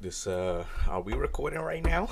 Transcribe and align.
Dus, 0.00 0.26
uh, 0.26 0.88
are 0.88 1.02
we 1.04 1.16
recording 1.16 1.60
right 1.60 1.84
now? 1.84 2.08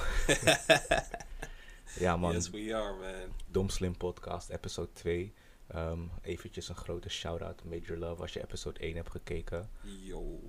ja, 2.05 2.17
man. 2.17 2.33
Yes, 2.33 2.51
we 2.51 2.75
are, 2.75 2.95
man. 2.95 3.33
Dom 3.51 3.69
Slim 3.69 3.97
Podcast, 3.97 4.51
episode 4.51 4.93
2. 4.93 5.33
Um, 5.75 6.11
eventjes 6.23 6.69
een 6.69 6.75
grote 6.75 7.09
shout-out, 7.09 7.65
Major 7.65 7.97
Love, 7.97 8.23
als 8.23 8.33
je 8.33 8.43
episode 8.43 8.81
1 8.81 8.97
hebt 8.97 9.11
gekeken. 9.11 9.71
Yo. 9.83 10.41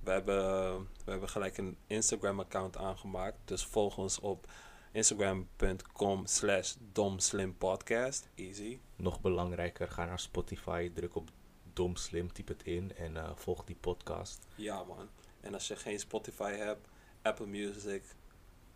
We 0.00 0.10
hebben, 0.10 0.78
we 1.04 1.10
hebben 1.10 1.28
gelijk 1.28 1.58
een 1.58 1.76
Instagram-account 1.86 2.76
aangemaakt. 2.76 3.38
Dus 3.44 3.64
volg 3.64 3.98
ons 3.98 4.20
op 4.20 4.46
instagram.com 4.92 6.26
slash 6.26 6.74
domslimpodcast. 6.92 8.28
Easy. 8.34 8.78
Nog 8.96 9.20
belangrijker, 9.20 9.88
ga 9.88 10.04
naar 10.04 10.20
Spotify, 10.20 10.90
druk 10.94 11.14
op 11.14 11.30
Dom 11.72 11.96
Slim, 11.96 12.32
typ 12.32 12.48
het 12.48 12.62
in 12.62 12.96
en 12.96 13.14
uh, 13.14 13.30
volg 13.34 13.64
die 13.64 13.76
podcast. 13.80 14.46
Ja, 14.54 14.84
man. 14.84 15.08
En 15.48 15.54
als 15.54 15.68
je 15.68 15.76
geen 15.76 15.98
Spotify 15.98 16.52
hebt, 16.52 16.88
Apple 17.22 17.46
Music 17.46 18.02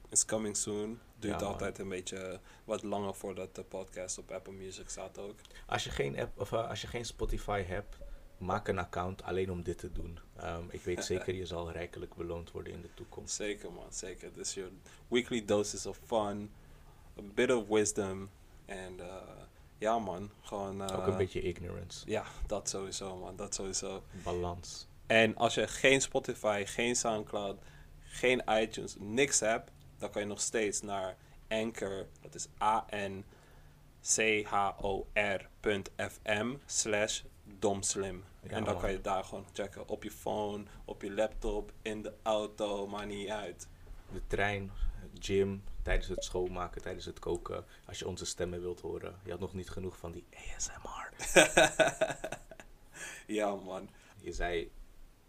is 0.08 0.24
coming 0.24 0.56
soon. 0.56 1.00
Duurt 1.18 1.40
Ja, 1.40 1.46
altijd 1.46 1.78
een 1.78 1.88
beetje 1.88 2.40
wat 2.64 2.82
langer 2.82 3.14
voordat 3.14 3.54
de 3.54 3.62
podcast 3.62 4.18
op 4.18 4.30
Apple 4.30 4.52
Music 4.52 4.88
staat 4.88 5.18
ook. 5.18 5.34
Als 5.66 5.84
je 5.84 5.90
geen, 5.90 6.18
app, 6.18 6.40
of, 6.40 6.52
uh, 6.52 6.68
als 6.68 6.80
je 6.80 6.86
geen 6.86 7.04
Spotify 7.04 7.62
hebt, 7.62 7.96
maak 8.38 8.68
een 8.68 8.78
account 8.78 9.22
alleen 9.22 9.50
om 9.50 9.62
dit 9.62 9.78
te 9.78 9.92
doen. 9.92 10.18
Um, 10.44 10.68
ik 10.70 10.80
weet 10.80 11.04
zeker, 11.12 11.34
je 11.34 11.46
zal 11.46 11.70
rijkelijk 11.70 12.14
beloond 12.14 12.50
worden 12.50 12.72
in 12.72 12.80
de 12.80 12.94
toekomst. 12.94 13.34
Zeker, 13.34 13.72
man. 13.72 13.92
Zeker. 13.92 14.32
This 14.32 14.48
is 14.48 14.54
your 14.54 14.70
weekly 15.08 15.44
doses 15.44 15.86
of 15.86 16.00
fun, 16.06 16.50
a 17.18 17.22
bit 17.34 17.52
of 17.52 17.68
wisdom. 17.68 18.30
En 18.64 18.96
uh, 18.98 19.16
ja, 19.78 19.98
man. 19.98 20.30
Gewoon... 20.42 20.82
Uh, 20.82 20.98
Ook 20.98 21.06
een 21.06 21.16
beetje 21.16 21.42
ignorance. 21.42 22.10
Ja, 22.10 22.24
dat 22.46 22.68
sowieso, 22.68 23.16
man. 23.16 23.36
Dat 23.36 23.54
sowieso. 23.54 24.02
Balans. 24.24 24.90
En 25.12 25.36
als 25.36 25.54
je 25.54 25.68
geen 25.68 26.00
Spotify, 26.00 26.64
geen 26.66 26.96
Soundcloud, 26.96 27.58
geen 28.02 28.42
iTunes, 28.48 28.96
niks 28.98 29.40
hebt, 29.40 29.70
dan 29.98 30.10
kan 30.10 30.22
je 30.22 30.28
nog 30.28 30.40
steeds 30.40 30.80
naar 30.82 31.16
Anchor, 31.48 32.06
dat 32.20 32.34
is 32.34 32.48
A-N-C-H-O-R.fm 32.62 33.24
slash 36.66 37.22
domslim. 37.58 38.24
Ja, 38.42 38.50
en 38.50 38.64
dan 38.64 38.78
kan 38.78 38.90
je 38.90 39.00
daar 39.00 39.24
gewoon 39.24 39.46
checken 39.52 39.88
op 39.88 40.02
je 40.02 40.10
phone, 40.10 40.64
op 40.84 41.02
je 41.02 41.12
laptop, 41.12 41.72
in 41.82 42.02
de 42.02 42.12
auto, 42.22 42.86
maar 42.86 43.06
niet 43.06 43.28
uit. 43.28 43.68
De 44.12 44.22
trein, 44.26 44.70
gym, 45.18 45.62
tijdens 45.82 46.08
het 46.08 46.24
schoonmaken, 46.24 46.82
tijdens 46.82 47.04
het 47.04 47.18
koken. 47.18 47.64
Als 47.86 47.98
je 47.98 48.08
onze 48.08 48.24
stemmen 48.24 48.60
wilt 48.60 48.80
horen. 48.80 49.16
Je 49.24 49.30
had 49.30 49.40
nog 49.40 49.54
niet 49.54 49.70
genoeg 49.70 49.96
van 49.96 50.12
die 50.12 50.24
ASMR. 50.56 51.12
ja, 53.38 53.54
man. 53.54 53.90
Je 54.20 54.32
zei, 54.32 54.70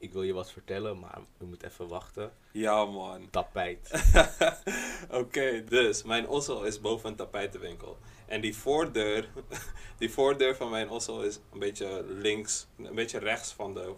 ik 0.04 0.14
wil 0.14 0.24
je 0.24 0.34
wat 0.34 0.52
vertellen, 0.52 1.00
maar 1.00 1.20
we 1.38 1.46
moeten 1.46 1.68
even 1.68 1.88
wachten. 1.88 2.32
Ja, 2.52 2.86
man. 2.86 3.30
Tapijt. 3.30 4.04
Oké, 5.22 5.64
dus 5.64 6.04
mijn 6.04 6.28
ossel 6.28 6.64
is 6.64 6.82
boven 6.82 7.10
een 7.10 7.16
tapijtenwinkel. 7.16 7.98
En 8.26 8.42
die 8.42 8.56
voordeur, 8.58 9.30
die 9.98 10.12
voordeur 10.12 10.56
van 10.56 10.70
mijn 10.70 10.90
ossel 10.90 11.24
is 11.24 11.40
een 11.52 11.60
beetje 11.60 12.06
links, 12.08 12.68
een 12.78 12.96
beetje 12.96 13.20
rechts 13.20 13.54
van 13.54 13.74
de, 13.74 13.94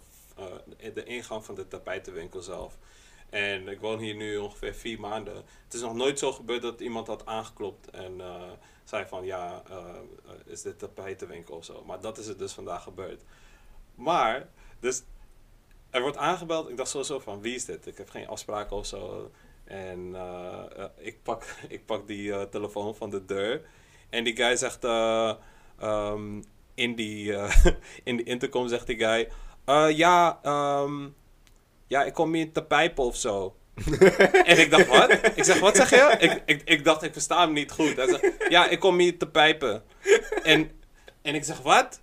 eh, 0.78 0.94
de 0.94 1.04
ingang 1.04 1.46
van 1.46 1.56
de 1.56 1.68
tapijtenwinkel 1.68 2.42
zelf. 2.42 2.78
En 3.30 3.68
ik 3.68 3.80
woon 3.80 4.00
hier 4.00 4.16
nu 4.16 4.38
ongeveer 4.38 4.74
vier 4.74 5.00
maanden. 5.00 5.36
Het 5.36 5.74
is 5.74 5.82
nog 5.82 5.96
nooit 5.96 6.20
zo 6.20 6.32
gebeurd 6.32 6.62
dat 6.62 6.80
iemand 6.80 7.08
had 7.08 7.26
aangeklopt 7.26 7.90
en 7.90 8.22
eh, 8.22 8.52
zei 8.84 9.06
van 9.06 9.26
ja, 9.26 9.64
eh, 9.70 9.96
is 10.46 10.62
dit 10.62 10.80
tapijtenwinkel 10.80 11.56
of 11.56 11.66
zo. 11.66 11.84
Maar 11.86 12.02
dat 12.02 12.18
is 12.18 12.28
het 12.28 12.40
dus 12.40 12.54
vandaag 12.54 12.84
gebeurd. 12.84 13.24
Maar, 13.96 14.50
dus 14.80 15.04
er 15.96 16.02
wordt 16.02 16.18
aangebeld. 16.18 16.70
Ik 16.70 16.78
dacht 16.78 16.90
sowieso 16.90 17.20
van 17.20 17.42
wie 17.42 17.56
is 17.56 17.66
dit? 17.66 17.88
Ik 17.88 17.98
heb 17.98 18.10
geen 18.10 18.28
afspraken 18.28 18.76
of 18.76 18.86
zo. 18.86 19.32
En 19.64 20.16
eh, 20.16 20.84
eh, 20.84 20.86
ik, 20.98 21.24
pak, 21.24 21.44
ik 21.68 21.86
pak 21.86 22.08
die 22.08 22.34
eh, 22.34 22.42
telefoon 22.42 22.96
van 22.96 23.10
de 23.10 23.26
deur. 23.26 23.62
En 24.10 24.24
die 24.24 24.36
guy 24.36 24.56
zegt 24.56 24.84
eh, 24.84 25.34
ehm, 25.80 26.42
in, 26.74 26.96
die, 26.96 27.34
in 28.04 28.18
de 28.18 28.24
intercom 28.24 28.68
zegt 28.68 28.88
die 28.88 28.98
guy. 28.98 29.30
"Eh, 29.66 29.88
ja, 29.92 30.40
ehm, 30.44 31.08
ja, 31.88 32.04
ik 32.04 32.14
kom 32.14 32.34
hier 32.34 32.52
te 32.52 32.64
pijpen 32.64 33.04
of 33.04 33.16
zo. 33.16 33.56
en 34.44 34.60
ik 34.60 34.70
dacht, 34.72 34.88
wat? 34.88 35.12
Ik 35.12 35.44
zeg, 35.44 35.60
wat 35.60 35.76
zeg 35.76 35.90
je? 35.90 36.16
Ik, 36.20 36.42
ik, 36.46 36.62
ik 36.66 36.84
dacht, 36.84 37.04
ik 37.04 37.14
versta 37.14 37.42
hem 37.42 37.54
niet 37.54 37.72
goed. 37.72 37.96
Hij 37.96 38.08
zegt, 38.08 38.50
ja, 38.50 38.68
ik 38.68 38.80
kom 38.80 38.98
hier 39.00 39.18
te 39.18 39.28
pijpen. 39.28 39.84
En, 40.44 40.72
en 41.22 41.36
ik 41.36 41.44
zeg, 41.44 41.62
wat? 41.62 42.02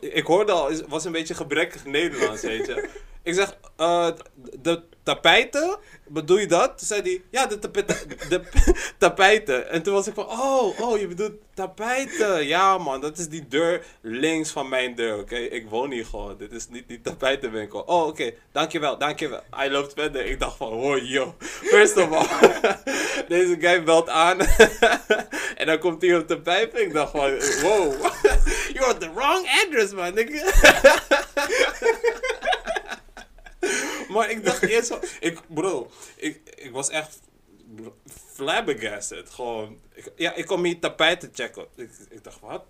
Ik 0.00 0.26
hoorde 0.26 0.52
al, 0.52 0.70
het 0.70 0.88
was 0.88 1.04
een 1.04 1.12
beetje 1.12 1.34
gebrekkig 1.34 1.84
Nederlands, 1.84 2.42
weet 2.42 2.66
je. 2.66 2.88
Ik 3.22 3.34
zeg, 3.34 3.56
eh, 3.76 4.08
de 4.60 4.82
tapijten, 5.02 5.78
bedoel 6.06 6.38
je 6.38 6.46
dat? 6.46 6.78
Toen 6.78 6.86
zei 6.86 7.02
hij, 7.02 7.22
ja, 7.30 7.46
de, 7.46 7.58
de 8.28 8.42
tapijten. 8.98 9.70
En 9.70 9.82
toen 9.82 9.94
was 9.94 10.06
ik 10.06 10.14
van, 10.14 10.26
oh, 10.26 10.80
oh, 10.80 10.98
je 10.98 11.06
bedoelt 11.06 11.32
tapijten. 11.54 12.46
Ja, 12.46 12.78
man, 12.78 13.00
dat 13.00 13.18
is 13.18 13.28
die 13.28 13.48
deur 13.48 13.84
links 14.00 14.50
van 14.50 14.68
mijn 14.68 14.94
deur, 14.94 15.18
oké? 15.18 15.36
Ik 15.36 15.68
woon 15.68 15.90
hier 15.90 16.04
gewoon, 16.04 16.36
dit 16.38 16.52
is 16.52 16.68
niet 16.68 16.88
die 16.88 17.00
tapijtenwinkel. 17.00 17.80
Oh, 17.80 18.06
oké, 18.06 18.32
dankjewel, 18.52 18.98
dankjewel. 18.98 19.42
Hij 19.50 19.70
loopt 19.70 19.92
verder. 19.92 20.26
Ik 20.26 20.40
dacht 20.40 20.56
van, 20.56 20.68
oh, 20.68 21.08
yo, 21.08 21.34
first 21.38 21.96
of 21.96 22.12
all, 22.12 22.26
deze 23.28 23.56
guy 23.60 23.82
belt 23.82 24.08
aan. 24.08 24.40
en 25.60 25.66
dan 25.66 25.78
komt 25.78 26.02
hij 26.02 26.16
op 26.16 26.28
de 26.28 26.40
pijpen. 26.40 26.82
Ik 26.82 26.92
dacht 26.92 27.10
van, 27.10 27.30
wow, 27.62 27.92
you're 28.72 28.86
at 28.86 29.00
the 29.00 29.10
wrong 29.14 29.48
address, 29.64 29.92
man. 29.92 30.18
Maar 34.10 34.30
ik 34.30 34.44
dacht 34.44 34.62
eerst 34.62 34.88
van, 34.88 35.00
ik, 35.20 35.40
bro, 35.48 35.90
ik, 36.16 36.40
ik 36.54 36.70
was 36.72 36.88
echt 36.88 37.20
flabbergasted. 38.34 39.30
Gewoon, 39.30 39.78
ik, 39.94 40.12
ja, 40.16 40.34
ik 40.34 40.46
kom 40.46 40.64
hier 40.64 40.78
tapijt 40.78 41.20
te 41.20 41.28
checken. 41.32 41.66
Ik, 41.74 41.90
ik 42.08 42.24
dacht, 42.24 42.40
wat? 42.40 42.64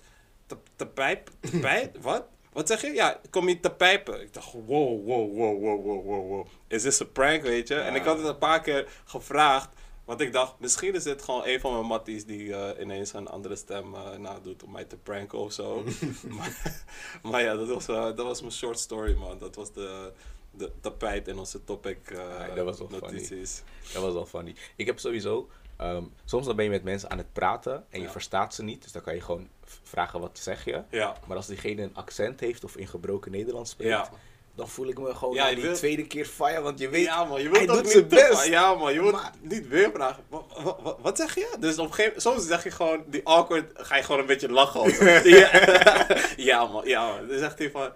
Ta- 0.46 0.60
Tapijt? 0.76 1.30
Tapijt? 1.40 1.90
wat? 2.02 2.24
Wat 2.52 2.68
zeg 2.68 2.80
je? 2.80 2.92
Ja, 2.92 3.20
ik 3.22 3.30
kom 3.30 3.46
hier 3.46 3.60
te 3.60 3.70
pijpen. 3.70 4.20
Ik 4.20 4.34
dacht, 4.34 4.52
wow, 4.52 5.06
wow, 5.06 5.36
wow, 5.36 5.62
wow, 5.62 5.84
wow, 5.84 6.04
wow, 6.04 6.28
wow. 6.28 6.46
Is 6.68 6.82
dit 6.82 7.00
een 7.00 7.12
prank, 7.12 7.42
weet 7.42 7.68
je? 7.68 7.74
En 7.74 7.94
ik 7.94 8.04
had 8.04 8.18
het 8.18 8.26
een 8.26 8.38
paar 8.38 8.60
keer 8.60 8.88
gevraagd. 9.04 9.68
Want 10.04 10.22
ik 10.22 10.32
dacht, 10.32 10.54
misschien 10.58 10.94
is 10.94 11.02
dit 11.02 11.22
gewoon 11.22 11.42
een 11.44 11.60
van 11.60 11.72
mijn 11.72 11.86
matties 11.86 12.24
die 12.24 12.54
eh, 12.54 12.80
ineens 12.80 13.12
een 13.12 13.28
andere 13.28 13.56
stem 13.56 13.94
eh, 13.94 14.16
nadoet 14.16 14.62
om 14.62 14.70
mij 14.70 14.84
te 14.84 14.96
pranken 14.96 15.38
of 15.38 15.52
zo. 15.52 15.84
maar, 16.36 16.82
maar 17.22 17.42
ja, 17.42 17.54
dat 17.54 17.68
was, 17.68 17.88
eh, 17.88 18.04
dat 18.04 18.22
was 18.22 18.40
mijn 18.40 18.52
short 18.52 18.78
story, 18.78 19.14
man. 19.14 19.38
Dat 19.38 19.54
was 19.54 19.72
de, 19.72 20.12
de 20.50 20.70
tapijt 20.80 21.28
in 21.28 21.38
onze 21.38 21.64
topic 21.64 21.98
eh, 22.10 22.16
Ja, 22.48 22.54
dat 22.54 22.64
was 22.64 22.78
wel 22.78 22.88
funny. 22.88 23.04
notities. 23.12 23.62
Dat 23.92 24.02
was 24.02 24.12
wel 24.12 24.26
funny. 24.26 24.54
Ik 24.76 24.86
heb 24.86 24.98
sowieso... 24.98 25.48
ehm, 25.76 26.02
soms 26.24 26.46
dan 26.46 26.56
ben 26.56 26.64
je 26.64 26.70
met 26.70 26.82
mensen 26.84 27.10
aan 27.10 27.18
het 27.18 27.32
praten 27.32 27.84
en 27.90 27.98
je 28.00 28.04
Ja. 28.06 28.10
verstaat 28.12 28.54
ze 28.54 28.62
niet. 28.62 28.82
Dus 28.82 28.92
dan 28.92 29.02
kan 29.02 29.14
je 29.14 29.20
gewoon 29.20 29.48
vragen 29.82 30.20
wat 30.20 30.38
zeg 30.42 30.64
je. 30.64 30.82
Ja. 30.90 31.16
Maar 31.26 31.36
als 31.36 31.46
diegene 31.46 31.82
een 31.82 31.94
accent 31.96 32.40
heeft 32.40 32.64
of 32.64 32.76
in 32.76 32.86
gebroken 32.86 33.30
Nederlands 33.30 33.70
spreekt... 33.70 34.10
Dan 34.54 34.68
voel 34.68 34.88
ik 34.88 34.98
me 34.98 35.14
gewoon 35.14 35.34
Ja, 35.34 35.48
die 35.54 35.62
wilt- 35.62 35.76
tweede 35.76 36.06
keer 36.06 36.24
fire, 36.26 36.60
want 36.60 36.78
je 36.78 36.88
weet... 36.88 37.04
ja, 37.04 37.24
man, 37.24 37.42
je 37.42 37.48
hij 37.50 37.66
wilt 37.66 37.82
doet 37.82 37.90
zijn 37.92 38.08
best. 38.08 38.46
Ja, 38.46 38.74
man, 38.74 38.92
je 38.92 39.00
wilt 39.00 39.12
Maar- 39.12 39.32
niet 39.40 39.68
weer 39.68 39.90
vragen. 39.94 40.22
Wat, 40.28 40.44
wat, 40.82 40.98
wat 41.00 41.16
zeg 41.16 41.34
je? 41.34 41.56
Dus 41.60 41.78
op 41.78 41.86
een 41.86 41.94
gegeven 41.94 42.04
moment, 42.04 42.22
soms 42.22 42.46
zeg 42.46 42.64
je 42.64 42.70
gewoon, 42.70 43.04
die 43.06 43.26
awkward, 43.26 43.72
ga 43.74 43.96
je 43.96 44.02
gewoon 44.02 44.20
een 44.20 44.26
beetje 44.26 44.48
lachen. 44.48 45.08
ja, 45.38 45.50
ja, 46.50 46.64
man, 46.66 46.86
ja, 46.88 47.06
man. 47.16 47.28
Dan 47.28 47.38
zegt 47.38 47.58
hij 47.58 47.70
van, 47.70 47.90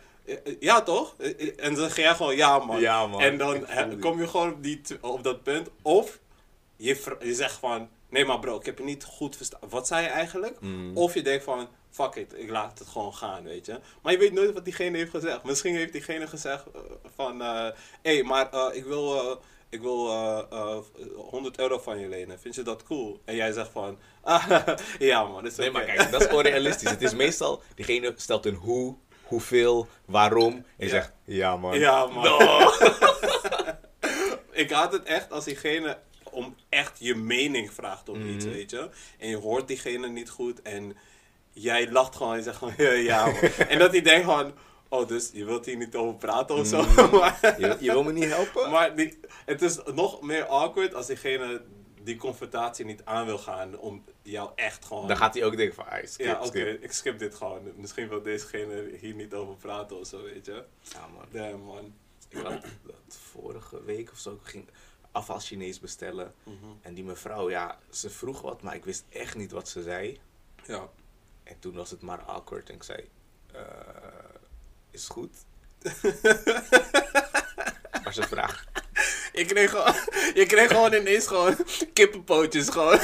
ja 0.61 0.83
toch? 0.83 1.15
Eh, 1.19 1.49
eh, 1.49 1.53
En 1.57 1.75
dan 1.75 1.85
zeg 1.85 1.97
jij 1.97 2.15
gewoon, 2.15 2.37
ja, 2.37 2.59
man. 2.59 2.81
Ja, 2.81 3.07
man. 3.07 3.21
En 3.21 3.39
dan 3.39 3.67
kom 4.01 4.21
je 4.21 4.29
gewoon 4.29 4.53
op, 4.53 4.63
die, 4.63 4.81
op 5.01 5.23
dat 5.23 5.43
punt. 5.43 5.69
Of 5.83 6.19
je, 6.77 7.17
je 7.21 7.35
zegt 7.35 7.57
van, 7.57 7.89
nee, 8.09 8.25
maar 8.25 8.39
bro, 8.39 8.59
ik 8.59 8.67
heb 8.67 8.79
je 8.79 8.85
niet 8.85 9.05
goed 9.05 9.37
verstaan. 9.37 9.61
Wat 9.69 9.87
zei 9.87 10.03
je 10.03 10.09
eigenlijk? 10.09 10.61
Mm. 10.61 10.97
Of 10.97 11.15
je 11.15 11.23
denkt 11.23 11.45
van, 11.45 11.69
fuck 11.91 12.15
it, 12.15 12.35
ik 12.37 12.51
laat 12.51 12.79
het 12.79 12.89
gewoon 12.89 13.15
gaan, 13.15 13.45
weet 13.45 13.67
je. 13.67 13.81
Maar 14.03 14.13
je 14.13 14.19
weet 14.19 14.33
nooit 14.33 14.53
wat 14.53 14.65
diegene 14.65 14.97
heeft 14.97 15.11
gezegd. 15.11 15.45
Misschien 15.45 15.75
heeft 15.75 15.93
diegene 15.93 16.27
gezegd 16.27 16.65
eh, 16.75 16.81
van, 17.15 17.41
hé, 17.41 17.73
hey, 18.03 18.23
maar 18.23 18.75
ik 18.75 18.85
wil, 18.85 19.41
ik 19.75 19.81
wil 19.81 20.09
eh, 20.09 20.43
eh, 20.51 20.79
100 21.17 21.59
euro 21.59 21.79
van 21.79 21.99
je 21.99 22.09
lenen. 22.09 22.41
Vind 22.41 22.55
je 22.55 22.63
dat 22.63 22.83
cool? 22.83 23.21
En 23.25 23.35
jij 23.35 23.53
zegt 23.53 23.71
van, 23.71 23.99
ah, 24.23 24.67
ja 24.99 25.25
man, 25.25 25.43
dat 25.43 25.53
is 25.53 25.59
Nee, 25.59 25.71
maar 25.71 25.85
kijk, 25.85 26.11
dat 26.11 26.21
is 26.21 26.29
onrealistisch. 26.39 26.91
Het 26.91 27.03
is 27.03 27.15
meestal, 27.15 27.63
diegene 27.75 28.13
stelt 28.17 28.47
een 28.47 28.55
hoe, 28.55 28.97
hoeveel, 29.35 29.89
waarom. 30.05 30.53
En 30.53 30.65
je 30.77 30.85
Ja. 30.85 30.91
zegt, 30.91 31.13
ja 31.25 31.57
man. 31.57 31.79
Ja, 31.79 32.07
man. 32.07 32.41
ik 34.53 34.71
had 34.71 34.93
het 34.93 35.03
echt 35.03 35.31
als 35.33 35.45
diegene 35.45 35.99
om 36.31 36.57
echt 36.69 36.97
je 36.99 37.15
mening 37.15 37.73
vraagt 37.73 38.09
op 38.09 38.17
iets, 38.17 38.45
Mhm. 38.45 38.55
weet 38.55 38.71
je. 38.71 38.89
En 39.19 39.29
je 39.29 39.37
hoort 39.37 39.69
diegene 39.69 40.09
niet 40.09 40.31
goed 40.31 40.63
en 40.63 40.97
jij 41.53 41.91
lacht 41.91 42.17
gewoon 42.17 42.35
en 42.37 42.43
zegt 42.43 42.57
gewoon, 42.57 42.75
ja, 42.77 42.91
ja 42.91 43.25
man. 43.27 43.35
en 43.69 43.79
dat 43.79 43.91
hij 43.91 44.03
denkt 44.03 44.25
gewoon, 44.25 44.53
oh, 44.89 45.09
dus 45.09 45.31
je 45.33 45.45
wilt 45.45 45.67
hier 45.67 45.77
niet 45.77 45.95
over 45.95 46.15
praten 46.15 46.55
of 46.55 46.67
zo. 46.67 46.83
Mhm. 46.83 47.17
maar 47.19 47.55
Je, 47.59 47.77
je 47.81 47.91
wil 47.93 48.03
me 48.03 48.13
niet 48.13 48.29
helpen? 48.35 48.71
maar 48.71 48.97
die, 48.97 49.21
het 49.45 49.63
is 49.63 49.79
nog 49.95 50.21
meer 50.23 50.45
awkward 50.47 50.95
als 50.95 51.07
diegene 51.07 51.63
die 52.03 52.17
confrontatie 52.17 52.85
niet 52.85 53.01
aan 53.05 53.27
wil 53.27 53.39
gaan 53.39 53.79
om 53.79 54.05
jou 54.25 54.51
echt 54.55 54.85
gewoon... 54.85 55.09
Dan 55.09 55.17
gaat 55.17 55.35
hij 55.35 55.45
ook 55.45 55.57
denken 55.57 55.75
van, 55.75 55.87
ah, 55.87 56.07
skip, 56.07 56.27
ja, 56.27 56.43
oké, 56.43 56.65
ik 56.65 56.93
skip 56.93 57.19
dit 57.19 57.35
gewoon. 57.35 57.73
Misschien 57.77 58.09
wil 58.09 58.23
dezegene 58.23 58.97
hier 59.01 59.15
niet 59.15 59.35
over 59.35 59.55
praten 59.55 59.99
of 59.99 60.07
zo, 60.07 60.23
weet 60.23 60.47
je. 60.47 60.65
Ja 60.83 61.07
man. 61.07 61.25
Damn, 61.31 61.65
man. 61.65 61.95
Ik 62.29 62.39
had 62.39 62.63
dat 62.83 63.19
vorige 63.33 63.85
week 63.85 64.11
of 64.11 64.19
zo 64.19 64.39
ging. 64.43 64.69
afval 65.13 65.41
Chinees 65.41 65.81
bestellen. 65.81 66.35
Mhm. 66.43 66.55
En 66.81 66.95
die 66.95 67.05
mevrouw, 67.05 67.51
ja, 67.51 67.79
ze 67.91 68.11
vroeg 68.11 68.41
wat, 68.41 68.63
maar 68.63 68.75
ik 68.75 68.85
wist 68.85 69.05
echt 69.09 69.37
niet 69.37 69.51
wat 69.51 69.69
ze 69.69 69.83
zei. 69.83 70.21
Ja. 70.67 70.89
En 71.43 71.59
toen 71.59 71.75
was 71.75 71.91
het 71.91 72.03
maar 72.03 72.23
awkward 72.23 72.69
en 72.69 72.75
ik 72.75 72.83
zei, 72.83 73.09
eh, 73.53 73.61
is 74.91 75.09
goed? 75.09 75.37
maar 78.03 78.13
ze 78.13 78.23
vraagt, 78.23 78.69
Je 79.35 79.45
kreeg 79.45 79.71
gewoon, 79.71 79.95
je 80.35 80.47
kreeg 80.47 80.69
gewoon 80.71 80.93
ineens 80.93 81.27
gewoon 81.27 81.57
kippenpootjes 81.93 82.69
gewoon. 82.69 82.99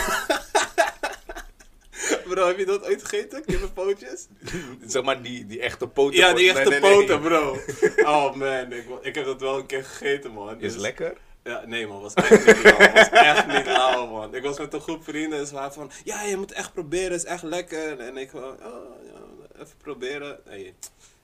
Bro, 2.29 2.47
heb 2.47 2.59
je 2.59 2.67
dat 2.67 2.85
ooit 2.85 3.03
gegeten? 3.03 3.45
Kippenpootjes? 3.45 4.27
zeg 4.87 5.03
maar 5.03 5.23
die, 5.23 5.47
die 5.47 5.61
echte 5.61 5.89
poten. 5.89 6.19
Ja, 6.19 6.33
die 6.33 6.51
echte 6.51 6.69
nee, 6.71 6.81
nee. 6.81 6.95
poten, 6.95 7.21
bro. 7.21 7.59
Oh 8.13 8.35
man, 8.35 8.73
ik, 8.73 8.85
ik 9.03 9.15
heb 9.15 9.25
dat 9.25 9.41
wel 9.41 9.59
een 9.59 9.67
keer 9.67 9.85
gegeten, 9.85 10.31
man. 10.31 10.61
Is 10.61 10.73
Dus- 10.73 10.83
lekker? 10.83 11.17
Ja, 11.45 11.63
nee 11.67 11.87
man, 11.87 12.01
was 12.01 12.15
echt 12.15 12.47
niet 12.47 12.63
lauw. 12.63 12.93
was 12.93 13.09
echt 13.11 13.47
niet 13.47 13.67
lauw, 13.67 14.07
man. 14.07 14.35
Ik 14.35 14.43
was 14.43 14.59
met 14.59 14.75
een 14.75 14.81
groep 14.81 15.05
vrienden 15.05 15.39
en 15.39 15.47
ze 15.47 15.55
waren 15.55 15.73
van... 15.73 15.91
Ja, 16.05 16.23
je 16.23 16.37
moet 16.37 16.53
echt 16.53 16.73
proberen, 16.73 17.13
het 17.13 17.23
is 17.23 17.29
echt 17.29 17.43
lekker. 17.43 18.01
En 18.01 18.17
ik 18.17 18.31
van... 18.31 18.43
Oh, 18.43 19.05
ja, 19.05 19.61
even 19.63 19.77
proberen. 19.77 20.41
Nee. 20.47 20.75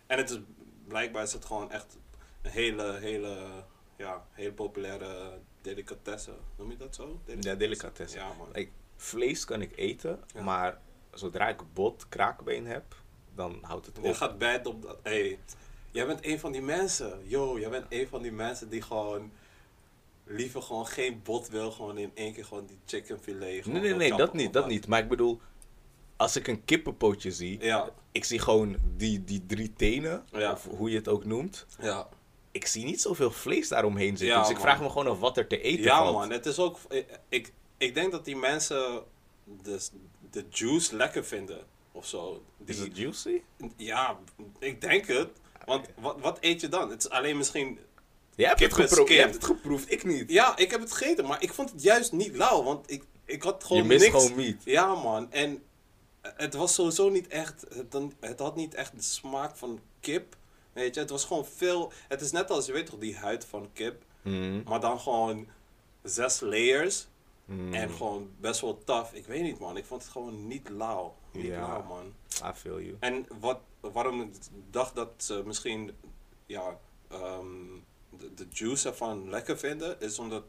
En 0.06 0.18
het 0.18 0.30
is... 0.30 0.38
Blijkbaar 0.88 1.22
is 1.22 1.32
het 1.32 1.44
gewoon 1.44 1.72
echt 1.72 1.96
een 2.42 2.50
hele, 2.50 2.98
hele... 3.00 3.36
Ja, 3.96 4.24
hele 4.32 4.52
populaire 4.52 5.38
delicatesse. 5.62 6.30
Noem 6.56 6.70
je 6.70 6.76
dat 6.76 6.94
zo? 6.94 7.20
Ja, 7.40 7.54
delicatesse. 7.54 8.16
Ja, 8.16 8.26
man. 8.38 8.48
Vlees 8.96 9.44
kan 9.44 9.60
ik 9.62 9.72
eten, 9.76 10.20
Ja. 10.34 10.42
maar 10.42 10.78
zodra 11.12 11.48
ik 11.48 11.60
bot, 11.72 12.08
kraakbeen 12.08 12.66
heb, 12.66 12.84
dan 13.34 13.58
houdt 13.62 13.86
het 13.86 13.98
Je 14.02 14.08
op. 14.08 14.14
gaat 14.14 14.38
bad 14.38 14.66
op 14.66 14.82
dat. 14.82 14.98
Hey, 15.02 15.38
jij 15.90 16.06
bent 16.06 16.24
een 16.26 16.40
van 16.40 16.52
die 16.52 16.62
mensen. 16.62 17.20
Yo, 17.24 17.58
jij 17.58 17.70
bent 17.70 17.86
een 17.88 18.06
van 18.08 18.22
die 18.22 18.32
mensen 18.32 18.68
die 18.68 18.82
gewoon 18.82 19.30
liever 20.24 20.62
gewoon 20.62 20.86
geen 20.86 21.20
bot 21.22 21.48
wil. 21.48 21.70
Gewoon 21.70 21.98
in 21.98 22.10
één 22.14 22.32
keer 22.32 22.44
gewoon 22.44 22.66
die 22.66 22.78
chicken 22.86 23.18
filet. 23.20 23.66
Nee, 23.66 23.80
nee, 23.80 23.94
nee, 23.94 24.16
dat 24.16 24.32
niet, 24.34 24.52
dat 24.52 24.66
niet. 24.68 24.86
Maar 24.86 25.00
ik 25.02 25.08
bedoel, 25.08 25.40
als 26.16 26.36
ik 26.36 26.46
een 26.46 26.64
kippenpootje 26.64 27.32
zie, 27.32 27.60
Ja, 27.60 27.90
ik 28.12 28.24
zie 28.24 28.38
gewoon 28.38 28.76
die, 28.96 29.24
die 29.24 29.46
drie 29.46 29.72
tenen, 29.72 30.24
Ja. 30.32 30.52
of 30.52 30.64
hoe 30.76 30.90
je 30.90 30.96
het 30.96 31.08
ook 31.08 31.24
noemt. 31.24 31.66
ja. 31.80 32.08
Ik 32.50 32.66
zie 32.66 32.84
niet 32.84 33.00
zoveel 33.00 33.30
vlees 33.30 33.68
daaromheen 33.68 34.16
zitten. 34.16 34.26
Ja, 34.26 34.38
dus 34.40 34.48
ik 34.48 34.54
man. 34.56 34.62
vraag 34.64 34.80
me 34.80 34.88
gewoon 34.88 35.06
af 35.06 35.18
wat 35.18 35.36
er 35.36 35.46
te 35.46 35.60
eten 35.60 35.82
Ja, 35.84 35.98
valt. 35.98 36.14
man. 36.16 36.30
Het 36.30 36.46
is 36.46 36.58
ook. 36.58 36.78
Ik, 37.28 37.52
ik 37.78 37.94
denk 37.94 38.12
dat 38.12 38.24
die 38.24 38.36
mensen 38.36 39.02
de, 39.62 39.80
de 40.30 40.44
juice 40.50 40.96
lekker 40.96 41.24
vinden. 41.24 41.66
Of 41.92 42.06
zo. 42.06 42.42
Die, 42.58 42.74
Is 42.74 42.80
het 42.80 42.96
juicy? 42.96 43.40
Ja, 43.76 44.18
ik 44.58 44.80
denk 44.80 45.06
het. 45.06 45.28
Want 45.64 45.88
Oké. 45.88 46.00
wat, 46.00 46.20
wat 46.20 46.38
eet 46.40 46.60
je 46.60 46.68
dan? 46.68 46.90
Het 46.90 47.04
is 47.04 47.10
alleen 47.10 47.36
misschien. 47.36 47.78
Je 48.34 48.46
hebt, 48.46 48.60
het 48.60 48.74
Kip 48.74 48.84
is 48.84 48.88
gepro- 48.88 49.02
je 49.04 49.08
kip. 49.08 49.18
hebt 49.18 49.34
het 49.34 49.44
geproefd, 49.44 49.90
ik 49.92 50.04
niet. 50.04 50.30
Ja, 50.30 50.56
ik 50.56 50.70
heb 50.70 50.80
het 50.80 50.92
gegeten, 50.92 51.26
maar 51.26 51.42
ik 51.42 51.52
vond 51.52 51.70
het 51.70 51.82
juist 51.82 52.12
niet 52.12 52.36
lauw. 52.36 52.62
Want 52.62 52.90
ik, 52.90 53.04
ik 53.24 53.42
had 53.42 53.64
gewoon 53.64 53.82
je 53.82 53.88
mist 53.88 54.04
niks. 54.04 54.14
gewoon 54.24 54.36
meat. 54.36 54.64
Ja, 54.64 54.94
man. 54.94 55.32
En 55.32 55.62
het 56.22 56.54
was 56.54 56.74
sowieso 56.74 57.08
niet 57.08 57.26
echt. 57.28 57.64
Het, 57.74 57.92
dan- 57.92 58.12
het 58.20 58.38
had 58.38 58.56
niet 58.56 58.74
echt 58.74 58.96
de 58.96 59.02
smaak 59.02 59.56
van 59.56 59.80
kip. 60.00 60.36
Weet 60.72 60.94
je, 60.94 61.00
het 61.00 61.10
was 61.10 61.24
gewoon 61.24 61.46
veel. 61.46 61.92
Het 62.08 62.20
is 62.20 62.30
net 62.32 62.50
als 62.50 62.66
je 62.66 62.72
weet 62.72 62.86
toch, 62.86 62.98
die 62.98 63.16
huid 63.16 63.44
van 63.44 63.68
kip. 63.72 64.02
Mm, 64.22 64.62
Maar 64.68 64.80
dan 64.80 65.00
gewoon 65.00 65.46
zes 66.02 66.40
layers. 66.40 67.06
Mm. 67.46 67.74
En 67.74 67.90
gewoon 67.90 68.30
best 68.40 68.60
wel 68.60 68.78
tough. 68.84 69.14
Ik 69.14 69.26
weet 69.26 69.42
niet, 69.42 69.58
man. 69.58 69.76
Ik 69.76 69.84
vond 69.84 70.02
het 70.02 70.10
gewoon 70.12 70.46
niet 70.46 70.68
lauw. 70.68 71.14
Niet 71.32 71.44
Ja. 71.44 71.60
lauw, 71.68 71.82
man. 71.82 72.14
I 72.44 72.52
feel 72.54 72.80
you. 72.80 72.96
En 73.00 73.26
wat, 73.40 73.58
waarom 73.80 74.20
ik 74.22 74.34
dacht 74.70 74.94
dat 74.94 75.08
ze 75.16 75.42
misschien 75.44 75.96
ja, 76.46 76.78
ehm, 77.08 77.46
de, 78.10 78.34
de 78.34 78.46
juice 78.50 78.88
ervan 78.88 79.30
lekker 79.30 79.58
vinden, 79.58 80.00
is 80.00 80.18
omdat 80.18 80.42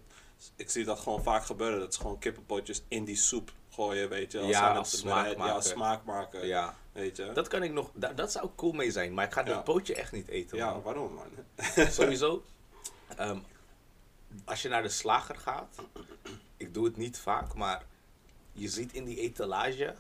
ik 0.55 0.69
zie 0.69 0.85
dat 0.85 0.99
gewoon 0.99 1.23
vaak 1.23 1.45
gebeuren. 1.45 1.79
Dat 1.79 1.93
ze 1.93 1.99
gewoon 2.01 2.19
kippenpotjes 2.19 2.83
in 2.87 3.05
die 3.05 3.15
soep 3.15 3.51
gooien, 3.69 4.09
weet 4.09 4.31
je. 4.31 4.39
Ja, 4.41 4.73
als 4.75 4.91
het 4.91 4.99
smaak 4.99 5.13
bereiden- 5.13 5.37
maken. 5.37 5.55
Ja, 5.55 5.61
smaak 5.61 6.03
maken. 6.05 6.47
Ja, 6.47 6.75
Weet 6.91 7.17
je. 7.17 7.31
dat 7.33 7.47
kan 7.47 7.63
ik 7.63 7.71
nog, 7.71 7.89
da- 7.93 8.13
dat 8.13 8.31
zou 8.31 8.49
cool 8.55 8.71
mee 8.71 8.91
zijn. 8.91 9.13
Maar 9.13 9.25
ik 9.25 9.33
ga 9.33 9.39
Ja. 9.39 9.45
dat 9.53 9.63
pootje 9.63 9.95
echt 9.95 10.11
niet 10.11 10.27
eten. 10.27 10.57
ja, 10.57 10.71
man. 10.71 10.81
waarom, 10.81 11.13
man? 11.13 11.87
Sowieso, 11.91 12.43
ehm, 13.17 13.39
als 14.45 14.61
je 14.61 14.69
naar 14.69 14.81
de 14.81 14.89
slager 14.89 15.35
gaat, 15.35 15.75
ik 16.57 16.73
doe 16.73 16.85
het 16.85 16.97
niet 16.97 17.17
vaak, 17.19 17.53
maar 17.53 17.85
je 18.51 18.67
ziet 18.67 18.93
in 18.93 19.03
die 19.05 19.19
etalage, 19.19 19.95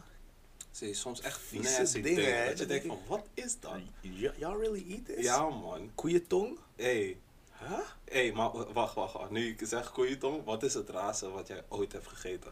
Zie 0.71 0.87
je 0.87 0.93
soms 0.93 1.21
echt 1.21 1.39
Vieze 1.39 2.01
dingen, 2.01 2.15
dingen. 2.15 2.37
hè? 2.43 2.47
Dat 2.49 2.59
je 2.59 2.65
denkt 2.65 2.85
van, 2.85 2.99
wat 3.07 3.27
is 3.33 3.59
dat? 3.59 3.77
y'all 4.01 4.59
really 4.59 4.85
eat 4.91 5.05
this? 5.05 5.25
Ja, 5.25 5.49
man. 5.49 5.91
Koeientong? 5.95 6.57
Hé, 6.75 7.17
Huh? 7.59 7.79
hey, 8.09 8.31
maar 8.31 8.51
wacht, 8.73 8.93
wacht, 8.93 9.13
wacht. 9.13 9.29
Nu 9.29 9.47
ik 9.49 9.59
zeg 9.67 9.91
koeientong, 9.91 10.43
wat 10.43 10.63
is 10.63 10.73
het 10.73 10.89
raarste 10.89 11.29
wat 11.29 11.47
jij 11.47 11.63
ooit 11.67 11.91
hebt 11.91 12.07
gegeten? 12.07 12.51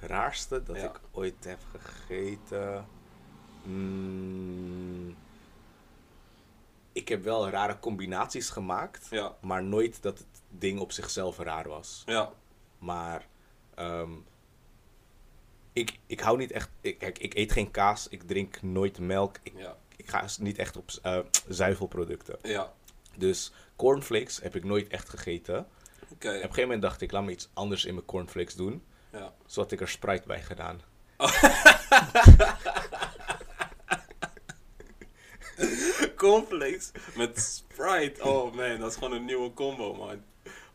Raarste 0.00 0.62
dat 0.62 0.76
Ja. 0.76 0.84
ik 0.84 1.00
ooit 1.10 1.44
heb 1.44 1.58
gegeten. 1.70 2.86
Mm, 3.62 5.16
ik 6.92 7.08
heb 7.08 7.22
wel 7.24 7.48
rare 7.48 7.78
combinaties 7.78 8.50
gemaakt, 8.50 9.06
Ja, 9.10 9.36
maar 9.40 9.64
nooit 9.64 10.02
dat 10.02 10.18
het 10.18 10.26
ding 10.48 10.80
op 10.80 10.92
zichzelf 10.92 11.38
raar 11.38 11.68
was. 11.68 12.02
ja, 12.06 12.32
Maar 12.78 13.26
ehm, 13.78 14.10
ik, 15.72 15.98
ik 16.06 16.20
hou 16.20 16.36
niet 16.38 16.50
echt. 16.50 16.70
Ik, 16.80 16.98
kijk, 16.98 17.18
ik 17.18 17.34
eet 17.34 17.52
geen 17.52 17.70
kaas, 17.70 18.08
ik 18.08 18.22
drink 18.22 18.62
nooit 18.62 18.98
melk. 18.98 19.36
Ik, 19.42 19.52
ja, 19.56 19.76
ik 19.96 20.10
ga 20.10 20.26
niet 20.40 20.58
echt 20.58 20.76
op 20.76 20.90
eh, 21.02 21.18
zuivelproducten. 21.48 22.38
ja. 22.42 22.72
Dus 23.16 23.52
cornflakes 23.76 24.40
heb 24.40 24.56
ik 24.56 24.64
nooit 24.64 24.88
echt 24.88 25.08
gegeten. 25.08 25.58
Op 25.58 25.66
Oké, 26.12 26.28
een 26.28 26.34
gegeven 26.40 26.62
moment 26.62 26.82
dacht 26.82 27.00
ik, 27.00 27.12
laat 27.12 27.24
me 27.24 27.30
iets 27.30 27.48
anders 27.54 27.84
in 27.84 27.94
mijn 27.94 28.06
cornflakes 28.06 28.54
doen. 28.54 28.82
ja. 29.12 29.32
Zo 29.46 29.60
had 29.60 29.72
ik 29.72 29.80
er 29.80 29.88
Sprite 29.88 30.26
bij 30.26 30.42
gedaan. 30.42 30.80
Cornflakes 36.16 36.90
met 37.16 37.40
Sprite. 37.40 38.22
Oh 38.24 38.54
man, 38.54 38.78
dat 38.78 38.90
is 38.90 38.96
gewoon 38.96 39.12
een 39.12 39.24
nieuwe 39.24 39.52
combo, 39.52 39.94
man. 39.94 40.22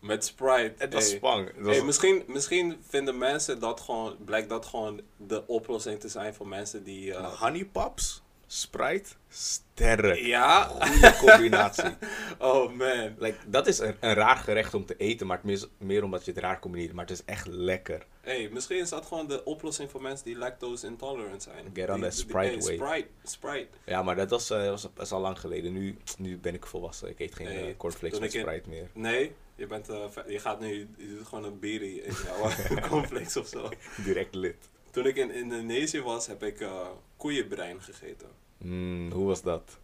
Met 0.03 0.25
Sprite. 0.25 0.73
Het 0.77 0.93
was 0.93 1.07
Hey. 1.07 1.17
spang. 1.17 1.47
Het 1.47 1.65
was- 1.65 1.75
Hey, 1.75 1.85
misschien, 1.85 2.23
misschien 2.27 2.77
vinden 2.87 3.17
mensen 3.17 3.59
dat 3.59 3.79
gewoon, 3.81 4.15
blijkt 4.25 4.49
dat 4.49 4.65
gewoon 4.65 5.01
de 5.17 5.47
oplossing 5.47 5.99
te 5.99 6.07
zijn 6.07 6.33
voor 6.33 6.47
mensen 6.47 6.83
die. 6.83 7.13
eh, 7.13 7.41
Honey 7.41 7.65
Pops, 7.65 8.21
Sprite, 8.47 9.09
sterk. 9.29 10.17
ja? 10.19 10.63
Goede 10.63 11.15
combinatie. 11.19 11.83
Oh 12.39 12.71
man. 12.73 13.15
like, 13.19 13.37
dat 13.47 13.67
is 13.67 13.79
een, 13.79 13.95
een 13.99 14.13
raar 14.13 14.35
gerecht 14.37 14.73
om 14.73 14.85
te 14.85 14.95
eten, 14.97 15.27
maar 15.27 15.39
het 15.41 15.51
is 15.51 15.67
meer 15.77 16.03
omdat 16.03 16.25
je 16.25 16.31
het 16.31 16.39
raar 16.39 16.59
combineert. 16.59 16.93
Maar 16.93 17.05
het 17.05 17.13
is 17.13 17.25
echt 17.25 17.47
lekker. 17.47 18.05
Hey, 18.21 18.49
misschien 18.51 18.77
is 18.79 18.89
dat 18.89 19.05
gewoon 19.05 19.27
de 19.27 19.43
oplossing 19.43 19.91
voor 19.91 20.01
mensen 20.01 20.25
die 20.25 20.37
lactose 20.37 20.85
intolerant 20.87 21.43
zijn. 21.43 21.65
Get 21.73 21.89
on 21.89 21.93
Die- 21.95 22.03
that 22.03 22.11
die- 22.11 22.19
Sprite 22.21 22.37
hey, 22.37 22.55
wave. 22.55 22.73
Sprite, 22.73 23.07
Sprite. 23.23 23.67
Ja, 23.85 24.03
maar 24.03 24.15
dat 24.15 24.29
was, 24.29 24.49
eh, 24.49 24.69
was, 24.69 24.87
was 24.95 25.11
al 25.11 25.19
lang 25.21 25.39
geleden. 25.39 25.73
Nu, 25.73 25.97
nu 26.17 26.37
ben 26.37 26.53
ik 26.53 26.65
volwassen. 26.65 27.09
Ik 27.09 27.19
eet 27.19 27.35
geen 27.35 27.47
Nee, 27.47 27.69
eh, 27.69 27.77
cornflakes 27.77 28.19
met 28.19 28.33
ik 28.33 28.41
Sprite 28.41 28.69
meer. 28.69 28.89
Nee, 28.93 29.35
je, 29.55 29.67
bent, 29.67 29.89
eh, 29.89 30.05
je 30.27 30.39
gaat 30.39 30.59
nu, 30.59 30.89
je 30.97 31.15
doet 31.17 31.27
gewoon 31.27 31.43
een 31.43 31.59
biri 31.59 32.01
in 32.01 32.13
jouw 32.25 32.49
cornflakes 32.89 33.37
of 33.37 33.47
zo. 33.47 33.69
Direct 34.03 34.35
lid. 34.35 34.55
Toen 34.91 35.05
ik 35.05 35.15
in 35.15 35.31
Indonesië 35.31 36.01
was, 36.01 36.27
heb 36.27 36.43
ik 36.43 36.59
eh, 36.61 36.87
koeienbrein 37.17 37.81
gegeten. 37.81 38.27
Mm, 38.57 39.11
hoe 39.11 39.25
was 39.25 39.41
dat? 39.41 39.77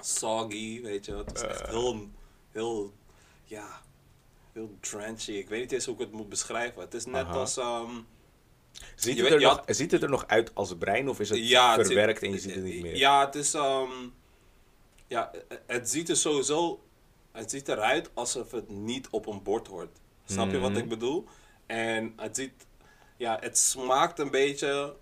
Soggy, 0.00 0.82
weet 0.82 1.04
je. 1.04 1.14
Het 1.16 1.32
was 1.32 1.42
echt 1.42 1.60
Eh. 1.60 1.68
heel, 1.68 2.08
heel, 2.50 2.92
ja, 3.44 3.82
heel 4.52 4.76
drenchy. 4.80 5.32
Ik 5.32 5.48
weet 5.48 5.60
niet 5.60 5.72
eens 5.72 5.84
hoe 5.84 5.94
ik 5.94 6.00
het 6.00 6.12
moet 6.12 6.28
beschrijven. 6.28 6.80
Het 6.80 6.94
is 6.94 7.04
net 7.04 7.24
Aha. 7.24 7.32
als, 7.38 7.56
ehm, 7.56 7.90
Ziet 8.96 9.18
het, 9.18 9.22
weet- 9.28 9.32
er 9.32 9.40
nog, 9.40 9.56
had- 9.56 9.76
ziet 9.76 9.90
het 9.90 10.02
er 10.02 10.08
nog 10.08 10.26
uit 10.26 10.54
als 10.54 10.74
brein 10.76 11.08
of 11.08 11.20
is 11.20 11.28
het 11.28 11.48
ja, 11.48 11.76
het 11.76 11.86
verwerkt 11.86 12.22
en 12.22 12.30
je 12.30 12.38
ziet 12.38 12.54
het 12.54 12.64
niet 12.64 12.82
meer? 12.82 12.96
Ja, 12.96 13.24
het 13.24 13.34
is, 13.34 13.54
ehm, 13.54 13.90
ja, 15.06 15.30
het 15.66 15.90
ziet 15.90 16.08
er 16.08 16.16
sowieso, 16.16 16.80
het 17.32 17.50
ziet 17.50 17.68
eruit 17.68 18.10
alsof 18.14 18.50
het 18.50 18.68
niet 18.70 19.08
op 19.10 19.26
een 19.26 19.42
bord 19.42 19.66
hoort. 19.66 19.98
Snap 20.24 20.50
je 20.50 20.58
wat 20.58 20.70
Mhm. 20.70 20.78
ik 20.80 20.88
bedoel? 20.88 21.24
En 21.66 22.12
het 22.16 22.36
ziet, 22.36 22.66
ja, 23.16 23.38
het 23.40 23.58
smaakt 23.58 24.18
een 24.18 24.30
beetje, 24.30 24.94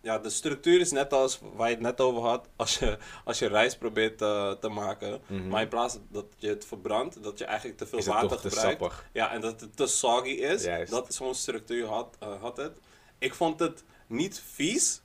ja, 0.00 0.18
de 0.18 0.30
structuur 0.30 0.80
is 0.80 0.90
net 0.90 1.12
als 1.12 1.40
waar 1.54 1.68
je 1.68 1.74
het 1.74 1.82
net 1.84 2.00
over 2.00 2.22
had, 2.22 2.48
als 2.56 2.78
je, 2.78 2.98
als 3.24 3.38
je 3.38 3.46
rijst 3.46 3.78
probeert 3.78 4.18
te, 4.18 4.56
te 4.60 4.68
maken. 4.68 5.20
Mhm. 5.26 5.48
Maar 5.48 5.62
in 5.62 5.68
plaats 5.68 5.98
dat 6.08 6.26
je 6.36 6.48
het 6.48 6.64
verbrandt, 6.64 7.22
dat 7.22 7.38
je 7.38 7.44
eigenlijk 7.44 7.78
te 7.78 7.86
veel 7.86 7.98
Is 7.98 8.06
water 8.06 8.38
gebruikt. 8.38 8.56
sappig? 8.60 9.04
Ja, 9.12 9.32
en 9.32 9.40
dat 9.40 9.60
het 9.60 9.76
te 9.76 9.86
soggy 9.86 10.28
is. 10.30 10.64
Juist. 10.64 10.90
Dat 10.90 11.14
zo'n 11.14 11.34
structuur 11.34 11.86
had, 11.86 12.16
eh, 12.18 12.40
had 12.40 12.56
het. 12.56 12.78
Ik 13.18 13.34
vond 13.34 13.60
het 13.60 13.84
niet 14.06 14.42
vies, 14.52 15.00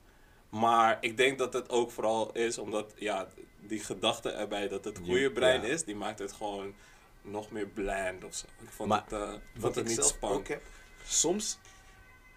maar 0.49 0.97
ik 1.01 1.17
denk 1.17 1.37
dat 1.37 1.53
het 1.53 1.69
ook 1.69 1.91
vooral 1.91 2.31
is 2.33 2.57
omdat 2.57 2.93
ja, 2.95 3.27
die 3.67 3.79
gedachte 3.79 4.29
erbij 4.31 4.67
dat 4.67 4.85
het 4.85 4.97
Ja, 4.97 5.03
goede 5.05 5.31
brein 5.31 5.61
ja. 5.61 5.67
is, 5.67 5.83
die 5.83 5.95
maakt 5.95 6.19
het 6.19 6.31
gewoon 6.33 6.73
nog 7.21 7.51
meer 7.51 7.67
bland 7.67 8.23
of 8.23 8.35
zo. 8.35 8.45
Ik 8.61 8.69
vond 8.69 8.89
Maar 8.89 9.03
het, 9.03 9.13
eh, 9.13 9.33
Wat 9.55 9.75
het 9.75 9.89
ik 9.89 9.97
niet 9.97 10.05
spannend. 10.05 10.47
heb, 10.47 10.61
soms 11.05 11.59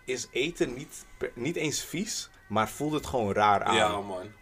is 0.04 0.26
eten 0.30 0.74
niet, 0.74 1.04
niet 1.34 1.56
eens 1.56 1.84
vies, 1.84 2.30
maar 2.48 2.68
voelt 2.68 2.92
het 2.92 3.06
gewoon 3.06 3.32
raar 3.32 3.62
aan. 3.62 3.76
Ja, 3.76 4.00
man. 4.00 4.32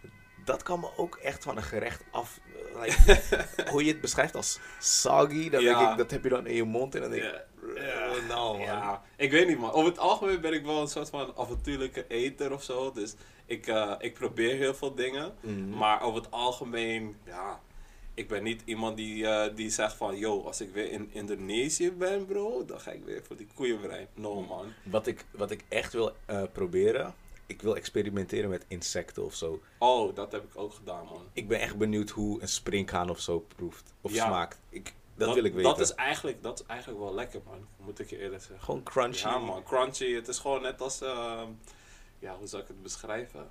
Dat 0.45 0.62
kan 0.62 0.81
me 0.81 0.97
ook 0.97 1.16
echt 1.16 1.43
van 1.45 1.57
een 1.57 1.62
gerecht 1.62 2.02
af... 2.11 2.40
eh, 2.75 2.81
like, 2.83 3.23
hoe 3.71 3.85
je 3.85 3.90
het 3.93 4.00
beschrijft 4.00 4.35
als 4.35 4.59
soggy, 4.81 5.50
dan 5.50 5.62
Ja. 5.62 5.78
denk 5.78 5.90
ik, 5.90 5.97
dat 5.99 6.11
heb 6.11 6.23
je 6.23 6.28
dan 6.28 6.47
in 6.47 6.55
je 6.55 6.64
mond 6.64 6.95
en 6.95 7.00
dan 7.00 7.11
denk 7.11 7.23
ik... 7.23 7.45
Ja, 7.75 8.12
Nou 8.28 8.56
man. 8.58 8.66
Ja, 8.66 9.02
ik 9.16 9.30
weet 9.30 9.49
niet 9.49 9.58
man. 9.58 9.73
Over 9.73 9.90
het 9.90 9.99
algemeen 9.99 10.40
ben 10.40 10.52
ik 10.52 10.64
wel 10.64 10.80
een 10.80 10.88
soort 10.88 11.08
van 11.11 11.32
avontuurlijke 11.37 12.04
eter 12.08 12.52
of 12.52 12.62
zo. 12.62 12.92
Dus 12.92 13.14
ik, 13.46 13.66
eh, 13.66 13.92
ik 13.99 14.14
probeer 14.14 14.56
heel 14.56 14.75
veel 14.75 14.94
dingen. 14.94 15.35
Mhm. 15.40 15.68
Maar 15.76 16.02
over 16.02 16.20
het 16.23 16.30
algemeen, 16.30 17.16
ja, 17.25 17.61
ik 18.14 18.28
ben 18.28 18.42
niet 18.42 18.62
iemand 18.64 18.96
die, 18.96 19.26
eh, 19.26 19.56
die 19.56 19.70
zegt 19.70 19.94
van, 19.96 20.16
yo, 20.16 20.42
als 20.42 20.61
ik 20.61 20.70
weer 20.73 20.90
in 20.90 21.08
Indonesië 21.12 21.92
ben, 21.92 22.26
bro, 22.26 22.64
dan 22.64 22.80
ga 22.80 22.90
ik 22.90 23.04
weer 23.04 23.23
voor 23.26 23.37
die 23.37 23.49
koeienbrein. 23.54 24.06
No, 24.14 24.40
man. 24.40 24.66
Wat, 24.82 25.06
ik, 25.06 25.25
wat 25.30 25.50
ik 25.50 25.64
echt 25.68 25.92
wil 25.92 26.12
eh, 26.26 26.42
proberen, 26.52 27.14
ik 27.46 27.62
wil 27.62 27.76
experimenteren 27.76 28.50
met 28.50 28.64
insecten 28.68 29.25
of 29.25 29.35
zo. 29.35 29.61
Oh, 29.78 30.14
dat 30.14 30.32
heb 30.32 30.44
ik 30.44 30.50
ook 30.58 30.75
gedaan, 30.75 31.04
man. 31.04 31.23
Ik 31.32 31.49
ben 31.49 31.61
echt 31.61 31.76
benieuwd 31.76 32.11
hoe 32.11 32.42
een 32.42 32.49
sprinkhaan 32.49 33.11
of 33.11 33.20
zo 33.20 33.46
proeft. 33.56 33.92
Of 34.00 34.12
Ja. 34.12 34.25
smaakt. 34.26 34.61
Ik, 34.68 34.94
dat, 35.16 35.35
wil 35.35 35.44
ik 35.44 35.54
weten. 35.54 35.70
Dat 35.70 35.80
is, 35.80 35.94
eigenlijk, 35.94 36.42
dat 36.42 36.61
is 36.61 36.66
eigenlijk 36.66 37.00
wel 37.00 37.14
lekker, 37.14 37.40
man. 37.44 37.66
Moet 37.76 37.99
ik 37.99 38.11
je 38.11 38.18
eerlijk 38.18 38.42
zeggen. 38.42 38.64
Gewoon 38.64 38.82
crunchy. 38.82 39.26
Ja, 39.26 39.38
man. 39.38 39.62
Crunchy. 39.62 40.12
Het 40.14 40.28
is 40.28 40.38
gewoon 40.38 40.62
net 40.62 40.80
als, 40.80 41.00
ehm, 41.00 41.49
ja, 42.18 42.37
hoe 42.37 42.46
zou 42.46 42.62
ik 42.62 42.68
het 42.68 42.82
beschrijven? 42.82 43.50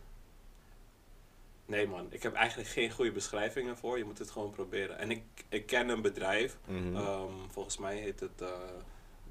Nee, 1.66 1.88
man. 1.88 2.08
Ik 2.10 2.24
heb 2.24 2.34
eigenlijk 2.34 2.70
geen 2.70 2.92
goede 2.92 3.12
beschrijvingen 3.12 3.78
voor. 3.78 3.98
Je 3.98 4.04
moet 4.04 4.18
het 4.18 4.32
gewoon 4.32 4.52
proberen. 4.52 4.98
En 4.98 5.12
ik, 5.12 5.24
ik 5.50 5.66
ken 5.66 5.90
een 5.90 6.02
bedrijf. 6.02 6.58
Mhm. 6.66 6.96
Ehm, 6.96 7.34
volgens 7.50 7.78
mij 7.78 7.98
heet 7.98 8.20
het 8.20 8.42
eh, 8.42 8.50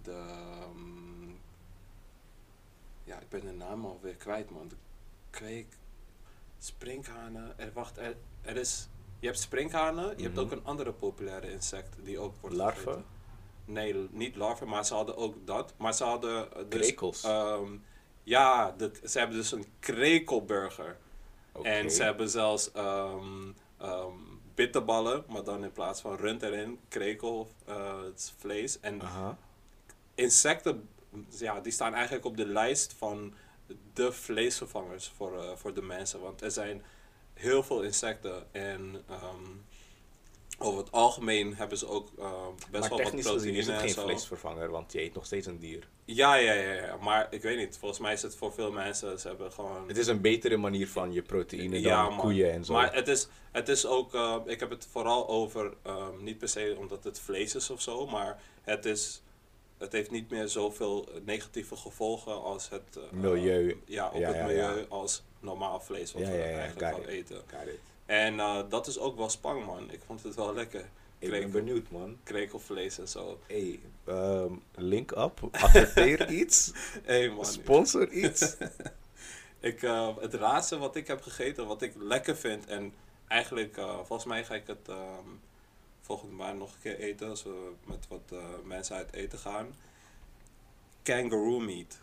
de. 0.03 0.11
ehm, 0.11 1.29
ja, 3.05 3.21
ik 3.21 3.29
ben 3.29 3.41
de 3.41 3.53
naam 3.53 3.85
alweer 3.85 4.17
kwijt, 4.17 4.51
man. 4.51 4.69
De 4.69 4.77
kweek. 5.31 5.77
Sprinkhanen. 6.59 7.59
Er, 7.59 7.73
wacht, 7.73 7.97
er, 7.97 8.17
er 8.43 8.57
is. 8.57 8.89
Je 9.25 9.31
hebt 9.31 9.43
sprinkhanen. 9.43 10.05
Je 10.17 10.23
hebt 10.23 10.35
Mhm. 10.35 10.45
ook 10.45 10.51
een 10.53 10.65
andere 10.65 10.93
populaire 10.93 11.51
insect 11.51 11.97
die 12.03 12.19
ook 12.19 12.35
wordt 12.41 12.57
Larven? 12.57 12.83
gegeten. 12.83 13.05
Nee, 13.65 14.09
niet 14.11 14.37
larven, 14.37 14.69
maar 14.69 14.85
ze 14.87 14.95
hadden 14.95 15.17
ook 15.17 15.35
dat. 15.47 15.75
Maar 15.77 15.95
ze 15.95 16.05
hadden. 16.05 16.49
Dus, 16.69 16.81
Krekels. 16.81 17.23
ehm, 17.23 17.77
ja, 18.23 18.75
de, 18.79 18.91
ze 19.05 19.19
hebben 19.19 19.37
dus 19.37 19.53
een 19.53 19.67
krekelburger. 19.81 20.97
En 21.63 21.91
ze 21.91 22.03
hebben 22.03 22.29
zelfs 22.29 22.73
ehm, 22.73 23.53
bitterballen, 24.55 25.25
maar 25.29 25.45
dan 25.45 25.65
in 25.65 25.73
plaats 25.73 26.01
van 26.01 26.17
rund 26.17 26.43
erin, 26.43 26.79
krekel, 26.89 27.49
eh, 27.67 28.03
het 28.03 28.33
vlees. 28.39 28.81
En 28.81 29.01
insecten, 30.15 30.89
ja, 31.29 31.61
die 31.61 31.73
staan 31.73 31.95
eigenlijk 31.95 32.25
op 32.25 32.37
de 32.37 32.47
lijst 32.47 32.93
van 32.93 33.35
de 33.93 34.13
vleesvervangers 34.13 35.09
voor, 35.17 35.39
eh, 35.43 35.57
voor 35.57 35.75
de 35.75 35.83
mensen. 35.83 36.21
Want 36.21 36.43
er 36.43 36.51
zijn 36.51 36.83
heel 37.35 37.63
veel 37.63 37.83
insecten 37.83 38.53
en 38.53 39.03
ehm, 39.09 39.51
over 40.59 40.79
het 40.79 40.93
algemeen 40.93 41.55
hebben 41.55 41.79
ze 41.79 41.89
ook 41.89 42.09
eh, 42.19 42.25
best 42.71 42.71
maar 42.71 42.99
wel 42.99 43.11
wat 43.13 43.21
proteïne 43.21 43.59
is 43.59 43.67
het 43.67 43.75
en 43.75 43.81
geen 43.81 43.95
vleesvervanger, 43.95 44.71
want 44.71 44.93
je 44.93 45.01
eet 45.01 45.15
nog 45.15 45.27
steeds 45.27 45.47
een 45.47 45.59
dier. 45.59 45.89
Ja, 46.05 46.35
ja, 46.35 46.53
ja, 46.53 46.73
ja, 46.73 46.97
maar 46.97 47.27
ik 47.31 47.43
weet 47.43 47.57
niet. 47.57 47.79
Volgens 47.79 48.01
mij 48.01 48.13
is 48.13 48.23
het 48.23 48.37
voor 48.37 48.53
veel 48.53 48.73
mensen, 48.73 49.21
ze 49.21 49.29
hebben 49.29 49.53
gewoon... 49.53 49.89
Het 49.89 49.97
is 49.97 50.07
een 50.07 50.21
betere 50.21 50.57
manier 50.57 50.89
van 50.89 51.13
je 51.13 51.23
proteïne 51.23 51.81
Ja, 51.81 52.09
dan 52.09 52.17
koeien 52.17 52.53
en 52.53 52.65
zo. 52.65 52.73
Maar 52.73 52.95
het 52.95 53.09
is, 53.09 53.29
het 53.53 53.69
is 53.69 53.87
ook, 53.87 54.15
eh, 54.15 54.37
ik 54.47 54.61
heb 54.61 54.71
het 54.71 54.87
vooral 54.91 55.29
over, 55.29 55.73
ehm, 55.83 56.23
niet 56.23 56.39
per 56.39 56.49
se 56.49 56.77
omdat 56.79 57.05
het 57.05 57.21
vlees 57.21 57.55
is 57.55 57.71
of 57.71 57.81
zo, 57.81 58.07
maar 58.07 58.41
het 58.63 58.85
is, 58.85 59.23
het 59.85 59.93
heeft 59.93 60.11
niet 60.11 60.31
meer 60.31 60.49
zoveel 60.49 61.09
negatieve 61.25 61.77
gevolgen 61.77 62.43
als 62.43 62.69
het 62.69 62.97
eh, 62.97 63.03
Milieu. 63.13 63.81
ja, 63.85 64.09
op 64.13 64.21
Ja, 64.21 64.33
het 64.33 64.47
milieu 64.47 64.79
ja. 64.79 64.85
als 64.89 65.23
normaal 65.41 65.81
vlees 65.81 66.13
wat 66.13 66.23
Ja, 66.23 66.29
we 66.31 66.43
eigenlijk 66.43 66.99
it. 66.99 67.07
eten. 67.07 67.43
En 68.07 68.41
eh, 68.41 68.59
dat 68.69 68.87
is 68.87 68.99
ook 68.99 69.17
wel 69.17 69.29
spang 69.29 69.65
man. 69.67 69.91
Ik 69.91 70.01
vond 70.07 70.23
het 70.23 70.35
wel 70.35 70.55
lekker. 70.55 70.85
Ik 71.19 71.31
ben 71.31 71.51
benieuwd, 71.51 71.91
man. 71.91 72.17
Krekelvlees 72.23 72.99
en 72.99 73.09
zo. 73.09 73.39
Hey, 73.47 73.81
ehm, 74.05 74.53
link 74.75 75.11
up, 75.11 75.41
adverteer 75.51 76.31
iets, 76.41 76.73
Hey 77.03 77.29
man. 77.29 77.45
sponsor 77.45 78.11
iets. 78.11 78.57
Ik, 79.61 79.83
eh, 79.83 80.17
het 80.21 80.35
raarste 80.35 80.79
wat 80.79 80.97
ik 80.97 81.07
heb 81.07 81.23
gegeten, 81.23 81.67
wat 81.67 81.83
ik 81.83 81.93
lekker 81.99 82.37
vind, 82.37 82.67
en 82.67 82.93
eigenlijk, 83.29 83.77
eh, 83.77 83.95
volgens 83.97 84.25
mij 84.25 84.45
ga 84.45 84.55
ik 84.55 84.67
het 84.67 84.89
ehm, 84.89 85.29
volgende 86.05 86.35
maand 86.35 86.59
nog 86.59 86.73
een 86.73 86.81
keer 86.83 86.99
eten, 86.99 87.29
als 87.29 87.43
we 87.43 87.73
met 87.85 88.07
wat 88.09 88.21
eh, 88.33 88.39
mensen 88.65 88.97
uit 88.97 89.13
eten 89.13 89.39
gaan. 89.39 89.75
Kangaroo 91.03 91.61
meat. 91.61 91.99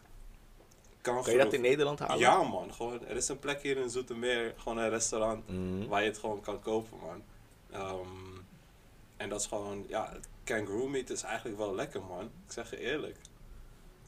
Kangaroo. 1.02 1.26
Kan 1.26 1.34
je 1.38 1.44
dat 1.44 1.54
in 1.54 1.62
Nederland 1.62 2.00
halen? 2.00 2.18
Ja 2.20 2.44
man, 2.44 2.74
gewoon, 2.74 3.06
er 3.06 3.16
is 3.16 3.28
een 3.28 3.40
plek 3.40 3.62
hier 3.62 3.78
in 3.78 3.90
Zoetermeer, 3.90 4.54
gewoon 4.58 4.78
een 4.78 4.90
restaurant, 4.90 5.48
Mhm. 5.48 5.88
waar 5.88 6.02
je 6.02 6.08
het 6.10 6.18
gewoon 6.18 6.42
kan 6.42 6.60
kopen 6.62 6.98
man. 7.00 7.24
Ehm, 7.72 8.08
en 9.18 9.30
dat 9.30 9.40
is 9.40 9.48
gewoon, 9.48 9.86
ja, 9.88 10.14
kangaroo 10.44 10.88
meat 10.88 11.10
is 11.10 11.24
eigenlijk 11.24 11.58
wel 11.58 11.76
lekker 11.76 12.02
man, 12.04 12.24
ik 12.46 12.52
zeg 12.52 12.70
je 12.70 12.80
eerlijk. 12.80 13.18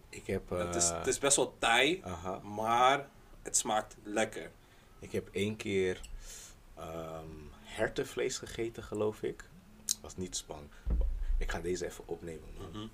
Ik 0.09 0.27
heb, 0.27 0.49
het, 0.49 0.75
is, 0.75 0.89
eh, 0.89 0.97
het 0.97 1.07
is 1.07 1.19
best 1.19 1.35
wel 1.35 1.55
taai, 1.59 2.03
maar 2.43 3.07
het 3.41 3.57
smaakt 3.57 3.95
lekker. 4.03 4.51
Ik 4.99 5.11
heb 5.11 5.27
één 5.31 5.55
keer 5.55 6.01
ehm 6.77 7.25
hertenvlees 7.63 8.37
gegeten, 8.37 8.83
geloof 8.83 9.21
ik. 9.21 9.43
Was 10.03 10.17
niet 10.17 10.35
spang. 10.35 10.61
Ik 11.37 11.51
ga 11.51 11.59
deze 11.59 11.85
even 11.85 12.03
opnemen, 12.07 12.49
man. 12.57 12.89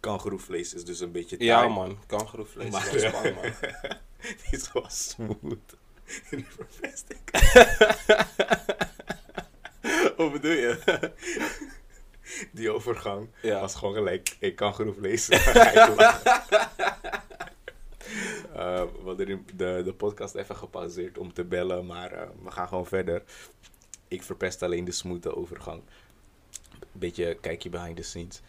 Kangoeroevlees 0.00 0.74
is 0.74 0.84
dus 0.84 1.00
een 1.00 1.12
beetje 1.12 1.36
Ja 1.44 1.58
taai. 1.60 1.72
man, 1.72 1.98
kangeroevlees 2.06 2.70
Maar- 2.70 2.94
is 2.94 3.02
wel 3.02 3.10
spannend 3.10 3.60
man. 3.60 3.70
Die 4.20 4.58
is 4.58 4.72
wel 4.72 4.84
smooth. 4.88 5.76
Die 6.30 6.46
verpest 6.48 7.04
ik. 7.08 7.30
Wat 10.16 10.32
bedoel 10.32 10.50
je? 10.52 10.78
Die 12.52 12.70
overgang 12.70 13.28
Ja. 13.42 13.60
was 13.60 13.74
gewoon 13.74 13.94
gelijk. 13.94 14.36
Ik 14.38 14.56
kan 14.56 14.74
genoeg 14.74 14.96
lezen. 14.96 15.38
We 18.52 18.88
hadden 19.04 19.46
de, 19.56 19.82
de 19.84 19.94
podcast 19.96 20.34
even 20.34 20.56
gepauzeerd 20.56 21.18
om 21.18 21.32
te 21.32 21.44
bellen, 21.44 21.86
maar 21.86 22.12
eh, 22.12 22.28
we 22.42 22.50
gaan 22.50 22.68
gewoon 22.68 22.86
verder. 22.86 23.22
Ik 24.08 24.22
verpest 24.22 24.62
alleen 24.62 24.84
de 24.84 24.92
smoothe 24.92 25.36
overgang. 25.36 25.82
Beetje 26.92 27.34
kijkje 27.40 27.68
behind 27.70 27.96
the 27.96 28.02
scenes. 28.02 28.40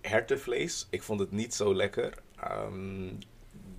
Hertenvlees, 0.00 0.86
ik 0.90 1.02
vond 1.02 1.20
het 1.20 1.32
niet 1.32 1.54
zo 1.54 1.74
lekker. 1.74 2.14
Ehm, 2.36 3.12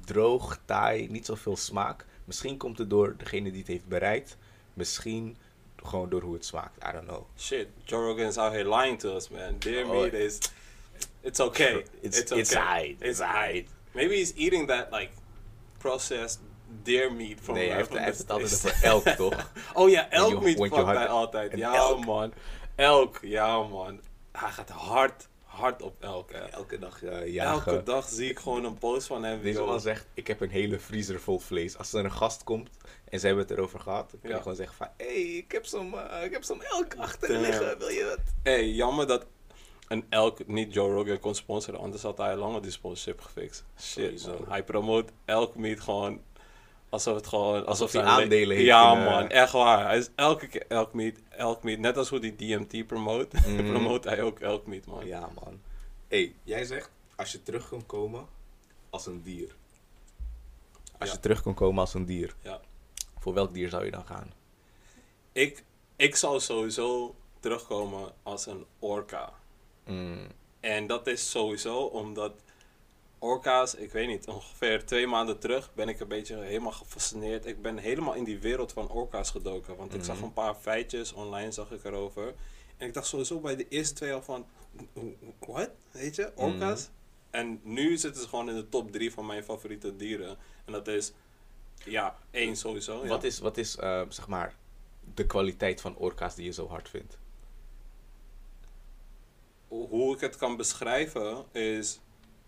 droog, 0.06 0.60
taai, 0.66 1.08
niet 1.10 1.26
zoveel 1.26 1.58
smaak. 1.58 2.06
Misschien 2.26 2.58
komt 2.58 2.78
het 2.78 2.90
door 2.90 3.18
degene 3.18 3.50
die 3.52 3.60
het 3.60 3.68
heeft 3.68 3.88
bereid. 3.88 4.38
Misschien 4.74 5.38
gewoon 5.76 6.10
door 6.10 6.22
hoe 6.22 6.34
het 6.34 6.46
smaakt. 6.46 6.84
I 6.88 6.92
don't 6.92 7.08
know. 7.08 7.24
Shit, 7.38 7.68
Joe 7.84 8.06
Rogan 8.06 8.26
is 8.28 8.38
out 8.38 8.52
here 8.54 8.76
lying 8.78 9.00
to 9.00 9.16
us 9.16 9.30
man. 9.30 9.56
Dear 9.60 9.86
Oh. 9.86 9.92
meat 10.02 10.14
is... 10.14 10.38
It's 11.22 11.40
okay. 11.40 11.86
It's, 12.02 12.20
It's 12.20 12.32
it's, 12.32 12.54
aight, 12.56 13.02
It's 13.02 13.20
aight. 13.20 13.68
Maybe 13.92 14.16
he's 14.16 14.34
eating 14.36 14.68
that 14.68 14.92
like 14.92 15.12
processed 15.78 16.40
deer 16.84 17.14
meat 17.14 17.40
from 17.42 17.56
Nee, 17.56 17.68
hij 17.68 17.76
heeft, 17.76 17.88
from 17.90 17.98
hij 18.00 18.12
the 18.12 18.12
heeft 18.12 18.22
het 18.22 18.32
altijd 18.32 18.66
over 18.66 18.84
elk, 18.84 19.08
toch? 19.32 19.52
Oh 19.74 19.90
ja, 19.90 20.08
want 20.12 20.46
je 20.48 20.70
pakt 20.70 20.86
hij 20.86 21.08
altijd. 21.08 21.58
Ja 21.58 21.76
elk. 21.76 22.06
man. 22.06 22.34
Elk, 22.76 23.20
ja 23.22 23.62
man. 23.64 24.00
Hij 24.32 24.50
gaat 24.52 24.70
hard, 24.70 25.28
hard 25.44 25.82
op 25.82 25.96
elk. 26.00 26.32
hè. 26.32 26.40
Elke 26.40 26.80
dag 26.80 27.04
eh 27.04 27.34
jagen. 27.34 27.72
Elke 27.72 27.84
dag 27.84 28.08
zie 28.10 28.30
ik 28.30 28.40
gewoon 28.40 28.64
een 28.64 28.78
post 28.78 29.08
van 29.08 29.24
hem. 29.24 29.42
Deze 29.42 29.62
man 29.62 29.80
zegt, 29.82 30.06
ik 30.14 30.28
heb 30.28 30.42
een 30.42 30.50
hele 30.50 30.80
vriezer 30.80 31.20
vol 31.20 31.40
vlees. 31.40 31.78
Als 31.78 31.94
er 31.94 32.06
een 32.06 32.12
gast 32.12 32.44
komt 32.44 32.70
en 33.10 33.20
ze 33.20 33.26
hebben 33.26 33.44
het 33.48 33.58
erover 33.58 33.80
gehad, 33.80 34.12
dan 34.12 34.20
kun 34.20 34.30
je 34.30 34.36
Ja. 34.36 34.42
gewoon 34.42 34.58
zeggen 34.58 34.76
van, 34.76 34.88
hé, 34.98 35.06
hey, 35.06 35.22
ik 35.38 35.52
heb 35.52 35.66
zo'n 35.66 36.00
eh, 36.10 36.24
ik 36.24 36.32
heb 36.32 36.44
zo'n 36.44 36.64
elk 36.64 36.96
achter 36.98 37.28
Damn. 37.28 37.42
liggen, 37.42 37.78
wil 37.78 37.88
je 37.90 38.04
het? 38.18 38.34
Hey, 38.44 38.70
jammer 38.70 39.08
dat 39.08 39.26
een 39.88 40.06
elk 40.10 40.48
niet 40.48 40.74
Joe 40.74 40.94
Rogan 40.94 41.20
kon 41.20 41.36
sponsoren, 41.36 41.80
anders 41.80 42.02
had 42.02 42.18
hij 42.18 42.36
lang 42.36 42.54
al 42.54 42.62
die 42.62 42.72
sponsorship 42.72 43.22
gefixt. 43.22 43.64
Shit, 43.82 44.28
man. 44.28 44.46
Hij 44.50 44.64
promoot 44.64 45.10
elk 45.26 45.56
meet 45.56 45.80
gewoon 45.80 46.22
alsof 46.94 47.16
het 47.16 47.28
gewoon 47.28 47.66
alsof 47.66 47.92
hij 47.92 48.02
aandelen 48.04 48.56
heeft 48.56 48.68
Ja, 48.68 48.92
in, 48.94 48.98
eh, 49.00 49.06
man, 49.12 49.30
echt 49.30 49.52
waar. 49.52 49.86
Hij 49.86 49.98
is 49.98 50.10
elke 50.16 50.48
keer 50.48 50.66
elk 50.68 50.94
meet, 50.94 51.20
elk 51.30 51.64
meet, 51.64 51.80
net 51.80 51.98
als 51.98 52.10
hoe 52.10 52.20
die 52.20 52.36
DMT 52.36 52.88
promoot, 52.88 53.34
Mhm. 53.48 53.70
promoot 53.70 54.04
hij 54.04 54.22
ook 54.22 54.40
elk 54.40 54.66
meet, 54.68 54.86
man. 54.86 55.06
Ja, 55.06 55.20
man. 55.20 55.62
Hé, 56.08 56.18
hey, 56.18 56.34
jij 56.44 56.66
zegt, 56.66 56.90
als 57.16 57.32
je 57.32 57.44
terug 57.44 57.70
kan 57.70 57.86
komen 57.86 58.26
als 58.90 59.06
een 59.06 59.22
dier. 59.24 59.56
Als 61.00 61.10
Ja. 61.10 61.16
je 61.16 61.22
terug 61.22 61.42
kan 61.42 61.54
komen 61.54 61.80
als 61.80 61.94
een 61.94 62.06
dier. 62.06 62.36
Ja. 62.42 62.60
Voor 63.20 63.34
welk 63.34 63.54
dier 63.54 63.70
zou 63.70 63.86
je 63.86 63.92
dan 63.92 64.06
gaan? 64.06 64.34
Ik, 65.32 65.64
ik 65.96 66.16
zou 66.16 66.40
sowieso 66.40 67.16
terugkomen 67.40 68.12
als 68.24 68.46
een 68.46 68.66
orka. 68.80 69.34
Mm, 69.86 70.28
En 70.60 70.88
dat 70.88 71.08
is 71.08 71.30
sowieso 71.32 71.78
omdat 71.84 72.34
orka's, 73.24 73.76
ik 73.76 73.92
weet 73.92 74.08
niet, 74.08 74.28
ongeveer 74.28 74.86
twee 74.86 75.08
maanden 75.08 75.40
terug 75.40 75.74
ben 75.74 75.90
ik 75.90 76.00
een 76.00 76.08
beetje 76.08 76.36
helemaal 76.38 76.72
gefascineerd. 76.72 77.46
Ik 77.46 77.62
ben 77.62 77.78
helemaal 77.78 78.14
in 78.14 78.24
die 78.24 78.40
wereld 78.40 78.72
van 78.74 78.90
orka's 78.90 79.30
gedoken. 79.30 79.76
Want 79.76 79.94
ik 79.94 80.04
zag 80.04 80.16
Mhm. 80.16 80.26
een 80.26 80.34
paar 80.34 80.56
feitjes 80.56 81.14
online, 81.14 81.52
zag 81.52 81.72
ik 81.72 81.84
erover. 81.84 82.34
En 82.78 82.88
ik 82.88 82.94
dacht 82.94 83.08
sowieso 83.08 83.40
bij 83.40 83.56
de 83.56 83.68
eerste 83.68 83.94
twee 83.94 84.14
al 84.14 84.22
van, 84.22 84.46
wat? 85.40 85.70
Weet 85.92 86.16
je, 86.16 86.32
orka's? 86.36 86.90
En 87.30 87.60
nu 87.64 87.98
zitten 87.98 88.22
ze 88.22 88.28
gewoon 88.30 88.50
in 88.50 88.56
de 88.56 88.70
top 88.70 88.92
drie 88.92 89.14
van 89.14 89.26
mijn 89.26 89.44
favoriete 89.44 89.96
dieren. 89.96 90.38
En 90.66 90.72
dat 90.74 90.88
is, 90.88 91.12
ja, 91.86 92.18
één 92.32 92.56
sowieso. 92.56 93.02
ja. 93.02 93.08
Wat 93.08 93.24
is, 93.24 93.40
wat 93.40 93.58
is 93.58 93.76
eh, 93.76 94.02
zeg 94.10 94.28
maar, 94.28 94.56
de 95.14 95.26
kwaliteit 95.26 95.82
van 95.82 95.96
orka's 95.96 96.36
die 96.36 96.46
je 96.46 96.52
zo 96.54 96.68
hard 96.68 96.90
vindt? 96.90 97.18
Hoe 99.68 100.14
ik 100.16 100.20
het 100.22 100.36
kan 100.36 100.58
beschrijven 100.58 101.46
is. 101.52 102.00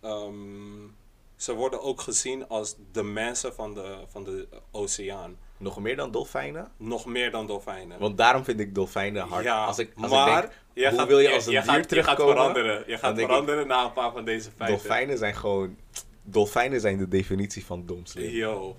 Ehm, 0.05 0.87
ze 1.35 1.53
worden 1.53 1.81
ook 1.81 2.01
gezien 2.01 2.47
als 2.47 2.75
de 2.91 3.03
mensen 3.03 3.53
van 3.53 3.73
de, 3.73 3.97
van 4.07 4.23
de 4.23 4.47
oceaan. 4.71 5.37
Nog 5.57 5.79
meer 5.79 5.95
dan 5.95 6.11
dolfijnen? 6.11 6.71
Nog 6.77 7.05
meer 7.05 7.31
dan 7.31 7.47
dolfijnen. 7.47 7.99
Want 7.99 8.17
daarom 8.17 8.43
vind 8.43 8.59
ik 8.59 8.75
dolfijnen 8.75 9.27
hard. 9.27 9.43
Ja, 9.43 9.65
als 9.65 9.79
ik, 9.79 9.91
als 10.01 10.11
maar 10.11 10.43
ik 10.43 10.49
denk, 10.73 10.89
hoe 10.89 10.97
gaat- 10.97 11.07
wil 11.07 11.19
je 11.19 11.33
als 11.33 11.45
een 11.45 11.51
dier 11.51 11.61
gaat, 11.63 11.73
Je 11.75 11.79
gaat 11.79 11.87
terugkomen? 11.89 12.33
veranderen. 12.35 12.83
Je 12.87 12.97
gaat 12.97 13.17
ik, 13.17 13.25
veranderen 13.25 13.67
na 13.67 13.83
een 13.85 13.93
paar 13.93 14.11
van 14.11 14.25
deze 14.25 14.49
feiten. 14.57 14.77
Dolfijnen 14.77 15.17
zijn 15.17 15.35
gewoon... 15.35 15.77
Dolfijnen 16.23 16.79
zijn 16.81 16.97
de 16.97 17.07
definitie 17.07 17.65
van 17.65 17.85
domslim. 17.85 18.29
Yo. 18.29 18.75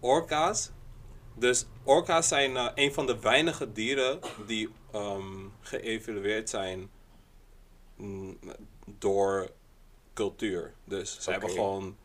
Orka's. 0.00 0.70
Dus 1.34 1.66
orka's 1.84 2.28
zijn 2.28 2.56
eh, 2.56 2.66
een 2.74 2.92
van 2.92 3.06
de 3.06 3.18
weinige 3.20 3.72
dieren 3.72 4.18
die 4.46 4.68
ehm, 4.92 5.46
geëvalueerd 5.60 6.48
zijn 6.50 6.90
mm, 7.96 8.38
door 8.98 9.50
cultuur. 10.14 10.74
Dus 10.84 11.20
ze 11.20 11.30
hebben 11.30 11.50
gewoon 11.50 11.96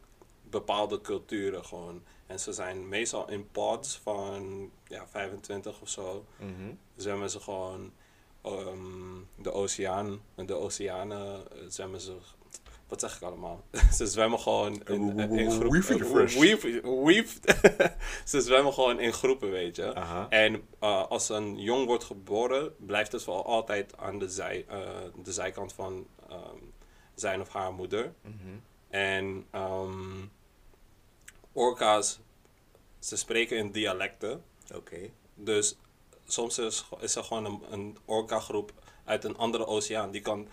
bepaalde 0.50 1.02
culturen 1.02 1.66
gewoon. 1.66 2.04
En 2.28 2.40
ze 2.40 2.54
zijn 2.54 2.90
meestal 2.90 3.30
in 3.30 3.48
pods 3.52 4.00
van 4.04 4.70
ja, 4.88 5.08
25 5.08 5.82
of 5.82 5.90
zo. 5.90 6.26
Mhm. 6.38 6.74
Zwemmen 6.96 7.30
ze 7.30 7.40
gewoon 7.40 7.92
ehm, 8.42 9.18
de 9.36 9.52
oceaan. 9.52 10.22
De 10.36 10.54
oceanen 10.54 11.52
eh, 11.52 11.58
zwemmen 11.68 12.02
ze. 12.02 12.16
Wat 12.88 13.00
zeg 13.00 13.16
ik 13.16 13.22
allemaal? 13.22 13.64
ze 13.98 14.08
zwemmen 14.08 14.40
gewoon 14.40 14.74
in, 14.86 15.20
in, 15.20 15.32
in 15.32 15.52
groepen. 15.52 15.70
Weave 17.06 17.26
ze 18.26 18.42
zwemmen 18.42 18.74
gewoon 18.74 19.00
in 19.00 19.14
groepen, 19.14 19.52
weet 19.52 19.76
je. 19.76 19.84
En 20.30 20.68
eh, 20.80 21.08
als 21.08 21.30
een 21.30 21.60
jong 21.60 21.86
wordt 21.86 22.04
geboren, 22.04 22.76
blijft 22.78 23.12
het 23.12 23.24
voor 23.24 23.44
altijd 23.44 23.98
aan 23.98 24.20
de, 24.20 24.30
zij, 24.30 24.66
eh, 24.68 24.80
de 25.24 25.34
zijkant 25.34 25.74
van 25.74 26.08
ehm, 26.30 26.58
zijn 27.20 27.42
of 27.42 27.50
haar 27.50 27.74
moeder. 27.74 28.14
Mhm. 28.22 28.34
En 28.90 29.46
ehm, 29.52 30.26
orka's, 31.54 32.20
ze 33.00 33.16
spreken 33.18 33.58
in 33.58 33.72
dialecten. 33.72 34.44
Oké. 34.76 34.98
Dus 35.36 35.78
soms 36.28 36.58
is, 36.58 36.86
is 37.00 37.16
er 37.16 37.24
gewoon 37.24 37.46
een, 37.46 37.62
een 37.72 37.98
orka-groep 38.06 38.72
uit 39.06 39.24
een 39.24 39.38
andere 39.38 39.66
oceaan. 39.68 40.12
Die 40.12 40.22
kan 40.22 40.48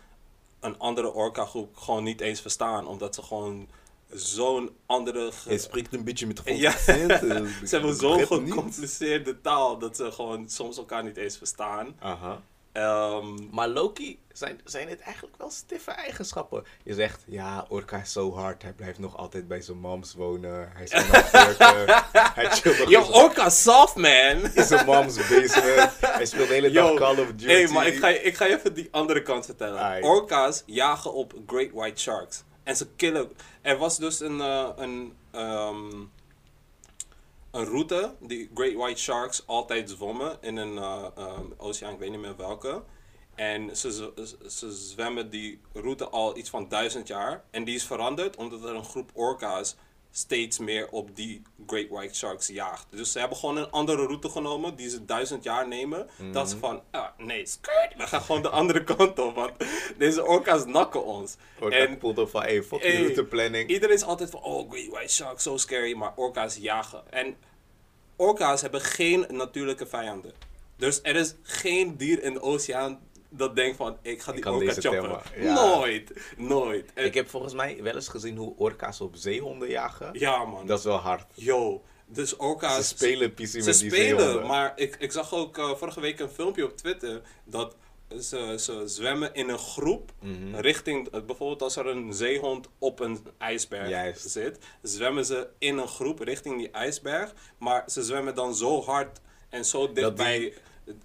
een 0.60 0.78
andere 0.78 1.12
orka-groep 1.12 1.76
gewoon 1.76 2.04
niet 2.04 2.20
eens 2.20 2.40
verstaan. 2.40 2.86
Omdat 2.86 3.14
ze 3.14 3.22
gewoon 3.22 3.68
zo'n 4.10 4.70
andere... 4.86 5.32
ge- 5.32 5.50
Je 5.50 5.58
spreekt 5.58 5.94
een 5.94 6.04
beetje 6.04 6.26
met 6.26 6.42
Ja. 6.44 6.70
accent. 6.70 7.12
ze 7.68 7.76
hebben 7.76 7.94
zo'n 7.94 8.26
gecompliceerde 8.26 9.40
taal 9.40 9.78
dat 9.78 9.96
ze 9.96 10.12
gewoon 10.12 10.48
soms 10.48 10.76
elkaar 10.76 11.02
niet 11.04 11.16
eens 11.16 11.36
verstaan. 11.36 11.96
Aha. 11.98 12.42
Ehm, 12.76 13.34
Maar 13.50 13.68
Loki, 13.68 14.18
zijn, 14.32 14.60
zijn 14.64 14.88
het 14.88 15.00
eigenlijk 15.00 15.36
wel 15.36 15.50
stiffe 15.50 15.90
eigenschappen? 15.90 16.64
Je 16.82 16.94
zegt, 16.94 17.22
ja, 17.26 17.66
Orca 17.68 18.00
is 18.00 18.12
zo 18.12 18.34
hard. 18.34 18.62
Hij 18.62 18.72
blijft 18.72 18.98
nog 18.98 19.16
altijd 19.16 19.48
bij 19.48 19.60
zijn 19.60 19.78
moms 19.78 20.14
wonen. 20.14 20.70
Hij 20.74 20.84
is 20.84 20.90
nog 20.92 21.04
40. 21.30 22.12
hij 22.34 22.50
chillt 22.50 22.78
nog 22.78 22.88
Yo, 22.90 23.02
orka 23.02 23.50
soft, 23.50 23.94
man! 23.94 24.50
in 24.54 24.64
zijn 24.64 24.86
moms 24.86 25.16
basement. 25.16 25.90
Hij 26.00 26.26
speelt 26.26 26.48
de 26.48 26.54
hele 26.54 26.70
dag 26.70 26.94
Call 26.94 27.18
of 27.18 27.26
Duty. 27.26 27.46
Hey, 27.46 27.68
maar 27.68 27.86
ik 27.86 27.96
ga, 27.98 28.08
je, 28.08 28.22
ik 28.22 28.36
ga 28.36 28.44
je 28.44 28.56
even 28.56 28.74
die 28.74 28.88
andere 28.90 29.22
kant 29.22 29.44
vertellen. 29.44 29.78
Aight. 29.80 30.04
Orka's 30.04 30.62
jagen 30.66 31.12
op 31.14 31.34
great 31.46 31.70
white 31.72 32.00
sharks. 32.00 32.42
En 32.62 32.76
ze 32.76 32.86
killen. 32.96 33.30
Er 33.62 33.76
was 33.78 33.98
dus 33.98 34.20
een, 34.20 34.40
eh, 34.40 34.68
een, 34.76 35.12
ehm, 35.30 35.90
een 37.56 37.64
route 37.64 38.14
die 38.20 38.50
great 38.54 38.74
white 38.74 39.00
sharks 39.00 39.46
altijd 39.46 39.90
zwommen 39.90 40.38
in 40.40 40.56
een 40.56 40.78
eh, 40.78 41.06
ehm, 41.16 41.46
oceaan, 41.56 41.92
ik 41.92 41.98
weet 41.98 42.10
niet 42.10 42.20
meer 42.20 42.36
welke. 42.36 42.82
En 43.34 43.76
ze, 43.76 43.92
ze, 43.92 44.36
ze 44.50 44.72
zwemmen 44.72 45.30
die 45.30 45.60
route 45.72 46.08
al 46.08 46.36
iets 46.36 46.50
van 46.50 46.68
duizend 46.68 47.08
jaar. 47.08 47.44
En 47.50 47.64
die 47.64 47.74
is 47.74 47.84
veranderd 47.84 48.36
omdat 48.36 48.64
er 48.64 48.74
een 48.74 48.84
groep 48.84 49.10
orka's 49.14 49.76
steeds 50.16 50.58
meer 50.58 50.88
op 50.88 51.16
die 51.16 51.42
great 51.66 51.88
white 51.88 52.14
sharks 52.14 52.46
jaagt. 52.46 52.86
Dus 52.90 53.12
ze 53.12 53.18
hebben 53.18 53.36
gewoon 53.36 53.56
een 53.56 53.70
andere 53.70 54.06
route 54.06 54.28
genomen 54.28 54.76
die 54.76 54.88
ze 54.88 55.04
duizend 55.04 55.44
jaar 55.44 55.68
nemen. 55.68 56.08
Dat 56.32 56.50
ze 56.50 56.58
van, 56.58 56.82
ah, 56.90 57.08
nee, 57.18 57.46
skirt, 57.46 57.94
we 57.96 58.06
gaan 58.06 58.22
gewoon 58.22 58.42
de 58.42 58.48
andere 58.60 58.84
kant 58.84 59.18
op. 59.18 59.34
Want 59.34 59.52
deze 59.98 60.24
orka's 60.24 60.64
nakken 60.64 61.04
ons. 61.04 61.36
Orca 61.60 61.76
en 61.76 62.00
voelt 62.00 62.18
op 62.18 62.30
van, 62.30 62.42
hey, 62.42 62.62
fuck 62.62 62.82
Hey, 62.82 62.90
die 62.90 63.00
routeplanning. 63.00 63.68
Iedereen 63.68 63.94
is 63.94 64.02
altijd 64.02 64.30
van, 64.30 64.42
oh, 64.42 64.70
great 64.70 64.86
white 64.86 65.12
shark, 65.12 65.40
so 65.40 65.56
scary. 65.56 65.94
Maar 65.94 66.12
orka's 66.16 66.56
jagen. 66.56 67.12
En 67.12 67.36
orka's 68.16 68.60
hebben 68.60 68.80
geen 68.80 69.26
natuurlijke 69.28 69.86
vijanden. 69.86 70.32
Dus 70.76 71.00
er 71.02 71.16
is 71.16 71.34
geen 71.42 71.96
dier 71.96 72.22
in 72.22 72.32
de 72.32 72.40
oceaan 72.40 73.00
dat 73.36 73.56
denkt 73.56 73.76
van, 73.76 73.96
ik 74.02 74.20
ga 74.22 74.32
die 74.32 74.40
kan 74.40 74.54
orka 74.54 74.72
choppen. 74.80 75.20
Ja. 75.42 75.54
Nooit, 75.54 76.12
nooit. 76.36 76.90
En- 76.94 77.04
Ik 77.04 77.14
heb 77.14 77.28
volgens 77.28 77.54
mij 77.54 77.82
wel 77.82 77.94
eens 77.94 78.08
gezien 78.08 78.36
hoe 78.36 78.54
orka's 78.56 79.00
op 79.00 79.16
zeehonden 79.16 79.68
jagen. 79.68 80.08
ja, 80.12 80.44
man. 80.44 80.66
Dat 80.66 80.78
is 80.78 80.84
wel 80.84 80.96
hard. 80.96 81.24
Yo, 81.34 81.82
dus 82.06 82.36
orka's... 82.36 82.76
Ze 82.76 82.82
spelen 82.96 83.32
Ze 83.36 83.56
met 83.56 83.64
die 83.64 83.90
spelen, 83.90 84.20
zeehonden. 84.20 84.46
maar 84.46 84.72
ik, 84.76 84.96
ik 84.98 85.12
zag 85.12 85.34
ook 85.34 85.58
eh, 85.58 85.74
vorige 85.74 86.00
week 86.00 86.20
een 86.20 86.28
filmpje 86.30 86.64
op 86.64 86.76
Twitter 86.76 87.20
dat 87.44 87.76
ze, 88.20 88.54
ze 88.58 88.82
zwemmen 88.84 89.34
in 89.34 89.48
een 89.48 89.58
groep 89.58 90.12
Mhm. 90.20 90.54
richting, 90.54 91.08
eh, 91.08 91.20
bijvoorbeeld 91.22 91.62
als 91.62 91.76
er 91.76 91.86
een 91.86 92.12
zeehond 92.12 92.68
op 92.78 93.00
een 93.00 93.26
ijsberg 93.38 93.88
Juist. 93.88 94.30
zit, 94.30 94.58
zwemmen 94.82 95.24
ze 95.24 95.48
in 95.58 95.78
een 95.78 95.88
groep 95.88 96.20
richting 96.20 96.58
die 96.58 96.70
ijsberg, 96.70 97.34
maar 97.58 97.84
ze 97.86 98.02
zwemmen 98.02 98.34
dan 98.34 98.54
zo 98.54 98.82
hard 98.82 99.20
en 99.48 99.64
zo 99.64 99.92
dichtbij, 99.92 100.38
die- 100.38 100.54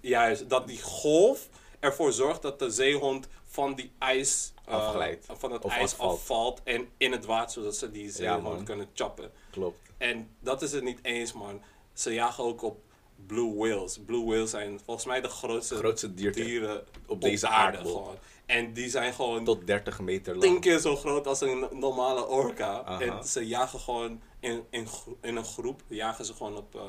juist, 0.00 0.48
dat 0.48 0.66
die 0.66 0.82
golf 0.82 1.48
ervoor 1.82 2.12
zorgt 2.12 2.42
dat 2.42 2.58
de 2.58 2.70
zeehond 2.70 3.28
van 3.44 3.74
die 3.74 3.92
ijs, 3.98 4.52
eh, 4.64 4.74
Afglijdt. 4.74 5.26
van 5.32 5.52
het 5.52 5.64
Of 5.64 5.72
ijs 5.72 5.90
afvalt. 5.92 6.12
afvalt 6.18 6.60
en 6.64 6.88
in 6.96 7.12
het 7.12 7.24
water, 7.24 7.52
zodat 7.52 7.76
ze 7.76 7.90
die 7.90 8.10
zeehond 8.10 8.42
man. 8.42 8.64
kunnen 8.64 8.88
choppen. 8.94 9.30
Klopt. 9.50 9.90
En 9.98 10.30
dat 10.40 10.62
is 10.62 10.72
het 10.72 10.84
niet 10.84 10.98
eens, 11.02 11.32
man. 11.32 11.60
Ze 11.92 12.12
jagen 12.14 12.44
ook 12.44 12.62
op 12.62 12.80
blue 13.26 13.54
whales. 13.56 13.98
Blue 14.06 14.24
whales 14.24 14.50
zijn 14.50 14.80
volgens 14.84 15.06
mij 15.06 15.20
de 15.20 15.28
grootste, 15.28 15.76
Grootste 15.76 16.14
dierte 16.14 16.44
dieren 16.44 16.84
op 17.06 17.20
deze 17.20 17.48
aardbol. 17.48 17.92
gewoon. 17.92 18.16
En 18.46 18.72
die 18.72 18.88
zijn 18.90 19.12
gewoon 19.14 19.44
Tot 19.44 19.66
30 19.66 20.00
meter 20.00 20.38
tien 20.38 20.50
lang. 20.50 20.60
keer 20.60 20.78
zo 20.78 20.96
groot 20.96 21.26
als 21.26 21.40
een 21.40 21.66
normale 21.72 22.26
orka. 22.26 22.82
Aha. 22.84 23.00
En 23.00 23.24
ze 23.24 23.46
jagen 23.46 23.78
gewoon 23.80 24.20
in, 24.40 24.64
in 24.70 24.86
een 25.20 25.44
groep, 25.44 25.82
jagen 25.88 26.24
ze 26.24 26.34
gewoon 26.34 26.56
op, 26.56 26.74
eh, 26.74 26.80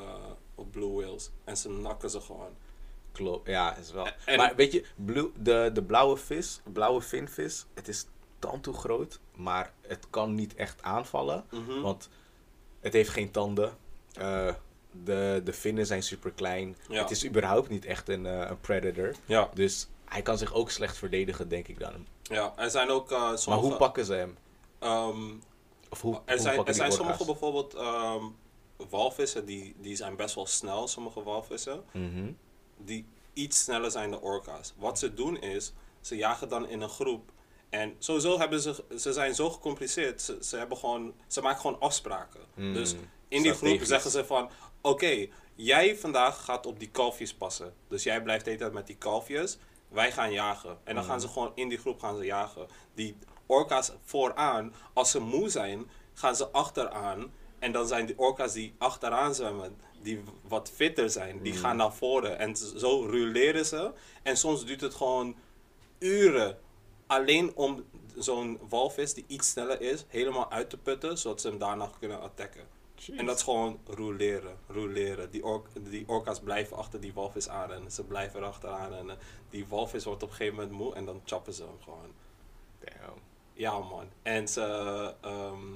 op 0.54 0.70
blue 0.70 0.92
whales. 0.92 1.30
En 1.44 1.56
ze 1.56 1.68
nakken 1.70 2.10
ze 2.10 2.20
gewoon. 2.20 2.50
Klopt, 3.14 3.48
ja, 3.48 3.76
is 3.76 3.90
wel. 3.92 4.06
En- 4.24 4.36
maar 4.36 4.56
weet 4.56 4.72
je, 4.72 4.84
blue, 4.96 5.30
de, 5.36 5.70
de 5.72 5.82
blauwe 5.82 6.16
vis, 6.16 6.60
blauwe 6.72 7.00
vinvis, 7.00 7.66
het 7.74 7.88
is 7.88 8.06
tandtoe 8.38 8.74
groot, 8.74 9.20
maar 9.34 9.72
het 9.86 10.06
kan 10.10 10.34
niet 10.34 10.54
echt 10.54 10.82
aanvallen, 10.82 11.44
Mhm. 11.50 11.80
want 11.80 12.08
het 12.80 12.92
heeft 12.92 13.10
geen 13.10 13.30
tanden. 13.30 13.76
Eh, 14.12 14.54
de, 15.04 15.40
de 15.44 15.52
vinnen 15.52 15.86
zijn 15.86 16.02
super 16.02 16.30
klein. 16.32 16.76
Ja. 16.88 17.00
Het 17.02 17.10
is 17.10 17.26
überhaupt 17.26 17.68
niet 17.68 17.84
echt 17.84 18.08
een, 18.08 18.26
eh, 18.26 18.48
een 18.50 18.60
predator. 18.60 19.14
Ja, 19.26 19.50
Dus 19.54 19.88
hij 20.04 20.22
kan 20.22 20.38
zich 20.38 20.54
ook 20.54 20.70
slecht 20.70 20.96
verdedigen, 20.96 21.48
denk 21.48 21.68
ik 21.68 21.78
dan. 21.78 22.06
ja. 22.22 22.52
Er 22.56 22.70
zijn 22.70 22.88
ook 22.90 23.10
eh, 23.12 23.18
sommige... 23.18 23.48
Maar 23.48 23.58
hoe 23.58 23.76
pakken 23.76 24.04
ze 24.04 24.12
hem? 24.14 24.36
ehm, 24.78 25.32
Of 25.90 26.00
hoe, 26.00 26.20
Er 26.24 26.38
zijn, 26.38 26.64
er 26.66 26.74
zijn 26.74 26.92
sommige 26.92 27.24
bijvoorbeeld 27.24 27.74
ehm, 27.74 28.24
walvissen, 28.88 29.44
die, 29.44 29.74
die 29.78 29.96
zijn 29.96 30.16
best 30.16 30.34
wel 30.34 30.46
snel, 30.46 30.88
sommige 30.88 31.22
walvissen, 31.22 31.82
Mhm. 31.92 32.32
Die 32.76 33.06
iets 33.32 33.60
sneller 33.64 33.90
zijn 33.90 34.10
dan 34.10 34.20
orka's. 34.20 34.74
Wat 34.76 34.98
ze 34.98 35.14
doen 35.14 35.40
is, 35.40 35.72
ze 36.00 36.16
jagen 36.16 36.48
dan 36.48 36.68
in 36.68 36.80
een 36.80 36.88
groep. 36.88 37.32
En 37.68 37.94
sowieso 37.98 38.38
hebben 38.38 38.60
ze, 38.60 38.84
ze 38.98 39.12
zijn 39.12 39.34
zo 39.34 39.50
gecompliceerd, 39.50 40.22
ze, 40.22 40.38
ze, 40.40 40.56
hebben 40.56 40.76
gewoon, 40.76 41.14
ze 41.26 41.40
maken 41.40 41.60
gewoon 41.60 41.80
afspraken. 41.80 42.40
Mm, 42.54 42.72
Dus 42.74 42.94
in 43.28 43.42
die 43.42 43.54
groep 43.54 43.80
zeggen 43.82 44.10
ze 44.10 44.24
van, 44.24 44.50
oké, 44.80 45.26
jij 45.54 45.96
vandaag 45.96 46.44
gaat 46.44 46.66
op 46.66 46.78
die 46.78 46.90
kalfjes 46.90 47.34
passen. 47.34 47.74
Dus 47.88 48.02
jij 48.02 48.22
blijft 48.22 48.44
de 48.44 48.50
hele 48.50 48.62
tijd 48.62 48.74
met 48.74 48.86
die 48.86 48.96
kalfjes, 48.96 49.58
wij 49.88 50.12
gaan 50.12 50.32
jagen. 50.32 50.78
En 50.84 50.94
dan 50.94 51.04
gaan 51.04 51.14
Mm. 51.14 51.20
ze 51.20 51.28
gewoon 51.28 51.52
in 51.54 51.68
die 51.68 51.78
groep 51.78 52.00
gaan 52.00 52.16
ze 52.16 52.24
jagen. 52.24 52.66
Die 52.94 53.16
orka's 53.46 53.92
vooraan, 54.04 54.74
als 54.92 55.10
ze 55.10 55.20
moe 55.20 55.48
zijn, 55.48 55.90
gaan 56.14 56.36
ze 56.36 56.48
achteraan. 56.48 57.32
En 57.58 57.72
dan 57.72 57.86
zijn 57.86 58.06
die 58.06 58.18
orka's 58.18 58.52
die 58.52 58.74
achteraan 58.78 59.34
zwemmen, 59.34 59.76
die 60.04 60.22
wat 60.48 60.70
fitter 60.74 61.10
zijn, 61.10 61.42
die 61.42 61.52
Mm. 61.52 61.58
gaan 61.58 61.76
naar 61.76 61.92
voren. 61.94 62.38
En 62.38 62.56
zo 62.56 63.00
ruleren 63.04 63.66
ze. 63.66 63.92
En 64.22 64.36
soms 64.36 64.64
duurt 64.64 64.80
het 64.80 64.94
gewoon 64.94 65.36
uren 65.98 66.58
alleen 67.06 67.56
om 67.56 67.84
zo'n 68.16 68.58
walvis 68.68 69.14
die 69.14 69.24
iets 69.26 69.50
sneller 69.50 69.80
is, 69.80 70.04
helemaal 70.08 70.50
uit 70.50 70.70
te 70.70 70.76
putten, 70.78 71.18
zodat 71.18 71.40
ze 71.40 71.48
hem 71.48 71.58
daarna 71.58 71.90
kunnen 71.98 72.20
attacken. 72.20 72.66
En 73.16 73.26
dat 73.26 73.36
is 73.36 73.42
gewoon 73.42 73.78
rouleren, 73.86 74.56
rouleren. 74.68 75.30
Die, 75.30 75.42
die 75.90 76.08
orka's 76.08 76.40
blijven 76.40 76.76
achter 76.76 77.00
die 77.00 77.12
walvis 77.12 77.48
aan 77.48 77.72
en 77.72 77.90
ze 77.90 78.04
blijven 78.04 78.40
erachteraan. 78.40 78.94
En 78.94 79.18
die 79.50 79.66
walvis 79.66 80.04
wordt 80.04 80.22
op 80.22 80.28
een 80.30 80.34
gegeven 80.34 80.58
moment 80.58 80.76
moe 80.78 80.94
en 80.94 81.04
dan 81.04 81.20
chappen 81.24 81.52
ze 81.54 81.62
hem 81.62 81.82
gewoon. 81.82 82.12
Damn. 82.80 83.18
Ja 83.52 83.78
man. 83.78 84.06
En 84.22 84.48
ze, 84.48 84.62
ehm, 85.20 85.72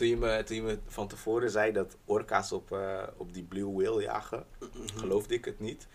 Toen 0.00 0.08
je, 0.08 0.16
me, 0.16 0.42
toen 0.44 0.56
je 0.56 0.62
me 0.62 0.78
van 0.86 1.08
tevoren 1.08 1.50
zei 1.50 1.72
dat 1.72 1.96
orka's 2.04 2.52
op, 2.52 2.72
eh, 2.72 3.02
op 3.16 3.32
die 3.34 3.42
blue 3.42 3.72
whale 3.72 4.02
jagen, 4.02 4.46
Mhm. 4.60 4.98
geloofde 4.98 5.34
ik 5.34 5.44
het 5.44 5.60
niet. 5.60 5.86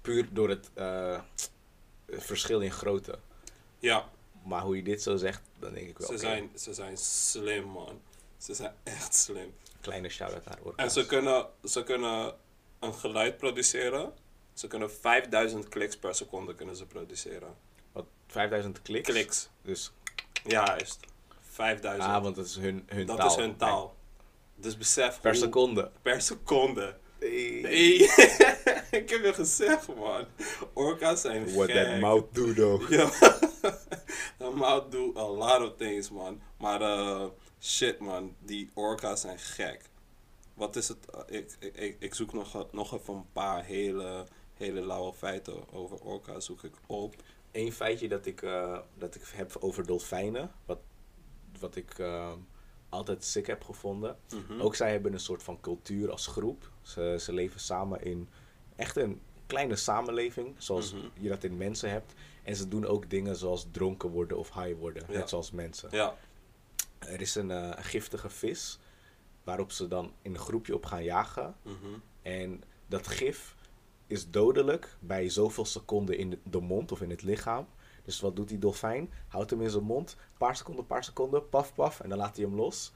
Puur 0.00 0.28
door 0.32 0.48
het 0.48 0.70
eh, 0.74 1.20
verschil 2.08 2.60
in 2.60 2.70
grootte. 2.72 3.18
ja, 3.78 4.08
Maar 4.44 4.62
hoe 4.62 4.76
je 4.76 4.82
dit 4.82 5.02
zo 5.02 5.16
zegt, 5.16 5.42
dan 5.58 5.72
denk 5.74 5.88
ik 5.88 5.98
wel. 5.98 6.08
Ze, 6.08 6.18
zijn, 6.18 6.50
ze 6.54 6.74
zijn 6.74 6.96
slim, 6.96 7.64
man. 7.64 8.00
Ze 8.38 8.54
zijn 8.54 8.74
echt 8.82 9.14
slim. 9.14 9.54
Kleine 9.80 10.08
shout-out 10.08 10.44
naar 10.44 10.56
En 10.58 10.64
Orka's. 10.64 10.92
ze 10.92 11.06
kunnen, 11.06 11.46
ze 11.64 11.82
kunnen 11.84 12.34
een 12.80 12.94
geluid 12.94 13.36
produceren. 13.36 14.12
Ze 14.52 14.66
kunnen 14.66 14.90
5000 14.90 15.68
kliks 15.68 15.96
per 15.96 16.14
seconde 16.14 16.54
kunnen 16.54 16.76
ze 16.76 16.86
produceren. 16.86 17.54
Wat, 17.92 18.04
5000 18.26 18.82
kliks? 18.82 19.08
Kliks. 19.10 19.48
Dus, 19.62 19.92
Ja, 20.46 20.64
juist. 20.66 21.00
5000. 21.54 22.04
ah, 22.08 22.22
want 22.22 22.36
dat 22.36 22.46
is 22.46 22.56
hun, 22.56 22.82
hun 22.86 23.06
dat 23.06 23.16
taal. 23.16 23.28
is 23.28 23.34
hun 23.36 23.56
taal. 23.56 23.94
Dus 24.56 24.76
besef 24.76 25.20
Per 25.20 25.30
hoe- 25.30 25.40
seconde. 25.40 25.90
Per 26.02 26.20
seconde. 26.20 26.96
Hey. 27.18 27.60
Hey. 27.62 27.94
ik 29.00 29.10
heb 29.10 29.24
je 29.24 29.32
gezegd, 29.34 29.94
man. 29.94 30.24
Orka's 30.72 31.20
zijn 31.20 31.54
What 31.54 31.70
gek. 31.70 31.84
that 31.86 32.00
mouth 32.00 32.34
do, 32.34 32.52
though. 32.54 32.90
Ja. 32.90 33.10
that 34.38 34.54
mouth 34.54 34.90
do 34.92 35.12
a 35.16 35.26
lot 35.28 35.60
of 35.70 35.76
things, 35.76 36.10
man. 36.10 36.40
Maar 36.58 36.80
eh, 36.80 37.24
shit, 37.60 37.98
man. 37.98 38.34
Die 38.40 38.70
orka's 38.74 39.20
zijn 39.20 39.38
gek. 39.38 39.80
Wat 40.54 40.76
is 40.76 40.88
het? 40.88 40.98
eh, 41.10 41.36
ik, 41.38 41.56
ik, 41.58 41.76
ik, 41.76 41.96
ik 41.98 42.14
zoek 42.14 42.32
nog, 42.32 42.66
nog 42.72 42.94
even 42.94 43.14
een 43.14 43.32
paar 43.32 43.64
hele, 43.64 44.26
hele 44.54 44.86
lauwe 44.86 45.12
feiten 45.12 45.72
over 45.72 45.98
orka's. 46.00 46.44
Zoek 46.44 46.62
ik 46.62 46.74
op. 46.86 47.14
Eén 47.52 47.72
feitje 47.72 48.08
dat 48.08 48.26
ik, 48.26 48.42
eh, 48.42 48.78
dat 48.94 49.14
ik 49.14 49.22
heb 49.34 49.56
over 49.60 49.86
dolfijnen, 49.86 50.52
wat, 50.66 50.78
wat 51.64 51.76
ik 51.76 51.98
eh, 51.98 52.32
altijd 52.88 53.24
sick 53.24 53.46
heb 53.46 53.64
gevonden. 53.64 54.16
Mhm. 54.34 54.60
Ook 54.60 54.74
zij 54.74 54.90
hebben 54.90 55.12
een 55.12 55.20
soort 55.20 55.42
van 55.42 55.60
cultuur 55.60 56.10
als 56.10 56.26
groep. 56.26 56.70
Ze, 56.82 57.16
ze 57.20 57.32
leven 57.32 57.60
samen 57.60 58.02
in 58.02 58.28
echt 58.76 58.96
een 58.96 59.20
kleine 59.46 59.76
samenleving, 59.76 60.54
zoals 60.58 60.92
Mhm. 60.92 61.06
je 61.20 61.28
dat 61.28 61.44
in 61.44 61.56
mensen 61.56 61.90
hebt. 61.90 62.12
En 62.42 62.56
ze 62.56 62.68
doen 62.68 62.86
ook 62.86 63.10
dingen 63.10 63.36
zoals 63.36 63.66
dronken 63.70 64.08
worden 64.10 64.38
of 64.38 64.54
high 64.54 64.78
worden, 64.78 65.02
Ja. 65.08 65.18
net 65.18 65.28
zoals 65.28 65.50
mensen. 65.50 65.88
Ja. 65.92 66.14
Er 66.98 67.20
is 67.20 67.34
een 67.34 67.50
eh, 67.50 67.70
giftige 67.76 68.30
vis 68.30 68.78
waarop 69.44 69.72
ze 69.72 69.88
dan 69.88 70.12
in 70.22 70.30
een 70.34 70.38
groepje 70.40 70.74
op 70.74 70.86
gaan 70.86 71.04
jagen. 71.04 71.54
mhm. 71.62 71.74
En 72.22 72.62
dat 72.86 73.06
gif 73.06 73.54
is 74.06 74.30
dodelijk 74.30 74.96
bij 75.00 75.28
zoveel 75.28 75.64
seconden 75.64 76.16
in 76.18 76.40
de 76.42 76.60
mond 76.60 76.92
of 76.92 77.00
in 77.00 77.10
het 77.10 77.22
lichaam. 77.22 77.66
Dus 78.04 78.20
wat 78.20 78.36
doet 78.36 78.48
die 78.48 78.58
dolfijn? 78.58 79.12
Houdt 79.28 79.50
hem 79.50 79.62
in 79.62 79.70
zijn 79.70 79.82
mond, 79.84 80.16
paar 80.38 80.56
seconden, 80.56 80.86
paar 80.86 81.04
seconden, 81.04 81.48
paf, 81.48 81.74
paf, 81.74 82.00
en 82.00 82.08
dan 82.08 82.18
laat 82.18 82.36
hij 82.36 82.44
hem 82.44 82.54
los. 82.54 82.92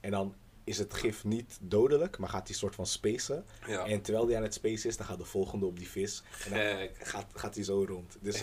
En 0.00 0.10
dan 0.10 0.34
is 0.64 0.78
het 0.78 0.94
gif 0.94 1.24
niet 1.24 1.58
dodelijk, 1.60 2.18
maar 2.18 2.28
gaat 2.28 2.48
hij 2.48 2.56
soort 2.56 2.74
van 2.74 2.86
spacen. 2.86 3.44
Ja. 3.66 3.86
En 3.86 4.02
terwijl 4.02 4.26
hij 4.26 4.36
aan 4.36 4.42
het 4.42 4.54
spacen 4.54 4.88
is, 4.88 4.96
dan 4.96 5.06
gaat 5.06 5.18
de 5.18 5.24
volgende 5.24 5.66
op 5.66 5.78
die 5.78 5.88
vis. 5.88 6.22
En 6.44 6.50
dan 6.50 6.60
Gek. 6.60 6.96
gaat, 6.98 7.26
gaat 7.34 7.54
hij 7.54 7.64
zo 7.64 7.84
rond. 7.88 8.16
Dus 8.20 8.42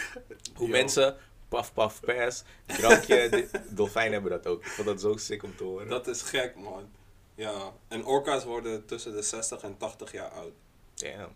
hoe 0.54 0.66
Yo. 0.66 0.66
mensen, 0.66 1.16
paf, 1.48 1.72
paf, 1.72 2.00
pers, 2.00 2.42
drankje, 2.66 3.48
dolfijnen 3.70 4.12
hebben 4.12 4.30
dat 4.30 4.46
ook. 4.46 4.64
Ik 4.64 4.70
vond 4.70 4.86
dat 4.86 5.00
zo 5.00 5.16
sick 5.16 5.42
om 5.42 5.56
te 5.56 5.64
horen. 5.64 5.88
Dat 5.88 6.06
is 6.06 6.22
gek, 6.22 6.56
man. 6.56 6.88
Ja. 7.34 7.72
En 7.88 8.04
orka's 8.04 8.44
worden 8.44 8.86
tussen 8.86 9.12
de 9.12 9.22
60 9.22 9.62
en 9.62 9.76
80 9.76 10.12
jaar 10.12 10.30
oud. 10.30 10.52
Damn. 10.94 11.32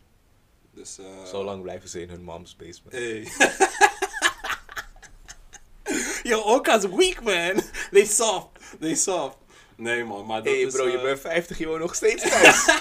Dus, 0.79 0.99
eh 0.99 1.25
Zo 1.25 1.45
lang 1.45 1.63
blijven 1.63 1.89
ze 1.89 2.01
in 2.01 2.09
hun 2.09 2.23
mom's 2.23 2.57
basement. 2.57 2.93
Hey. 2.93 3.29
Yo, 6.31 6.41
orka's 6.41 6.85
weak, 6.87 7.23
man. 7.23 7.63
They 7.91 8.05
soft. 8.05 8.49
They 8.81 8.95
soft. 8.95 9.37
Nee, 9.77 10.05
man. 10.05 10.27
Maar 10.27 10.43
dat 10.43 10.53
hey 10.53 10.63
is, 10.63 10.75
bro, 10.75 10.87
je 10.87 10.97
eh, 10.97 11.03
bent 11.03 11.21
50, 11.21 11.59
je 11.59 11.67
woont 11.67 11.81
nog 11.81 11.95
steeds 11.95 12.29
thuis. 12.29 12.67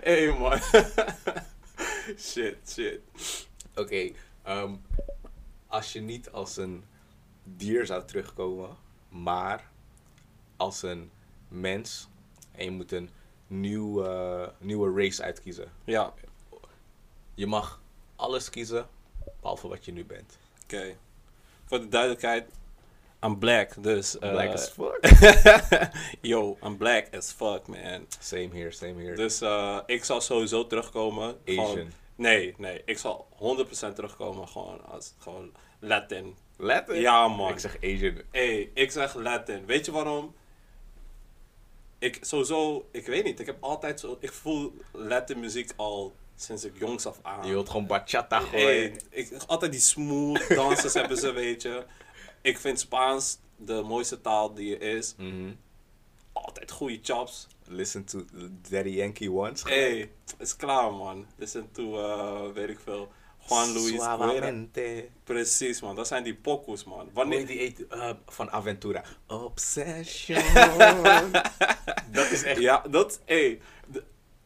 Hey, 0.00 0.38
man. 0.38 0.58
shit, 2.30 2.56
shit. 2.66 3.00
Oké, 3.74 4.10
ehm, 4.42 4.74
als 5.66 5.92
je 5.92 6.00
niet 6.00 6.30
als 6.30 6.56
een 6.56 6.84
dier 7.44 7.86
zou 7.86 8.04
terugkomen, 8.04 8.76
maar 9.08 9.70
als 10.56 10.82
een 10.82 11.10
mens 11.48 12.08
en 12.52 12.64
je 12.64 12.70
moet 12.70 12.92
een 12.92 13.10
nieuw, 13.46 14.04
eh, 14.04 14.48
nieuwe 14.58 15.02
race 15.02 15.22
uitkiezen. 15.22 15.72
Ja, 15.84 16.14
Je 17.38 17.46
mag 17.46 17.80
alles 18.16 18.50
kiezen, 18.50 18.88
behalve 19.40 19.68
wat 19.68 19.84
je 19.84 19.92
nu 19.92 20.04
bent. 20.04 20.38
oké. 20.62 20.96
Voor 21.64 21.80
de 21.80 21.88
duidelijkheid, 21.88 22.50
I'm 23.24 23.38
black, 23.38 23.82
dus... 23.82 24.18
eh, 24.18 24.30
Black 24.30 24.52
as 24.52 24.68
fuck. 24.68 24.98
Yo, 26.30 26.58
I'm 26.62 26.76
black 26.76 27.14
as 27.14 27.32
fuck, 27.32 27.66
man. 27.66 28.06
Same 28.20 28.48
here, 28.52 28.70
same 28.70 29.02
here. 29.02 29.14
Dus 29.16 29.40
eh, 29.40 29.78
ik 29.86 30.04
zal 30.04 30.20
sowieso 30.20 30.66
terugkomen. 30.66 31.36
Gewoon- 31.44 31.70
Asian. 31.70 31.90
nee, 32.14 32.54
nee. 32.58 32.82
Ik 32.84 32.98
zal 32.98 33.26
100% 33.32 33.92
terugkomen 33.94 34.48
gewoon 34.48 34.84
als 34.84 35.14
gewoon 35.18 35.52
Latin. 35.78 36.36
Latin? 36.56 37.00
Ja, 37.00 37.28
man. 37.28 37.50
Ik 37.50 37.58
zeg 37.58 37.76
Asian. 37.82 38.20
Hey, 38.30 38.70
ik 38.74 38.90
zeg 38.90 39.14
Latin. 39.14 39.66
Weet 39.66 39.84
je 39.86 39.92
waarom? 39.92 40.34
Ik 41.98 42.18
sowieso, 42.20 42.88
ik 42.90 43.06
weet 43.06 43.24
niet. 43.24 43.40
Ik 43.40 43.46
heb 43.46 43.56
altijd 43.62 44.00
zo, 44.00 44.16
ik 44.20 44.32
voel 44.32 44.74
Latin 44.92 45.40
muziek 45.40 45.70
al 45.76 46.12
sinds 46.40 46.64
ik 46.64 46.78
jongs 46.78 47.06
af 47.06 47.18
aan. 47.22 47.46
Je 47.46 47.52
wilt 47.52 47.68
gewoon 47.70 47.86
bachata 47.86 48.42
Hey, 48.44 48.60
gooien. 48.60 49.00
ik, 49.10 49.32
altijd 49.46 49.72
die 49.72 49.80
smooth 49.80 50.48
dansers 50.48 50.94
hebben 50.94 51.16
ze, 51.16 51.32
weet 51.32 51.62
je. 51.62 51.84
Ik 52.42 52.58
vind 52.58 52.80
Spaans 52.80 53.38
de 53.56 53.82
mooiste 53.82 54.20
taal 54.20 54.54
die 54.54 54.78
er 54.78 54.96
is. 54.96 55.14
Mhm. 55.16 55.52
Altijd 56.32 56.70
goede 56.70 56.98
chops. 57.02 57.46
Listen 57.64 58.04
to 58.04 58.24
Daddy 58.70 58.88
Yankee 58.88 59.30
once. 59.30 59.68
Hey, 59.68 60.10
is 60.38 60.56
klaar 60.56 60.92
man. 60.92 61.26
Listen 61.36 61.68
to, 61.72 61.98
eh, 61.98 62.52
weet 62.52 62.68
ik 62.68 62.78
veel. 62.84 63.12
Juan 63.48 63.72
Luis 63.72 63.90
Guerra. 63.90 64.66
Precies 65.24 65.80
man, 65.80 65.96
dat 65.96 66.06
zijn 66.06 66.22
die 66.22 66.34
pokoes 66.34 66.84
man. 66.84 67.10
Wanneer 67.12 67.46
die 67.46 67.60
eet 67.62 67.86
eh, 67.86 68.10
van 68.26 68.50
Aventura. 68.50 69.04
Obsession. 69.26 70.42
dat 72.12 72.30
is 72.30 72.42
echt. 72.42 72.60
Ja, 72.60 72.84
dat, 72.90 73.20
hey, 73.24 73.60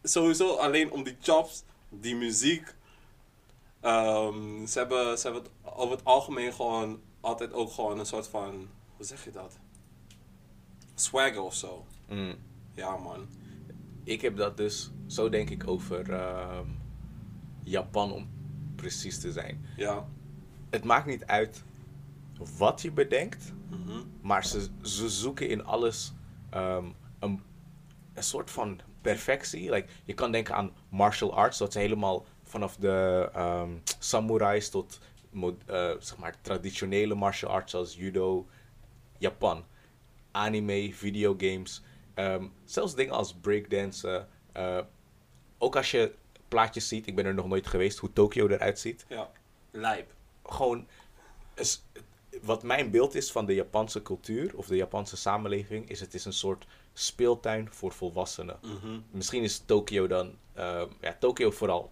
sowieso 0.03 0.55
alleen 0.57 0.91
om 0.91 1.03
die 1.03 1.17
chops, 1.23 1.65
die 2.01 2.17
muziek. 2.17 2.75
Ehm, 3.81 4.67
ze, 4.67 4.79
hebben, 4.79 5.19
ze 5.19 5.25
hebben 5.27 5.43
het 5.43 5.75
over 5.75 5.97
het 5.97 6.05
algemeen 6.05 6.53
gewoon 6.53 7.01
altijd 7.21 7.53
ook 7.53 7.73
gewoon 7.73 7.99
een 7.99 8.07
soort 8.07 8.27
van, 8.27 8.69
hoe 8.97 9.07
zeg 9.07 9.25
je 9.25 9.31
dat? 9.31 9.59
Swagger 10.95 11.41
of 11.43 11.55
zo. 11.55 11.87
Mm. 12.09 12.35
Ja, 12.75 12.97
man. 12.97 13.27
Ik 14.05 14.21
heb 14.21 14.37
dat 14.37 14.57
dus, 14.57 14.91
zo 15.07 15.29
denk 15.29 15.51
ik 15.51 15.67
over 15.69 16.13
ehm, 16.13 16.67
Japan 17.63 18.13
om 18.13 18.31
precies 18.77 19.21
te 19.21 19.33
zijn. 19.33 19.67
Ja. 19.77 20.09
Het 20.71 20.85
maakt 20.85 21.07
niet 21.07 21.25
uit 21.25 21.63
wat 22.57 22.83
je 22.83 22.91
bedenkt, 22.93 23.53
Mhm. 23.71 23.99
maar 24.21 24.45
ze, 24.47 24.69
ze 24.83 25.09
zoeken 25.09 25.49
in 25.49 25.65
alles 25.65 26.13
ehm, 26.51 26.85
een, 27.19 27.43
een 28.15 28.23
soort 28.23 28.51
van 28.51 28.81
perfectie. 29.03 29.71
Like, 29.71 29.89
je 30.05 30.15
kan 30.15 30.33
denken 30.33 30.55
aan 30.55 30.73
martial 30.89 31.35
arts, 31.35 31.59
dat 31.59 31.73
ze 31.73 31.79
helemaal 31.79 32.27
vanaf 32.45 32.77
de 32.77 33.29
ehm, 33.35 33.71
samurais 33.99 34.69
tot 34.71 34.99
eh, 35.67 35.91
zeg 35.99 36.17
maar, 36.19 36.35
traditionele 36.41 37.15
martial 37.15 37.51
arts 37.51 37.71
zoals 37.71 37.95
judo, 37.97 38.47
Japan, 39.19 39.65
anime, 40.31 40.95
videogames, 40.95 41.83
ehm, 42.15 42.45
zelfs 42.65 42.95
dingen 42.95 43.15
als 43.15 43.35
breakdansen. 43.35 44.29
eh, 44.53 44.79
ook 45.59 45.77
als 45.77 45.91
je 45.91 46.15
plaatjes 46.49 46.89
ziet, 46.89 47.07
ik 47.07 47.15
ben 47.15 47.27
er 47.27 47.35
nog 47.35 47.47
nooit 47.49 47.67
geweest, 47.67 47.99
hoe 47.99 48.13
Tokio 48.13 48.49
eruit 48.49 48.79
ziet 48.79 49.05
Ja. 49.09 49.31
Lijp. 49.71 50.13
gewoon. 50.45 50.87
is- 51.55 51.83
wat 52.43 52.63
mijn 52.63 52.91
beeld 52.91 53.15
is 53.15 53.33
van 53.33 53.47
de 53.47 53.55
Japanse 53.55 54.03
cultuur 54.03 54.57
of 54.57 54.67
de 54.67 54.77
Japanse 54.77 55.17
samenleving, 55.17 55.89
is 55.89 56.01
het 56.01 56.15
is 56.15 56.25
een 56.25 56.33
soort 56.33 56.67
speeltuin 56.93 57.69
voor 57.71 57.93
volwassenen. 57.93 58.59
Mhm. 58.63 59.01
Misschien 59.11 59.43
is 59.43 59.63
Tokio 59.67 60.07
dan, 60.07 60.35
eh, 60.53 60.83
ja, 61.01 61.17
Tokio 61.19 61.51
vooral. 61.51 61.91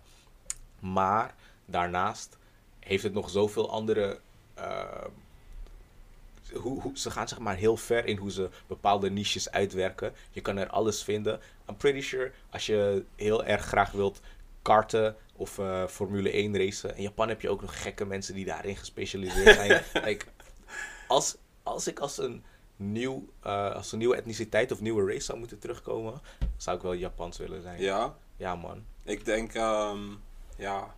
Maar 0.80 1.34
daarnaast 1.64 2.38
heeft 2.78 3.02
het 3.02 3.12
nog 3.12 3.30
zoveel 3.30 3.70
andere. 3.70 4.20
eh, 4.54 5.04
hoe, 6.54 6.80
hoe, 6.80 6.98
ze 6.98 7.10
gaan 7.10 7.28
zeg 7.28 7.38
maar 7.38 7.56
heel 7.56 7.76
ver 7.76 8.06
in 8.06 8.16
hoe 8.16 8.30
ze 8.30 8.48
bepaalde 8.66 9.10
niches 9.10 9.50
uitwerken. 9.50 10.12
Je 10.30 10.40
kan 10.40 10.56
er 10.56 10.68
alles 10.68 11.02
vinden. 11.02 11.40
I'm 11.68 11.76
pretty 11.76 12.00
sure 12.00 12.32
als 12.50 12.66
je 12.66 13.04
heel 13.16 13.44
erg 13.44 13.64
graag 13.64 13.90
wilt 13.92 14.20
karten 14.62 15.16
of 15.36 15.58
eh, 15.58 15.86
Formule 15.86 16.30
1 16.30 16.56
racen. 16.56 16.96
In 16.96 17.02
Japan 17.02 17.28
heb 17.28 17.40
je 17.40 17.48
ook 17.50 17.60
nog 17.60 17.82
gekke 17.82 18.04
mensen 18.04 18.34
die 18.34 18.44
daarin 18.44 18.76
gespecialiseerd 18.76 19.54
zijn. 19.54 19.82
like, 20.06 20.26
als, 21.08 21.36
als 21.62 21.86
ik 21.86 21.98
als 21.98 22.18
een, 22.18 22.44
nieuw, 22.80 23.28
eh, 23.40 23.74
als 23.74 23.92
een 23.92 23.98
nieuwe 23.98 24.16
etniciteit 24.16 24.72
of 24.72 24.80
nieuwe 24.80 25.12
race 25.12 25.24
zou 25.24 25.38
moeten 25.38 25.58
terugkomen, 25.58 26.20
zou 26.56 26.76
ik 26.76 26.82
wel 26.82 26.92
Japans 26.94 27.38
willen 27.38 27.62
zijn. 27.62 27.80
Ja. 27.80 28.16
Ja, 28.36 28.54
man. 28.54 28.84
Ik 29.04 29.24
denk, 29.24 29.54
ehm, 29.54 30.00
ja. 30.56 30.94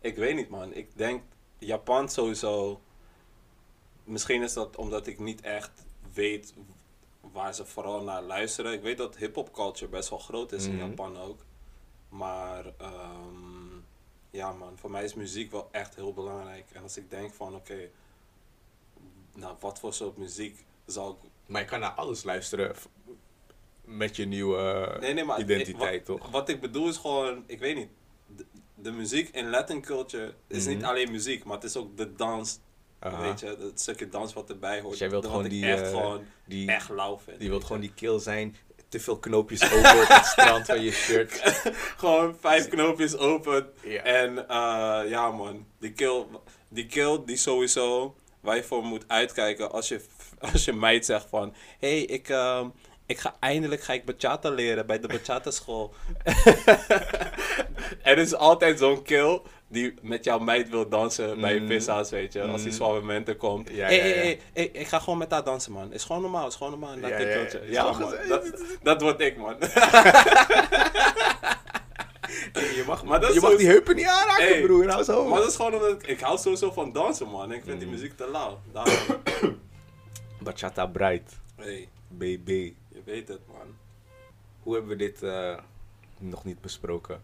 Ik 0.00 0.16
weet 0.16 0.34
niet, 0.34 0.48
man. 0.48 0.72
Ik 0.74 0.96
denk 0.96 1.22
Japan 1.58 2.08
sowieso. 2.08 2.80
Misschien 4.04 4.42
is 4.42 4.52
dat 4.52 4.76
omdat 4.76 5.06
ik 5.06 5.18
niet 5.18 5.40
echt 5.40 5.70
weet 6.12 6.54
waar 7.32 7.54
ze 7.54 7.64
vooral 7.64 8.02
naar 8.02 8.22
luisteren. 8.22 8.72
Ik 8.72 8.82
weet 8.82 8.98
dat 8.98 9.16
hip-hop 9.16 9.52
culture 9.52 9.90
best 9.90 10.08
wel 10.10 10.18
groot 10.18 10.52
is 10.52 10.64
in 10.64 10.76
Mhm. 10.76 10.86
Japan 10.88 11.18
ook. 11.18 11.40
Maar, 12.08 12.64
ehm, 12.78 13.78
ja 14.30 14.52
man, 14.52 14.78
voor 14.78 14.90
mij 14.90 15.04
is 15.04 15.14
muziek 15.14 15.50
wel 15.50 15.68
echt 15.70 15.94
heel 15.94 16.12
belangrijk. 16.12 16.70
En 16.72 16.82
als 16.82 16.96
ik 16.96 17.10
denk 17.10 17.34
van, 17.34 17.54
oké, 17.54 17.90
nou 19.40 19.56
wat 19.60 19.78
voor 19.78 19.92
soort 19.94 20.16
muziek 20.16 20.64
zal 20.86 21.10
ik... 21.22 21.28
Maar 21.46 21.60
je 21.60 21.66
kan 21.66 21.80
naar 21.80 21.90
alles 21.90 22.22
luisteren 22.22 22.74
met 23.84 24.16
je 24.16 24.24
nieuwe 24.26 24.58
eh, 24.94 25.00
Nee, 25.00 25.14
nee, 25.14 25.24
maar 25.24 25.40
identiteit, 25.40 26.06
wat, 26.08 26.20
toch? 26.20 26.30
Wat 26.30 26.48
ik 26.48 26.60
bedoel 26.60 26.88
is 26.88 26.96
gewoon, 26.96 27.44
ik 27.46 27.58
weet 27.58 27.76
niet, 27.76 27.88
de, 28.36 28.44
de 28.74 28.90
muziek 28.92 29.28
in 29.28 29.50
Latin 29.50 29.80
culture 29.82 30.34
is 30.46 30.64
Mhm. 30.64 30.74
niet 30.74 30.84
alleen 30.84 31.10
muziek, 31.10 31.44
maar 31.44 31.54
het 31.54 31.64
is 31.64 31.76
ook 31.76 31.96
de 31.96 32.14
dans, 32.14 32.60
Aha. 32.98 33.22
weet 33.22 33.40
je, 33.40 33.46
het 33.46 33.80
stukje 33.80 34.08
dans 34.08 34.32
wat 34.32 34.50
erbij 34.50 34.78
hoort. 34.80 34.90
Dus 34.90 34.98
jij 34.98 35.10
wilt 35.10 35.26
gewoon 35.26 35.48
die, 35.48 35.66
echt 35.66 35.82
eh, 35.82 35.88
gewoon 35.88 36.24
Die, 36.46 36.70
echt 36.70 36.88
lauw 36.88 37.18
vind. 37.18 37.38
die 37.40 37.48
wilt 37.48 37.64
gewoon 37.64 37.82
je. 37.82 37.88
die 37.88 37.96
kill 37.96 38.18
zijn. 38.18 38.56
Te 38.88 39.00
veel 39.00 39.18
knoopjes 39.18 39.62
over 39.72 40.14
het 40.14 40.26
strand 40.26 40.66
van 40.66 40.82
je 40.82 40.90
shirt. 40.90 41.32
Gewoon 42.02 42.36
vijf 42.40 42.68
knoopjes 42.68 43.16
open. 43.16 43.70
Ja. 43.82 44.02
En 44.02 44.48
eh, 44.48 45.10
ja 45.10 45.30
man, 45.30 45.66
die 45.78 45.92
kill, 45.92 46.24
die 46.68 46.86
kill 46.86 47.22
die 47.26 47.36
sowieso 47.36 48.14
waar 48.40 48.56
je 48.56 48.62
voor 48.62 48.82
moet 48.84 49.04
uitkijken 49.06 49.72
als 49.72 49.88
je, 49.88 50.00
als 50.52 50.64
je 50.64 50.72
meid 50.72 51.04
zegt 51.04 51.26
van... 51.28 51.54
Hé, 51.78 51.88
hey, 51.96 52.00
ik, 52.00 52.28
ehm, 52.28 52.68
ik 53.06 53.18
ga 53.18 53.36
eindelijk 53.40 53.82
ga 53.82 53.92
ik 53.92 54.04
bachata 54.04 54.50
leren 54.50 54.86
bij 54.86 55.00
de 55.00 55.08
bachata 55.08 55.50
school. 55.50 55.94
er 58.02 58.18
is 58.18 58.34
altijd 58.34 58.78
zo'n 58.78 59.02
kill 59.02 59.40
die 59.68 59.94
met 60.02 60.24
jouw 60.24 60.38
meid 60.38 60.68
wil 60.68 60.88
dansen 60.88 61.40
bij 61.40 61.54
je 61.54 61.60
Mm. 61.60 61.66
pissa's, 61.66 62.10
weet 62.10 62.32
je. 62.32 62.42
Als 62.42 62.60
die 62.62 62.70
Mm. 62.70 62.76
zwalmementen 62.76 63.36
komt. 63.36 63.68
Ja, 63.70 63.86
hey, 63.86 63.96
ja, 63.96 64.02
hey, 64.02 64.10
ja. 64.16 64.20
hey, 64.22 64.38
hey, 64.52 64.64
ik 64.72 64.86
ga 64.86 64.98
gewoon 64.98 65.18
met 65.18 65.30
haar 65.30 65.44
dansen, 65.44 65.72
man. 65.72 65.92
Is 65.92 66.04
gewoon 66.04 66.22
normaal, 66.22 66.46
is 66.46 66.54
gewoon 66.54 66.70
normaal. 66.70 66.98
Ja, 66.98 67.18
ja. 67.18 67.46
ja, 67.66 67.92
man. 67.92 68.14
Dat, 68.28 68.44
dat 68.82 69.00
word 69.00 69.20
ik, 69.20 69.36
man. 69.36 69.56
Je 72.76 72.84
mag, 72.86 73.04
Maar 73.04 73.20
dat 73.20 73.34
je 73.34 73.40
mag 73.40 73.56
die 73.56 73.66
heupen 73.66 73.96
niet 73.96 74.06
aanraken, 74.06 74.44
Hey, 74.46 74.62
broer. 74.62 74.86
Nou 74.86 75.02
zo. 75.02 75.28
Maar 75.28 75.38
dat 75.40 75.48
is 75.48 75.56
gewoon 75.56 75.74
omdat 75.74 75.90
ik, 75.90 76.06
ik 76.06 76.20
hou 76.20 76.38
sowieso 76.38 76.70
van 76.72 76.92
dansen, 76.92 77.28
man. 77.28 77.52
Ik 77.52 77.62
vind 77.64 77.78
die 77.78 77.88
Mm. 77.88 77.94
muziek 77.94 78.16
te 78.16 78.30
lauw. 78.30 78.60
Daarom, 78.72 78.94
Bachata 80.38 80.86
Bright. 80.86 81.38
hey, 81.56 81.88
BB. 82.08 82.48
je 82.88 83.02
weet 83.04 83.28
het, 83.28 83.40
man. 83.46 83.76
Hoe 84.62 84.72
hebben 84.74 84.90
we 84.90 84.96
dit 85.04 85.22
eh, 85.22 85.56
nog 86.18 86.44
niet 86.44 86.60
besproken? 86.60 87.20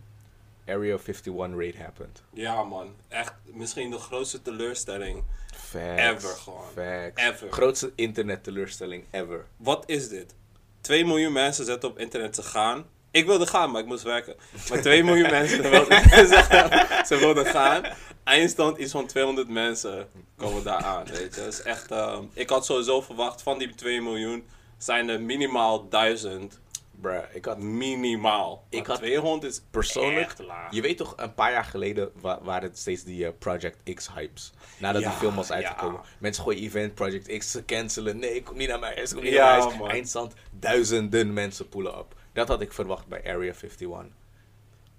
Area 0.66 0.96
51 0.98 1.56
raid 1.56 1.76
happened. 1.76 2.22
Ja, 2.32 2.62
man. 2.64 2.94
Echt 3.08 3.32
misschien 3.44 3.90
de 3.90 3.98
grootste 3.98 4.42
teleurstelling. 4.42 5.22
Facts. 5.54 6.02
Ever 6.02 6.36
gewoon. 6.36 6.64
Facts. 6.74 7.22
Ever. 7.22 7.52
Grootste 7.52 7.92
internet 7.94 8.44
teleurstelling 8.44 9.04
ever. 9.10 9.46
Wat 9.56 9.82
is 9.86 10.08
dit? 10.08 10.34
2 10.80 11.04
miljoen 11.04 11.32
mensen 11.32 11.64
zetten 11.64 11.88
op 11.88 11.98
internet 11.98 12.32
te 12.32 12.42
gaan. 12.42 12.86
Ik 13.16 13.26
wilde 13.26 13.46
gaan, 13.46 13.70
maar 13.70 13.80
ik 13.80 13.86
moest 13.86 14.02
werken. 14.02 14.34
Maar 14.68 14.80
2 14.80 15.04
miljoen 15.04 15.30
mensen 15.30 15.70
wilden, 15.70 16.02
ze 17.06 17.16
wilden 17.18 17.46
gaan. 17.46 17.82
Eindstand 18.24 18.78
iets 18.78 18.92
van 18.92 19.06
200 19.06 19.48
mensen 19.48 20.08
komen 20.36 20.64
daar 20.64 20.82
aan, 20.84 21.04
weet 21.04 21.34
je. 21.34 21.40
Dat 21.40 21.52
is 21.52 21.62
echt, 21.62 21.90
ehm, 21.90 22.22
ik 22.32 22.48
had 22.50 22.66
sowieso 22.66 23.00
verwacht 23.00 23.42
van 23.42 23.58
die 23.58 23.74
2 23.74 24.00
miljoen 24.02 24.44
zijn 24.78 25.08
er 25.08 25.20
minimaal 25.22 25.88
1000. 25.88 26.58
Bruh, 27.00 27.22
ik 27.32 27.44
had 27.44 27.58
Minimaal. 27.58 28.64
Ik 28.70 28.86
had 28.86 28.96
200 28.96 29.52
is 29.52 29.62
persoonlijk... 29.70 30.34
Je 30.70 30.80
weet 30.80 30.96
toch, 30.96 31.12
een 31.16 31.34
paar 31.34 31.52
jaar 31.52 31.64
geleden 31.64 32.10
wa- 32.20 32.38
waren 32.42 32.68
het 32.68 32.78
steeds 32.78 33.04
die 33.04 33.26
eh, 33.26 33.32
Project 33.38 33.94
X-hypes. 33.94 34.52
Nadat 34.78 35.02
Ja, 35.02 35.08
die 35.08 35.18
film 35.18 35.34
was 35.34 35.48
ja. 35.48 35.54
uitgekomen. 35.54 36.00
Mensen 36.18 36.42
gooien 36.42 36.62
event 36.62 36.94
Project 36.94 37.36
X, 37.38 37.58
cancelen. 37.66 38.18
Nee, 38.18 38.42
kom 38.42 38.56
niet 38.56 38.68
naar 38.68 38.78
mij 38.78 39.06
kom 39.14 39.22
niet 39.22 39.32
Ja, 39.32 39.44
naar 39.44 39.50
mijn 39.56 39.62
huis. 39.68 39.78
man. 39.78 39.88
Eindstand, 39.90 40.34
duizenden 40.50 41.32
mensen 41.32 41.68
poelen 41.68 41.98
op. 41.98 42.14
Dat 42.36 42.48
had 42.48 42.60
ik 42.60 42.72
verwacht 42.72 43.06
bij 43.06 43.20
Area 43.24 43.52
51. 43.52 44.06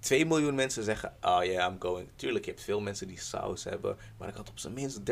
2 0.00 0.26
miljoen 0.26 0.54
mensen 0.54 0.82
zeggen, 0.82 1.16
oh 1.20 1.44
yeah, 1.44 1.72
I'm 1.72 1.80
going. 1.80 2.08
Tuurlijk, 2.16 2.44
je 2.44 2.50
hebt 2.50 2.62
veel 2.62 2.80
mensen 2.80 3.06
die 3.06 3.20
saus 3.20 3.64
hebben. 3.64 3.96
Maar 4.18 4.28
ik 4.28 4.34
had 4.34 4.48
op 4.48 4.58
zijn 4.58 4.72
minst 4.72 4.98
30.000. 4.98 5.04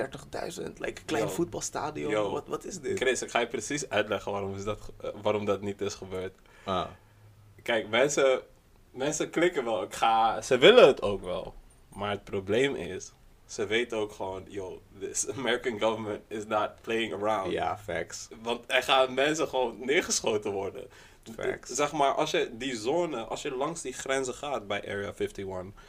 Like 0.79 1.01
een 1.01 1.05
klein 1.05 1.25
Yo. 1.25 1.31
voetbalstadion. 1.31 2.11
Yo. 2.11 2.31
Wat, 2.31 2.47
wat 2.47 2.65
is 2.65 2.81
dit? 2.81 2.99
Chris, 2.99 3.23
ik 3.23 3.31
ga 3.31 3.41
je 3.41 3.47
precies 3.47 3.89
uitleggen 3.89 4.33
waarom, 4.33 4.55
is 4.55 4.65
dat, 4.65 4.93
eh, 5.01 5.11
waarom 5.23 5.45
dat 5.45 5.61
niet 5.61 5.81
is 5.81 5.95
gebeurd. 5.95 6.35
Ah. 6.65 6.87
Kijk, 7.63 7.89
mensen, 7.89 8.41
mensen 8.91 9.31
klikken 9.31 9.65
wel. 9.65 9.83
Ik 9.83 9.95
ga, 9.95 10.43
ze 10.43 10.59
willen 10.59 10.87
het 10.87 11.03
ook 11.03 11.23
wel. 11.23 11.55
Maar 11.89 12.11
het 12.11 12.25
probleem 12.25 12.75
is, 12.75 13.13
ze 13.47 13.67
weten 13.67 13.99
ook 13.99 14.13
gewoon, 14.13 14.45
yo, 14.49 14.83
this 15.01 15.29
American 15.37 15.81
government 15.81 16.21
is 16.29 16.47
not 16.47 16.71
playing 16.81 17.13
around. 17.13 17.53
Ja, 17.53 17.79
facts. 17.79 18.29
Want 18.43 18.61
er 18.67 18.83
gaan 18.83 19.15
mensen 19.15 19.49
gewoon 19.49 19.77
neergeschoten 19.81 20.53
worden. 20.53 20.87
Facts. 21.35 21.71
Zeg 21.71 21.93
maar, 21.93 22.13
als 22.13 22.31
je 22.31 22.51
die 22.53 22.77
zone, 22.77 23.25
als 23.25 23.43
je 23.43 23.55
langs 23.55 23.83
die 23.83 23.93
grenzen 23.93 24.35
gaat 24.35 24.67
bij 24.67 24.81
Area 24.81 25.13
51, 25.19 25.45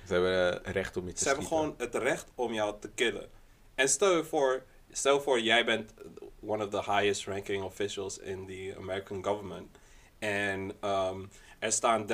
Ze 0.08 0.14
hebben 0.14 0.64
recht 0.64 0.98
om 0.98 1.08
je 1.08 1.14
te 1.14 1.22
ze 1.22 1.28
hebben 1.28 1.48
gewoon 1.48 1.76
het 1.78 1.96
recht 1.96 2.32
om 2.36 2.54
jou 2.54 2.76
te 2.80 2.90
killen. 2.90 3.30
En 3.76 3.90
stel 3.90 4.16
je 4.16 4.24
voor, 4.24 4.64
stel 4.92 5.16
je 5.16 5.22
voor 5.22 5.40
jij 5.40 5.66
bent 5.66 5.94
one 6.42 6.66
of 6.66 6.70
the 6.70 6.92
highest 6.92 7.26
ranking 7.26 7.64
officials 7.64 8.18
in 8.18 8.46
the 8.46 8.76
American 8.78 9.24
government. 9.24 9.78
En 10.20 10.72
ehm, 10.80 11.26
er 11.60 11.72
staan 11.72 12.08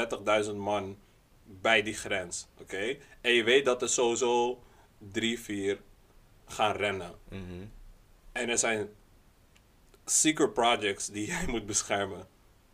30.000 0.45 0.55
man 0.55 0.97
bij 1.45 1.81
die 1.81 1.93
grens, 1.93 2.47
oké? 2.61 2.97
En 3.21 3.31
je 3.31 3.43
weet 3.43 3.65
dat 3.65 3.81
er 3.81 3.89
sowieso 3.89 4.63
drie, 4.97 5.39
vier 5.39 5.81
gaan 6.45 6.75
rennen. 6.75 7.15
Mhm. 7.29 7.65
En 8.31 8.49
er 8.49 8.57
zijn 8.57 8.89
secret 10.05 10.53
projects 10.53 11.07
die 11.07 11.27
jij 11.33 11.45
moet 11.47 11.65
beschermen. 11.65 12.27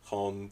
Gewoon. 0.09 0.51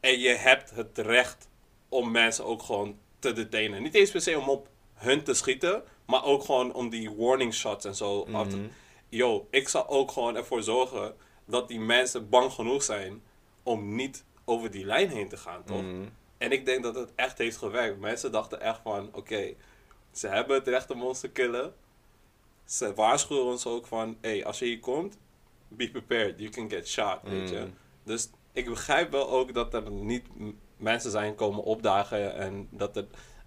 En 0.00 0.18
je 0.18 0.28
hebt 0.28 0.70
het 0.70 0.98
recht 0.98 1.48
om 1.88 2.10
mensen 2.10 2.44
ook 2.44 2.62
gewoon 2.62 2.98
te 3.18 3.32
detainen. 3.32 3.82
Niet 3.82 3.94
eens 3.94 4.10
per 4.10 4.20
se 4.20 4.38
om 4.38 4.48
op 4.48 4.68
hun 4.94 5.22
te 5.22 5.34
schieten, 5.34 5.82
maar 6.06 6.24
ook 6.24 6.44
gewoon 6.44 6.72
om 6.72 6.90
die 6.90 7.10
warning 7.10 7.54
shots 7.54 7.84
en 7.84 7.94
zo 7.94 8.26
af 8.32 8.48
te... 8.48 8.56
Mhm. 8.56 8.68
Yo, 9.08 9.46
ik 9.50 9.68
zal 9.68 9.88
ook 9.88 10.10
gewoon 10.10 10.36
ervoor 10.36 10.62
zorgen 10.62 11.14
dat 11.44 11.68
die 11.68 11.80
mensen 11.80 12.28
bang 12.28 12.52
genoeg 12.52 12.82
zijn 12.82 13.22
om 13.62 13.94
niet 13.94 14.24
over 14.44 14.70
die 14.70 14.84
lijn 14.84 15.08
heen 15.08 15.28
te 15.28 15.36
gaan, 15.36 15.64
toch? 15.64 15.82
Mhm. 15.82 16.04
En 16.38 16.52
ik 16.52 16.64
denk 16.64 16.82
dat 16.82 16.94
het 16.94 17.12
echt 17.14 17.38
heeft 17.38 17.56
gewerkt. 17.56 18.00
Mensen 18.00 18.32
dachten 18.32 18.60
echt 18.60 18.80
van, 18.82 19.08
oké, 19.12 19.54
ze 20.12 20.28
hebben 20.28 20.56
het 20.56 20.68
recht 20.68 20.90
om 20.90 21.02
ons 21.02 21.20
te 21.20 21.28
killen. 21.28 21.74
Ze 22.64 22.94
waarschuwen 22.94 23.44
ons 23.44 23.66
ook 23.66 23.86
van, 23.86 24.16
hey, 24.20 24.44
als 24.44 24.58
je 24.58 24.64
hier 24.64 24.80
komt, 24.80 25.18
be 25.68 25.90
prepared, 25.90 26.38
you 26.38 26.50
can 26.50 26.70
get 26.70 26.88
shot, 26.88 27.18
weet 27.22 27.48
je. 27.48 27.58
Mm. 27.58 27.74
Dus 28.04 28.30
ik 28.52 28.68
begrijp 28.68 29.10
wel 29.10 29.30
ook 29.30 29.54
dat 29.54 29.74
er 29.74 29.90
niet 29.90 30.26
mensen 30.76 31.10
zijn 31.10 31.34
komen 31.34 31.62
opdagen 31.62 32.34
en 32.34 32.68
dat 32.70 32.96
er 32.96 33.06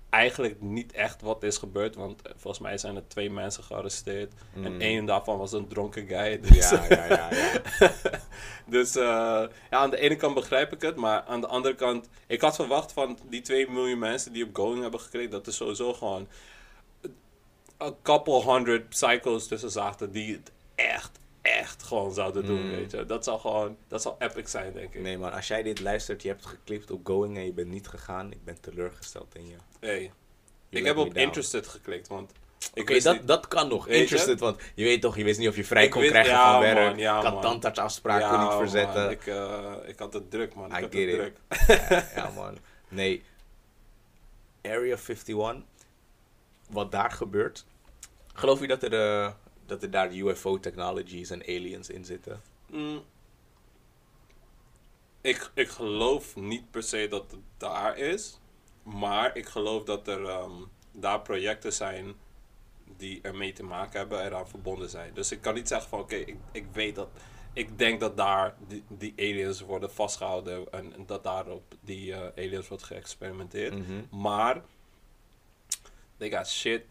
eigenlijk 0.10 0.62
niet 0.62 0.92
echt 0.92 1.22
wat 1.22 1.44
is 1.44 1.58
gebeurd. 1.58 1.96
Want 1.96 2.22
eh, 2.22 2.32
volgens 2.36 2.64
mij 2.64 2.78
zijn 2.78 2.96
er 2.96 3.08
twee 3.08 3.30
mensen 3.30 3.64
gearresteerd. 3.64 4.34
En 4.56 4.74
Mm. 4.74 4.82
één 4.82 5.06
daarvan 5.06 5.38
was 5.38 5.52
een 5.52 5.68
dronken 5.68 6.08
guy. 6.08 6.40
Dus, 6.40 6.70
Ja, 6.70 6.86
ja, 6.90 7.06
ja, 7.06 7.30
ja. 7.34 7.62
dus 8.76 8.96
eh, 8.96 9.04
ja, 9.04 9.50
aan 9.70 9.90
de 9.90 9.98
ene 9.98 10.16
kant 10.16 10.34
begrijp 10.34 10.74
ik 10.74 10.82
het, 10.82 10.96
maar 10.96 11.22
aan 11.22 11.42
de 11.42 11.48
andere 11.48 11.76
kant, 11.76 12.10
ik 12.28 12.42
had 12.42 12.56
verwacht 12.56 12.92
van 12.92 13.18
die 13.30 13.42
2 13.42 13.70
miljoen 13.70 14.00
mensen 14.00 14.34
die 14.34 14.44
op 14.44 14.56
Going 14.56 14.82
hebben 14.82 15.00
gekregen, 15.00 15.30
dat 15.32 15.48
er 15.48 15.54
sowieso 15.54 15.94
gewoon 15.94 16.28
een 17.78 17.96
couple 18.02 18.42
hundred 18.54 18.90
psychos 18.90 19.48
tussen 19.48 19.72
zaten 19.72 20.12
die 20.12 20.34
het 20.34 20.52
gewoon 21.84 22.14
zouden 22.14 22.46
doen, 22.46 22.62
Mm. 22.66 22.70
weet 22.72 22.92
je. 22.92 23.06
Dat 23.06 23.24
zou 23.24 23.40
gewoon, 23.40 23.78
dat 23.88 24.02
zou 24.02 24.16
epic 24.20 24.50
zijn, 24.50 24.74
denk 24.74 24.94
ik. 24.94 25.02
Nee 25.02 25.18
man, 25.18 25.32
als 25.34 25.48
jij 25.48 25.64
dit 25.64 25.80
luistert, 25.80 26.22
je 26.22 26.28
hebt 26.28 26.46
geklipt 26.46 26.92
op 26.92 27.06
Going 27.08 27.38
en 27.38 27.46
je 27.46 27.54
bent 27.54 27.68
niet 27.70 27.88
gegaan, 27.88 28.32
ik 28.32 28.44
ben 28.44 28.62
teleurgesteld 28.62 29.36
in 29.36 29.48
je. 29.48 29.56
Hey, 29.80 30.12
ik 30.70 30.86
heb 30.86 30.98
op 30.98 31.14
interested 31.18 31.68
geklikt, 31.68 32.08
want 32.08 32.32
Oké, 32.76 33.00
dat, 33.00 33.14
niet- 33.16 33.28
dat 33.28 33.48
kan 33.48 33.68
nog. 33.68 33.86
Weet 33.86 33.96
je? 33.96 34.02
Interested, 34.02 34.40
want 34.40 34.62
je 34.76 34.84
weet 34.84 35.02
toch, 35.02 35.18
je 35.18 35.24
wist 35.24 35.40
niet 35.40 35.48
of 35.50 35.56
je 35.56 35.64
vrij 35.66 35.84
Ik 35.84 35.92
kon 35.92 36.02
krijgen 36.02 36.32
ja, 36.34 36.52
van 36.52 36.62
werk. 36.62 36.90
man, 36.90 36.98
ja, 36.98 37.18
ik 37.18 37.24
had 37.24 37.34
kon 37.34 37.42
Ja, 38.20 38.44
niet 38.44 38.54
verzetten. 38.54 39.02
man, 39.04 39.12
ik, 39.12 39.26
eh, 39.28 39.74
ik 39.86 40.00
had 40.00 40.14
het 40.14 40.32
druk, 40.32 40.54
man. 40.56 40.66
Ik 40.66 40.72
I 40.78 40.82
had 40.82 40.84
het 40.84 40.94
it. 40.94 41.10
druk. 41.16 41.38
ja, 41.90 42.08
ja, 42.16 42.30
man. 42.36 42.58
Nee. 42.90 43.24
Area 44.62 44.96
51. 44.98 45.56
Wat 46.70 46.92
daar 46.92 47.12
gebeurt. 47.12 47.66
Geloof 48.34 48.60
je 48.60 48.68
dat 48.68 48.84
er, 48.84 48.94
eh, 48.94 49.32
dat 49.74 49.84
er 49.84 49.92
daar 49.92 50.14
UFO-technologies 50.14 51.30
en 51.30 51.42
aliens 51.42 51.90
in 51.90 52.06
zitten? 52.06 52.42
Mm. 52.70 53.02
Ik, 55.22 55.52
ik 55.54 55.70
geloof 55.70 56.36
niet 56.36 56.72
per 56.72 56.84
se 56.84 57.08
dat 57.08 57.32
het 57.32 57.40
daar 57.58 57.98
is. 57.98 58.40
Maar 58.84 59.38
ik 59.38 59.46
geloof 59.46 59.84
dat 59.84 60.08
er 60.08 60.26
ehm, 60.26 60.52
daar 60.92 61.22
projecten 61.22 61.74
zijn 61.74 62.14
die 62.98 63.20
ermee 63.22 63.54
te 63.54 63.64
maken 63.64 64.00
hebben, 64.00 64.26
eraan 64.26 64.48
verbonden 64.48 64.90
zijn. 64.90 65.14
Dus 65.14 65.32
ik 65.32 65.42
kan 65.42 65.54
niet 65.54 65.68
zeggen 65.68 65.90
van 65.90 66.00
oké, 66.00 66.16
ik, 66.16 66.38
ik 66.52 66.66
weet 66.72 66.96
dat. 66.96 67.10
Ik 67.54 67.78
denk 67.78 68.00
dat 68.00 68.18
daar 68.18 68.56
die, 68.68 68.84
die 68.88 69.14
aliens 69.18 69.62
worden 69.62 69.92
vastgehouden 69.92 70.72
en, 70.72 70.94
en 70.94 71.06
dat 71.06 71.24
daarop 71.24 71.76
die 71.82 72.14
eh, 72.14 72.46
aliens 72.46 72.68
wordt 72.68 72.84
geëxperimenteerd. 72.84 73.74
Mhm. 73.78 74.22
Maar 74.22 74.62
they 76.18 76.32
got 76.32 76.48
shit 76.48 76.84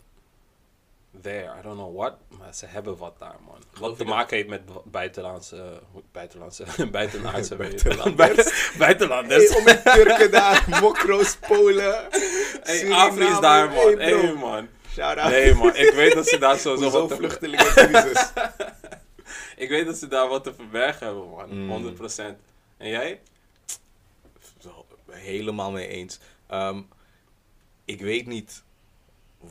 there. 1.20 1.55
I 1.59 1.62
don't 1.62 1.77
know 1.77 1.96
what. 1.96 2.14
Maar 2.38 2.55
ze 2.55 2.66
hebben 2.66 2.96
wat 2.96 3.18
daar, 3.18 3.37
man. 3.46 3.62
Wat 3.79 3.98
te 3.98 4.05
maken 4.05 4.37
heeft 4.37 4.48
met 4.48 4.66
bu- 4.66 4.83
buitenlandse... 4.85 5.81
buitenlandse... 6.12 6.64
buitenaardse... 6.90 7.57
Buitenlanders. 8.16 8.72
buitenlanders. 8.79 9.48
Hey, 9.48 9.59
om 9.59 9.64
die 9.64 9.83
Turken 9.83 10.31
daar, 10.31 10.66
Mokro's, 10.81 11.37
Polen. 11.37 12.09
Hey. 12.62 12.92
Afri 12.92 13.27
is 13.27 13.40
daar, 13.40 13.70
man. 13.70 13.98
Hey, 13.98 14.33
man. 14.33 14.68
Shout 14.92 15.18
out. 15.18 15.31
Nee, 15.31 15.55
man. 15.55 15.77
Ik 15.77 15.92
weet 15.94 16.14
dat 16.14 16.29
ze 16.29 16.38
daar 16.38 16.59
zo, 16.59 16.75
Hoezo 16.75 16.90
wat 16.90 17.09
te, 17.09 17.16
vluchtelingencrisis? 17.16 18.33
Ik 19.57 19.68
weet 19.68 19.87
dat 19.87 19.96
ze 19.96 20.09
daar 20.09 20.29
wat 20.29 20.44
te 20.44 20.55
verbergen 20.55 21.07
hebben, 21.07 21.29
man. 21.31 21.66
Mm. 21.66 21.96
100%. 21.96 22.20
En 22.77 22.88
jij? 22.88 23.20
Helemaal 25.11 25.70
mee 25.70 25.87
eens. 25.88 26.20
Ehm, 26.46 26.81
ik 27.85 28.01
weet 28.01 28.27
niet 28.27 28.62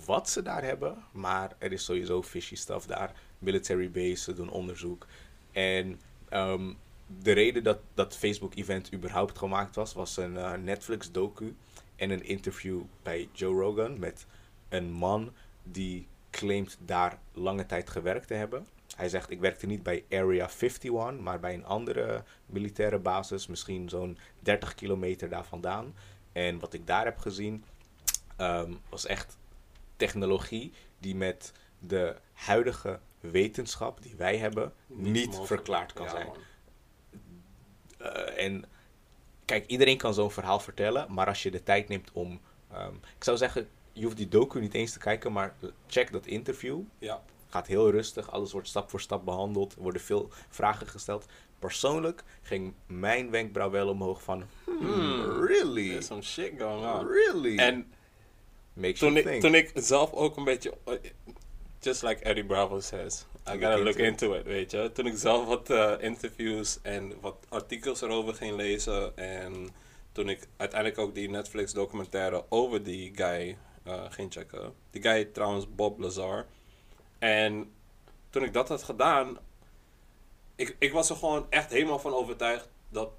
wat 0.05 0.29
ze 0.29 0.41
daar 0.41 0.63
hebben, 0.63 1.03
maar 1.11 1.55
er 1.57 1.71
is 1.71 1.85
sowieso 1.85 2.23
fishy 2.23 2.55
stuff 2.55 2.85
daar. 2.85 3.13
Military 3.39 3.91
base, 3.91 4.15
ze 4.23 4.33
doen 4.33 4.49
onderzoek. 4.49 5.07
En 5.51 5.99
ehm, 6.29 6.73
de 7.19 7.31
reden 7.31 7.63
dat 7.63 7.79
dat 7.93 8.17
Facebook-event 8.17 8.93
überhaupt 8.93 9.37
gemaakt 9.37 9.75
was, 9.75 9.93
was 9.93 10.17
een 10.17 10.37
eh, 10.37 10.53
Netflix-docu 10.53 11.55
en 11.95 12.09
een 12.09 12.25
interview 12.25 12.81
bij 13.03 13.29
Joe 13.31 13.61
Rogan 13.61 13.99
met 13.99 14.25
een 14.69 14.91
man 14.91 15.33
die 15.63 16.07
claimt 16.29 16.77
daar 16.85 17.19
lange 17.33 17.65
tijd 17.65 17.89
gewerkt 17.89 18.27
te 18.27 18.33
hebben. 18.33 18.65
Hij 18.95 19.09
zegt, 19.09 19.29
ik 19.29 19.39
werkte 19.39 19.65
niet 19.65 19.83
bij 19.83 20.03
Area 20.09 20.49
51, 20.49 21.19
maar 21.19 21.39
bij 21.39 21.53
een 21.53 21.65
andere 21.65 22.23
militaire 22.45 22.99
basis, 22.99 23.47
misschien 23.47 23.89
zo'n 23.89 24.17
30 24.39 24.75
kilometer 24.75 25.29
daar 25.29 25.45
vandaan. 25.45 25.93
En 26.31 26.59
wat 26.59 26.73
ik 26.73 26.87
daar 26.87 27.05
heb 27.05 27.17
gezien, 27.17 27.63
ehm, 28.37 28.73
was 28.89 29.05
echt 29.05 29.37
technologie 30.05 30.71
die 30.99 31.15
met 31.15 31.51
de 31.79 32.15
huidige 32.33 32.99
wetenschap 33.19 34.01
die 34.01 34.15
wij 34.17 34.37
hebben 34.37 34.73
niet, 34.87 35.39
verklaard 35.43 35.93
kan 35.93 36.05
Ja, 36.05 36.11
zijn. 36.11 36.27
Eh, 37.97 38.45
en 38.45 38.63
kijk, 39.45 39.65
iedereen 39.67 39.97
kan 39.97 40.13
zo'n 40.13 40.31
verhaal 40.31 40.59
vertellen, 40.59 41.13
maar 41.13 41.27
als 41.27 41.43
je 41.43 41.51
de 41.51 41.63
tijd 41.63 41.87
neemt 41.87 42.11
om. 42.11 42.39
ehm, 42.71 42.93
ik 43.17 43.23
zou 43.23 43.37
zeggen, 43.37 43.67
je 43.93 44.03
hoeft 44.03 44.17
die 44.17 44.27
docu 44.27 44.59
niet 44.59 44.73
eens 44.73 44.91
te 44.93 44.99
kijken, 44.99 45.31
maar 45.31 45.55
check 45.87 46.11
dat 46.11 46.25
interview. 46.25 46.79
Ja. 46.99 47.21
Gaat 47.49 47.67
heel 47.67 47.91
rustig, 47.91 48.31
alles 48.31 48.51
wordt 48.51 48.67
stap 48.67 48.89
voor 48.89 49.01
stap 49.01 49.25
behandeld, 49.25 49.75
er 49.75 49.81
worden 49.81 50.01
veel 50.01 50.29
vragen 50.49 50.87
gesteld. 50.87 51.25
Persoonlijk 51.59 52.23
ging 52.41 52.73
mijn 52.85 53.29
wenkbrauw 53.29 53.69
wel 53.69 53.89
omhoog 53.89 54.23
van, 54.23 54.43
hmm, 54.65 54.77
Hmm, 54.79 55.45
really? 55.45 55.89
There's 55.89 56.05
some 56.05 56.21
shit 56.21 56.51
going 56.59 56.85
on. 56.85 57.07
Really? 57.07 57.57
En 57.57 57.93
Makes 58.73 58.99
toen 58.99 59.13
you 59.13 59.19
ik, 59.19 59.25
think. 59.25 59.41
toen 59.41 59.55
ik 59.55 59.71
zelf 59.75 60.13
ook 60.13 60.37
een 60.37 60.43
beetje... 60.43 60.73
Just 61.79 62.03
like 62.03 62.23
Eddie 62.23 62.45
Bravo 62.45 62.79
says. 62.79 63.25
I 63.47 63.51
gotta 63.51 63.77
look 63.77 63.95
into 63.95 64.03
it. 64.03 64.07
into 64.07 64.33
it, 64.33 64.45
weet 64.45 64.71
je. 64.71 64.91
Toen 64.93 65.05
ik 65.05 65.17
zelf 65.17 65.45
wat 65.45 65.69
eh, 65.69 65.93
interviews 65.99 66.79
en 66.81 67.13
wat 67.21 67.45
artikels 67.49 68.01
erover 68.01 68.33
ging 68.33 68.55
lezen. 68.55 69.17
En 69.17 69.69
toen 70.11 70.29
ik 70.29 70.47
uiteindelijk 70.57 70.99
ook 70.99 71.15
die 71.15 71.29
Netflix 71.29 71.73
documentaire 71.73 72.45
over 72.49 72.83
die 72.83 73.11
guy 73.15 73.57
eh, 73.83 74.03
ging 74.09 74.33
checken. 74.33 74.73
Die 74.91 75.01
guy 75.01 75.25
trouwens 75.25 75.75
Bob 75.75 75.99
Lazar. 75.99 76.45
En 77.19 77.71
toen 78.29 78.43
ik 78.43 78.53
dat 78.53 78.67
had 78.67 78.83
gedaan... 78.83 79.37
Ik, 80.55 80.75
ik 80.79 80.93
was 80.93 81.09
er 81.09 81.15
gewoon 81.15 81.45
echt 81.49 81.71
helemaal 81.71 81.99
van 81.99 82.13
overtuigd 82.13 82.69
dat 82.89 83.09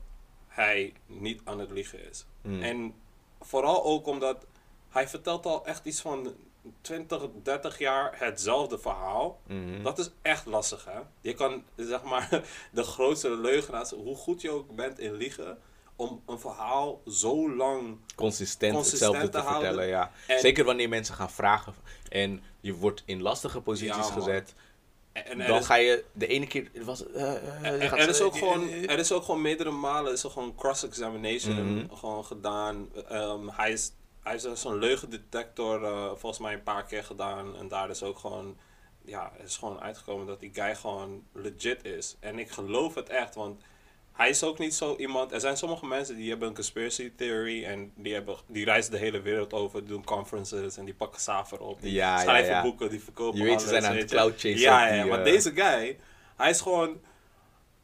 hij 0.49 0.93
niet 1.07 1.41
aan 1.45 1.59
het 1.59 1.71
liegen 1.71 2.09
is. 2.11 2.27
Hmm. 2.43 2.62
En 2.62 2.95
vooral 3.41 3.85
ook 3.85 4.07
omdat 4.07 4.47
hij 4.92 5.09
vertelt 5.09 5.46
al 5.46 5.66
echt 5.66 5.85
iets 5.87 6.00
van 6.00 6.35
20, 6.81 7.22
30 7.42 7.78
jaar 7.78 8.12
hetzelfde 8.18 8.78
verhaal. 8.78 9.40
Mhm. 9.46 9.83
Dat 9.83 9.98
is 9.98 10.11
echt 10.22 10.46
lastig, 10.46 10.85
hè? 10.85 10.98
Je 11.20 11.35
kan, 11.35 11.62
zeg 11.76 12.02
maar, 12.02 12.28
de 12.72 12.83
grootste 12.83 13.31
leugenaars, 13.31 13.90
hoe 13.90 14.16
goed 14.16 14.40
je 14.40 14.50
ook 14.50 14.74
bent 14.76 14.98
in 14.98 15.12
liegen, 15.14 15.59
om 15.96 16.22
een 16.26 16.38
verhaal 16.40 17.00
zo 17.07 17.55
lang... 17.55 17.96
consistent, 18.16 18.74
consistent 18.74 19.12
hetzelfde 19.14 19.38
te 19.48 19.52
vertellen, 19.52 19.87
ja. 19.87 20.11
En- 20.26 20.38
Zeker 20.40 20.64
wanneer 20.64 20.88
mensen 20.88 21.14
gaan 21.14 21.31
vragen 21.31 21.74
en 22.09 22.42
je 22.61 22.74
wordt 22.74 23.02
in 23.07 23.22
lastige 23.22 23.61
posities 23.61 23.96
Ja, 24.07 24.12
gezet. 24.12 24.55
En, 25.12 25.24
en 25.24 25.46
dan 25.46 25.59
is- 25.59 25.66
ga 25.66 25.74
je 25.74 26.05
de 26.12 26.26
ene 26.26 26.46
keer... 26.46 26.70
Was, 26.85 27.07
eh, 27.07 27.35
eh, 27.35 27.83
Er, 27.83 27.88
gaat- 27.88 27.98
er 27.98 28.09
is 28.09 28.20
ook 28.20 28.37
gewoon, 28.37 28.68
eh, 28.68 28.90
er 28.90 28.98
is 28.98 29.12
ook 29.12 29.24
gewoon 29.24 29.42
meerdere 29.42 29.70
malen 29.70 30.12
is 30.12 30.22
er 30.24 30.31
gewoon 30.31 30.55
cross-examination 30.55 31.74
Mhm. 31.76 31.94
gewoon 31.96 32.24
gedaan. 32.24 32.88
Ehm, 33.09 33.48
hij, 33.48 33.72
is, 33.72 33.92
hij 34.23 34.33
heeft 34.33 34.59
zo'n 34.59 34.79
leugendetector 34.79 35.85
eh, 35.85 36.07
volgens 36.07 36.39
mij 36.39 36.53
een 36.53 36.63
paar 36.63 36.85
keer 36.85 37.05
gedaan. 37.05 37.57
En 37.57 37.69
daar 37.69 37.91
is 37.91 38.03
ook 38.03 38.19
gewoon, 38.19 38.57
ja, 39.05 39.33
het 39.37 39.49
is 39.49 39.57
gewoon 39.57 39.81
uitgekomen 39.81 40.27
dat 40.27 40.41
die 40.41 40.51
guy 40.55 40.75
gewoon 40.75 41.23
legit 41.33 41.85
is. 41.85 42.17
En 42.21 42.39
ik 42.39 42.51
geloof 42.51 42.95
het 42.95 43.09
echt, 43.09 43.35
want 43.35 43.63
hij 44.13 44.29
is 44.29 44.45
ook 44.45 44.59
niet 44.59 44.75
zo 44.75 44.97
iemand. 44.97 45.33
Er 45.33 45.41
zijn 45.41 45.57
sommige 45.57 45.87
mensen 45.87 46.17
die 46.17 46.31
hebben 46.31 46.49
een 46.49 46.55
conspiracy 46.55 47.13
theory 47.17 47.65
en 47.65 47.93
die, 47.97 48.15
hebben, 48.15 48.37
die 48.47 48.65
reizen 48.65 48.93
de 48.93 48.99
hele 48.99 49.21
wereld 49.21 49.53
over, 49.53 49.87
doen 49.87 50.05
conferences 50.05 50.77
en 50.77 50.85
die 50.85 50.95
pakken 50.95 51.21
saver 51.21 51.61
op. 51.61 51.81
Die 51.81 51.93
Ja, 51.93 52.19
schrijven 52.19 52.53
ja. 52.53 52.63
boeken, 52.63 52.91
die 52.91 53.03
verkopen 53.03 53.39
Je 53.39 53.45
weet, 53.45 53.61
ze 53.61 53.69
zijn 53.69 53.85
aan 53.85 53.97
het 53.97 54.11
cloud 54.11 54.33
chasen 54.33 54.59
Ja, 54.59 54.95
ja, 54.95 55.05
maar 55.05 55.19
eh, 55.19 55.25
deze 55.25 55.53
guy, 55.55 55.99
hij 56.37 56.51
is 56.51 56.61
gewoon, 56.61 57.01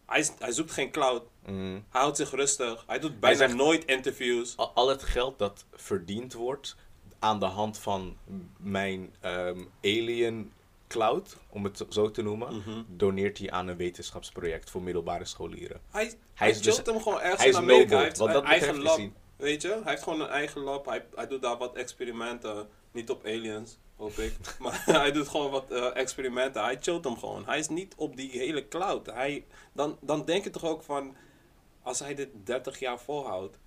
hij, 0.09 0.19
is, 0.21 0.33
hij 0.39 0.53
zoekt 0.53 0.71
geen 0.73 0.91
cloud. 0.91 1.23
mhm. 1.47 1.57
Hij 1.91 2.01
houdt 2.01 2.17
zich 2.17 2.31
rustig. 2.31 2.85
Hij 2.87 2.99
doet 2.99 3.21
bijna 3.21 3.37
zegt- 3.37 3.55
nooit 3.55 3.85
interviews. 3.85 4.57
al, 4.57 4.71
al 4.75 4.89
het 4.89 5.03
geld 5.03 5.39
dat 5.39 5.65
verdiend 5.73 6.33
wordt 6.33 6.77
aan 7.19 7.41
de 7.41 7.47
hand 7.47 7.79
van 7.79 8.17
mijn 8.57 9.15
ehm, 9.21 9.61
alien 9.83 10.53
cloud, 10.89 11.37
om 11.49 11.65
het 11.65 11.85
zo 11.89 12.11
te 12.11 12.23
noemen, 12.23 12.57
Mhm. 12.57 12.83
doneert 12.89 13.39
hij 13.39 13.51
aan 13.51 13.69
een 13.69 13.77
wetenschapsproject 13.77 14.71
voor 14.71 14.83
middelbare 14.83 15.25
scholieren. 15.25 15.81
Hij, 15.91 16.15
hij, 16.35 16.51
is 16.51 16.63
dus- 16.63 16.81
hem 16.85 17.01
gewoon 17.03 17.21
ergens 17.21 17.41
hij 17.41 17.49
is 17.51 17.57
in 17.57 17.63
Amerika. 17.63 17.97
Hij 17.97 18.05
heeft 18.05 18.19
een 18.19 18.45
eigen 18.45 18.83
lab. 18.83 18.97
hij- 18.97 19.13
Weet 19.37 19.63
je? 19.63 19.69
Hij 19.69 19.83
heeft 19.93 20.03
gewoon 20.03 20.21
een 20.21 20.29
eigen 20.29 20.61
lab. 20.61 20.87
Hij, 20.87 21.05
hij 21.15 21.27
doet 21.27 21.43
daar 21.43 21.57
wat 21.57 21.75
experimenten. 21.77 22.69
Niet 22.99 23.11
op 23.11 23.25
aliens, 23.25 23.79
hoop 23.97 24.13
ik. 24.19 24.37
maar 24.59 24.83
hij 24.87 25.13
doet 25.13 25.29
gewoon 25.29 25.51
wat 25.51 25.71
eh, 25.71 25.97
experimenten. 25.97 26.63
Hij 26.63 26.79
chillt 26.81 27.05
hem 27.05 27.19
gewoon. 27.19 27.45
Hij 27.47 27.59
is 27.59 27.69
niet 27.69 27.95
op 27.97 28.17
die 28.17 28.31
hele 28.31 28.69
cloud. 28.69 29.07
Hij, 29.07 29.45
dan, 29.73 29.99
dan 30.01 30.25
denk 30.25 30.45
je 30.45 30.51
toch 30.51 30.65
ook 30.65 30.83
van... 30.83 31.17
Als 31.83 31.99
hij 31.99 32.15
dit 32.15 32.29
30 32.45 32.79
jaar 32.79 33.01
volhoudt... 33.01 33.59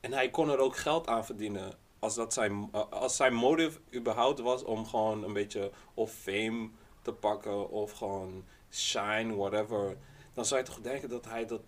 En 0.00 0.12
hij 0.12 0.30
kon 0.30 0.50
er 0.50 0.58
ook 0.58 0.76
geld 0.76 1.06
aan 1.06 1.24
verdienen. 1.24 1.72
Als, 1.98 2.14
dat 2.14 2.32
zijn, 2.32 2.68
eh, 2.72 2.88
als 2.90 3.16
zijn 3.16 3.34
motive 3.34 3.80
überhaupt 3.94 4.40
was 4.40 4.64
om 4.64 4.86
gewoon 4.86 5.24
een 5.24 5.32
beetje 5.32 5.70
of 5.94 6.12
fame 6.12 6.68
te 7.02 7.12
pakken 7.12 7.70
of 7.70 7.92
gewoon 7.92 8.44
shine, 8.70 9.34
whatever. 9.36 9.96
Dan 10.34 10.44
zou 10.44 10.60
je 10.60 10.66
toch 10.66 10.80
denken 10.80 11.08
dat 11.08 11.24
hij 11.24 11.46
dat 11.46 11.60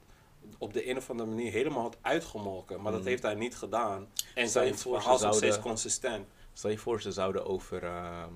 op 0.58 0.72
de 0.72 0.88
een 0.90 0.96
of 0.96 1.10
andere 1.10 1.28
manier 1.28 1.52
helemaal 1.52 1.82
had 1.82 1.98
uitgemolken. 2.00 2.80
Maar 2.82 2.92
dat 2.92 3.00
Mhm. 3.00 3.08
heeft 3.10 3.22
hij 3.22 3.34
niet 3.34 3.56
gedaan. 3.56 4.08
En 4.34 4.48
zijn 4.48 4.78
verhaal 4.78 5.14
is 5.14 5.20
nog 5.20 5.34
steeds 5.34 5.58
consistent. 5.60 6.26
Stel 6.52 6.70
je 6.70 6.78
voor, 6.78 7.00
ze 7.00 7.12
zouden 7.12 7.46
over. 7.46 7.84
ehm, 7.84 8.32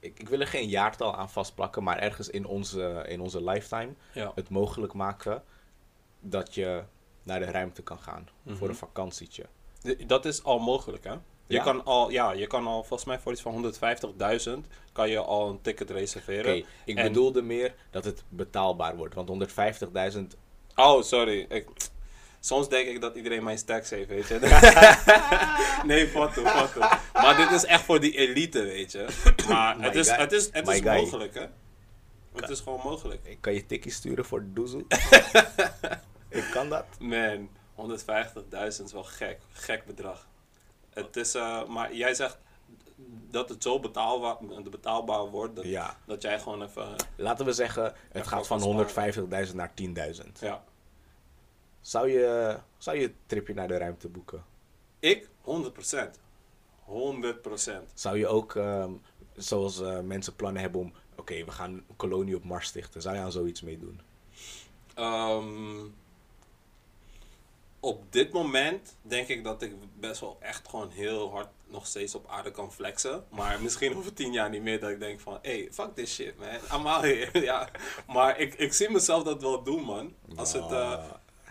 ik, 0.00 0.18
ik 0.18 0.28
wil 0.28 0.40
er 0.40 0.46
geen 0.46 0.68
jaartal 0.68 1.16
aan 1.16 1.30
vastplakken, 1.30 1.82
maar 1.82 1.98
ergens 1.98 2.28
in 2.30 2.46
onze, 2.46 3.04
in 3.08 3.20
onze 3.20 3.44
lifetime 3.44 3.92
Ja. 4.14 4.32
het 4.34 4.48
mogelijk 4.50 4.92
maken 4.92 5.42
dat 6.20 6.54
je 6.54 6.82
naar 7.22 7.38
de 7.38 7.44
ruimte 7.50 7.82
kan 7.82 7.98
gaan 7.98 8.28
Mhm. 8.42 8.56
voor 8.56 8.68
een 8.68 8.74
vakantietje. 8.74 9.44
Dat 10.06 10.24
is 10.24 10.44
al 10.44 10.58
mogelijk, 10.58 11.04
hè? 11.04 11.12
Je 11.46 11.54
Ja? 11.56 11.62
kan 11.62 11.84
al, 11.84 12.10
ja, 12.10 12.32
je 12.32 12.46
kan 12.46 12.66
al 12.66 12.78
volgens 12.84 13.04
mij 13.04 13.18
voor 13.18 13.32
iets 13.32 13.40
van 13.42 13.52
150.000 13.52 14.66
kan 14.92 15.08
je 15.10 15.18
al 15.18 15.48
een 15.48 15.60
ticket 15.60 15.90
reserveren. 15.90 16.56
Oké, 16.56 16.66
ik 16.84 16.96
En- 16.96 17.06
bedoelde 17.06 17.42
meer 17.42 17.74
dat 17.90 18.04
het 18.04 18.24
betaalbaar 18.28 18.96
wordt, 18.96 19.14
want 19.14 19.28
150.000. 19.28 20.36
Oh, 20.74 21.02
sorry. 21.02 21.46
Ik, 21.48 21.68
soms 22.40 22.68
denk 22.68 22.88
ik 22.88 23.00
dat 23.00 23.16
iedereen 23.16 23.44
mijn 23.44 23.58
stacks 23.58 23.90
heeft, 23.90 24.08
weet 24.08 24.26
je. 24.28 24.38
nee, 25.86 26.08
foto, 26.08 26.44
foto. 26.44 26.80
Maar 27.12 27.36
dit 27.36 27.50
is 27.50 27.64
echt 27.64 27.84
voor 27.84 28.00
die 28.00 28.16
elite, 28.16 28.62
weet 28.62 28.92
je. 28.92 29.06
Maar 29.48 29.80
het 29.80 29.94
is, 29.94 30.10
het 30.10 30.32
is, 30.32 30.48
het 30.52 30.68
is 30.68 30.82
mogelijk, 30.82 31.34
hè. 31.34 31.46
Het 32.32 32.50
is 32.50 32.60
gewoon 32.60 32.80
mogelijk. 32.84 33.20
Ik 33.24 33.40
kan 33.40 33.54
je 33.54 33.66
tikkie 33.66 33.92
sturen 33.92 34.24
voor 34.24 34.44
doezel. 34.46 34.82
ik 36.28 36.48
kan 36.52 36.68
dat. 36.68 36.84
Man, 36.98 37.48
150.000 37.76 38.66
is 38.66 38.92
wel 38.92 39.04
gek. 39.04 39.38
Gek 39.52 39.86
bedrag. 39.86 40.26
Het 40.90 41.16
is, 41.16 41.34
eh, 41.34 41.64
maar 41.64 41.94
jij 41.94 42.14
zegt 42.14 42.38
dat 43.30 43.48
het 43.48 43.62
zo 43.62 43.80
betaalbaar, 43.80 44.36
betaalbaar 44.70 45.26
wordt 45.26 45.56
dat, 45.56 45.64
Ja. 45.64 45.96
dat 46.06 46.22
jij 46.22 46.38
gewoon 46.40 46.62
even... 46.62 46.94
Laten 47.16 47.44
we 47.44 47.52
zeggen, 47.52 47.94
het 48.12 48.26
gaat 48.26 48.46
van 48.46 48.86
150.000 49.48 49.54
naar 49.54 49.72
10.000. 49.74 50.40
Ja. 50.40 50.64
Zou 51.88 52.10
je, 52.10 52.56
zou 52.78 52.98
je 52.98 53.04
een 53.04 53.14
tripje 53.26 53.54
naar 53.54 53.68
de 53.68 53.76
ruimte 53.76 54.08
boeken? 54.08 54.44
Ik? 54.98 55.28
100%. 55.44 56.18
100%. 56.84 57.92
Zou 57.94 58.18
je 58.18 58.26
ook, 58.26 58.56
ehm, 58.56 58.92
zoals 59.36 59.80
eh, 59.80 60.00
mensen 60.00 60.36
plannen 60.36 60.62
hebben 60.62 60.80
om, 60.80 60.92
oké, 61.16 61.44
we 61.44 61.50
gaan 61.50 61.72
een 61.72 61.96
kolonie 61.96 62.36
op 62.36 62.44
Mars 62.44 62.66
stichten. 62.66 63.02
Zou 63.02 63.14
je 63.14 63.20
aan 63.20 63.32
zoiets 63.32 63.62
meedoen? 63.62 64.00
Ehm, 64.94 65.86
op 67.80 68.12
dit 68.12 68.32
moment 68.32 68.96
denk 69.02 69.28
ik 69.28 69.44
dat 69.44 69.62
ik 69.62 69.74
best 70.00 70.20
wel 70.20 70.36
echt 70.40 70.68
gewoon 70.68 70.90
heel 70.90 71.30
hard 71.30 71.48
nog 71.66 71.86
steeds 71.86 72.14
op 72.14 72.28
aarde 72.28 72.50
kan 72.50 72.72
flexen. 72.72 73.24
Maar 73.28 73.62
misschien 73.62 73.96
over 73.98 74.12
tien 74.12 74.32
jaar 74.32 74.50
niet 74.50 74.62
meer 74.62 74.80
dat 74.80 74.90
ik 74.90 75.00
denk 75.00 75.20
van, 75.20 75.38
hey, 75.42 75.68
fuck 75.72 75.94
this 75.94 76.14
shit, 76.14 76.38
man. 76.38 76.80
I'm 76.80 76.86
out 76.86 77.02
here. 77.02 77.40
ja. 77.40 77.68
Maar 78.06 78.38
ik, 78.38 78.54
ik 78.54 78.72
zie 78.72 78.90
mezelf 78.90 79.22
dat 79.22 79.42
wel 79.42 79.62
doen, 79.62 79.82
man. 79.82 80.14
Als 80.36 80.52
het, 80.52 80.70
eh, 80.70 80.92
Ah, 80.92 81.04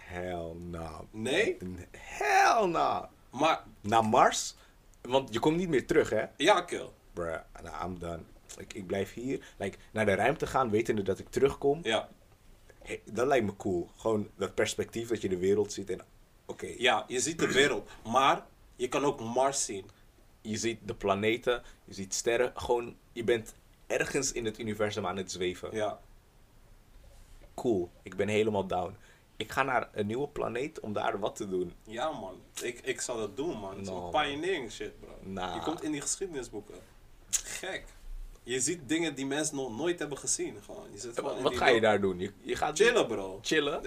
hell 0.07 0.53
no. 0.69 1.07
nee? 1.11 1.57
Hell 1.97 2.65
no. 2.67 3.07
Maar, 3.29 3.63
Naar 3.81 4.05
Mars? 4.05 4.55
Want 5.01 5.33
je 5.33 5.39
komt 5.39 5.57
niet 5.57 5.69
meer 5.69 5.87
terug, 5.87 6.09
hè? 6.09 6.25
ja, 6.37 6.61
kill. 6.61 6.89
Bruh, 7.13 7.39
nou, 7.63 7.85
I'm 7.85 7.99
done. 7.99 8.19
Ik, 8.57 8.73
ik 8.73 8.87
blijf 8.87 9.13
hier. 9.13 9.53
Like, 9.57 9.77
naar 9.91 10.05
de 10.05 10.13
ruimte 10.15 10.47
gaan, 10.47 10.69
wetende 10.69 11.01
dat 11.01 11.19
ik 11.19 11.29
terugkom. 11.29 11.79
Ja. 11.83 12.09
Hey, 12.83 13.01
dat 13.11 13.27
lijkt 13.27 13.45
me 13.45 13.55
cool. 13.55 13.89
Gewoon 13.97 14.29
dat 14.35 14.55
perspectief 14.55 15.07
dat 15.09 15.21
je 15.21 15.29
de 15.29 15.37
wereld 15.37 15.73
ziet 15.73 15.89
en... 15.89 16.01
Oké, 16.45 16.73
Ja, 16.77 17.05
je 17.07 17.19
ziet 17.19 17.39
de 17.39 17.51
wereld. 17.51 17.89
Maar 18.03 18.45
je 18.75 18.87
kan 18.87 19.03
ook 19.05 19.19
Mars 19.19 19.65
zien. 19.65 19.89
je 20.41 20.57
ziet 20.57 20.79
de 20.85 20.95
planeten, 20.95 21.63
je 21.85 21.93
ziet 21.93 22.13
sterren. 22.13 22.51
Gewoon, 22.55 22.95
je 23.11 23.23
bent 23.23 23.53
ergens 23.87 24.31
in 24.31 24.45
het 24.45 24.59
universum 24.59 25.05
aan 25.07 25.17
het 25.17 25.31
zweven. 25.31 25.69
Ja. 25.75 25.99
Cool, 27.55 27.89
ik 28.03 28.15
ben 28.15 28.27
helemaal 28.27 28.67
down. 28.67 28.95
Ik 29.37 29.51
ga 29.51 29.63
naar 29.63 29.89
een 29.91 30.05
nieuwe 30.07 30.27
planeet 30.27 30.79
om 30.79 30.93
daar 30.93 31.19
wat 31.19 31.35
te 31.35 31.49
doen. 31.49 31.73
Ja, 31.83 32.11
man. 32.11 32.41
Ik, 32.61 32.79
ik 32.83 33.01
zal 33.01 33.17
dat 33.17 33.37
doen, 33.37 33.57
man. 33.59 33.85
Zo'n 33.85 33.95
No. 33.95 34.09
pioneering 34.09 34.71
shit, 34.71 34.99
bro. 34.99 35.17
Nah. 35.21 35.55
Je 35.55 35.61
komt 35.61 35.83
in 35.83 35.91
die 35.91 36.01
geschiedenisboeken. 36.01 36.75
Gek. 37.29 37.83
Je 38.43 38.59
ziet 38.59 38.79
dingen 38.89 39.15
die 39.15 39.25
mensen 39.25 39.55
nog 39.55 39.77
nooit 39.77 39.99
hebben 39.99 40.17
gezien. 40.17 40.57
Gewoon. 40.65 40.87
Je 40.91 40.99
zit 40.99 41.15
gewoon 41.19 41.37
in 41.37 41.43
Wat 41.43 41.57
ga 41.57 41.67
je 41.67 41.81
daar 41.81 42.01
doen? 42.01 42.19
Je, 42.19 42.31
je 42.41 42.55
gaat 42.55 42.77
Chillen, 42.77 43.07
bro. 43.07 43.39
Chillen? 43.41 43.81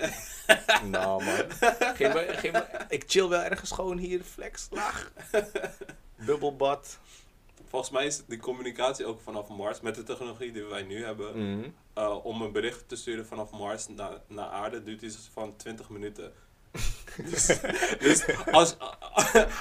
nou 0.90 1.24
man. 1.24 1.44
Geef 1.94 2.14
me, 2.14 2.26
geef 2.36 2.52
me, 2.52 2.64
ik 2.88 3.04
chill 3.06 3.28
wel 3.28 3.40
ergens 3.42 3.70
gewoon 3.70 3.98
hier 3.98 4.22
flex, 4.22 4.66
laag. 4.70 5.12
Bubbelbad. 6.26 6.98
Volgens 7.70 7.90
mij 7.90 8.06
is 8.06 8.22
die 8.26 8.38
communicatie 8.38 9.06
ook 9.06 9.20
vanaf 9.20 9.48
Mars, 9.48 9.80
met 9.80 9.94
de 9.94 10.02
technologie 10.02 10.52
die 10.52 10.64
wij 10.64 10.82
nu 10.82 11.04
hebben, 11.04 11.56
Mhm. 11.58 11.68
eh, 11.94 12.24
om 12.24 12.42
een 12.42 12.52
bericht 12.52 12.88
te 12.88 12.96
sturen 12.96 13.26
vanaf 13.26 13.50
Mars 13.50 13.88
naar, 13.88 14.20
naar 14.26 14.48
aarde, 14.48 14.82
duurt 14.82 15.02
iets 15.02 15.28
van 15.32 15.56
20 15.56 15.90
minuten. 15.90 16.32
Dus 17.30 17.46
dus 18.00 18.24
als, 18.50 18.76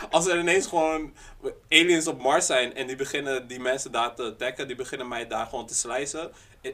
als 0.10 0.28
er 0.28 0.39
ineens 0.39 0.68
gewoon 0.68 1.14
aliens 1.70 2.07
op 2.07 2.22
Mars 2.22 2.45
zijn 2.45 2.76
en 2.76 2.88
die 2.88 2.95
beginnen 2.95 3.47
die 3.47 3.60
mensen 3.60 3.91
daar 3.91 4.16
te 4.16 4.24
attacken, 4.24 4.68
die 4.68 4.76
beginnen 4.76 5.07
mij 5.07 5.28
daar 5.28 5.45
gewoon 5.45 5.68
te 5.68 5.76
slijzen. 5.76 6.32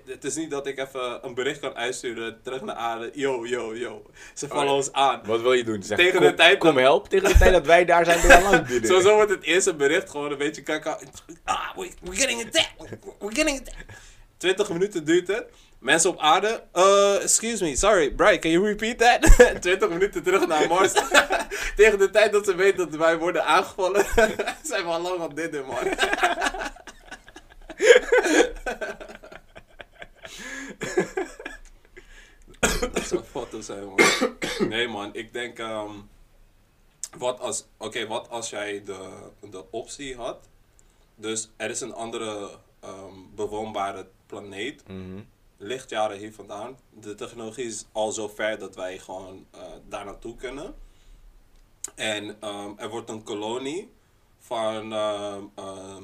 Het, 0.07 0.23
is 0.23 0.36
niet 0.36 0.49
dat 0.51 0.67
ik 0.67 0.77
even 0.79 1.25
een 1.25 1.33
bericht 1.33 1.59
kan 1.59 1.75
uitsturen 1.75 2.39
terug 2.43 2.61
naar 2.61 2.75
aarde. 2.75 3.11
Yo, 3.13 3.45
yo, 3.47 3.75
yo. 3.75 4.05
Ze 4.33 4.47
vallen 4.47 4.67
Oh, 4.69 4.75
ons 4.75 4.91
aan. 4.91 5.21
Wat 5.25 5.41
wil 5.41 5.53
je 5.53 5.63
doen? 5.63 5.83
Zeg, 5.83 5.97
Tegen 5.97 6.13
kom, 6.19 6.21
de 6.29 6.33
tijd 6.33 6.57
kom 6.57 6.73
dat- 6.73 6.83
help. 6.83 7.09
Tegen 7.09 7.29
de 7.29 7.38
tijd 7.38 7.51
dat 7.51 7.65
wij 7.65 7.86
daar 7.86 8.05
zijn, 8.05 8.27
ben 8.27 8.41
lang. 8.41 8.67
Sowieso 8.83 9.15
wordt 9.15 9.31
het 9.31 9.43
eerste 9.43 9.75
bericht 9.75 10.09
gewoon 10.09 10.31
een 10.31 10.38
beetje 10.38 10.61
kaka. 10.61 10.99
Ah, 11.43 11.75
we, 11.75 11.91
we're 12.01 12.15
getting 12.15 12.45
attacked. 12.45 12.89
We're 13.19 13.36
getting 13.36 13.59
attacked. 13.59 13.86
20 14.38 14.69
minuten 14.69 15.05
duurt 15.05 15.27
het. 15.27 15.45
Mensen 15.86 16.09
op 16.09 16.19
aarde. 16.19 16.63
Uh, 16.73 17.21
excuse 17.23 17.63
me, 17.63 17.75
sorry, 17.75 18.11
Brian, 18.11 18.39
can 18.39 18.51
you 18.51 18.65
repeat 18.65 18.97
that? 18.97 19.21
20 19.61 19.89
minuten 19.89 20.23
terug 20.23 20.47
naar 20.47 20.67
Mars. 20.67 20.91
Tegen 21.75 21.99
de 21.99 22.09
tijd 22.11 22.31
dat 22.31 22.45
ze 22.45 22.55
weten 22.55 22.89
dat 22.89 22.99
wij 22.99 23.17
worden 23.17 23.45
aangevallen, 23.45 24.05
zijn 24.63 24.83
we 24.83 24.89
al 24.89 25.01
lang 25.01 25.21
op 25.21 25.36
dit, 25.36 25.65
man. 25.65 25.83
dat 32.93 33.03
zou 33.07 33.23
foto 33.23 33.61
zijn, 33.61 33.86
man. 33.86 33.99
Nee, 34.69 34.88
man, 34.88 35.09
ik 35.13 35.33
denk. 35.33 35.59
ehm, 35.59 35.91
wat 37.17 37.39
als, 37.39 37.65
oké, 37.77 38.07
wat 38.07 38.29
als 38.29 38.49
jij 38.49 38.83
de, 38.86 39.29
de 39.49 39.71
optie 39.71 40.15
had? 40.15 40.47
Dus 41.15 41.49
er 41.57 41.69
is 41.69 41.81
een 41.81 41.93
andere 41.93 42.49
ehm, 42.79 43.13
bewoonbare 43.36 44.07
planeet, 44.25 44.88
Mhm. 44.88 45.19
Lichtjaren 45.57 46.17
hier 46.17 46.33
vandaan. 46.33 46.77
De 46.89 47.15
technologie 47.15 47.65
is 47.65 47.85
al 47.91 48.11
zo 48.11 48.27
ver 48.27 48.59
dat 48.59 48.75
wij 48.75 48.97
gewoon 48.99 49.45
eh, 49.51 49.61
daar 49.87 50.05
naartoe 50.05 50.35
kunnen. 50.35 50.75
En 51.95 52.41
ehm, 52.41 52.71
er 52.77 52.89
wordt 52.89 53.09
een 53.09 53.23
kolonie 53.23 53.91
van 54.39 54.93
ehm, 54.93 55.43
ehm, 55.55 56.03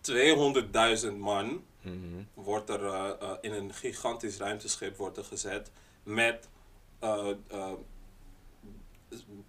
200.000 0.00 1.18
man 1.18 1.64
Mhm. 1.82 2.22
wordt 2.34 2.70
er 2.70 2.84
eh, 2.84 3.10
eh, 3.20 3.36
in 3.40 3.52
een 3.52 3.72
gigantisch 3.74 4.36
ruimteschip 4.36 4.96
wordt 4.96 5.16
er 5.16 5.24
gezet 5.24 5.70
met 6.02 6.48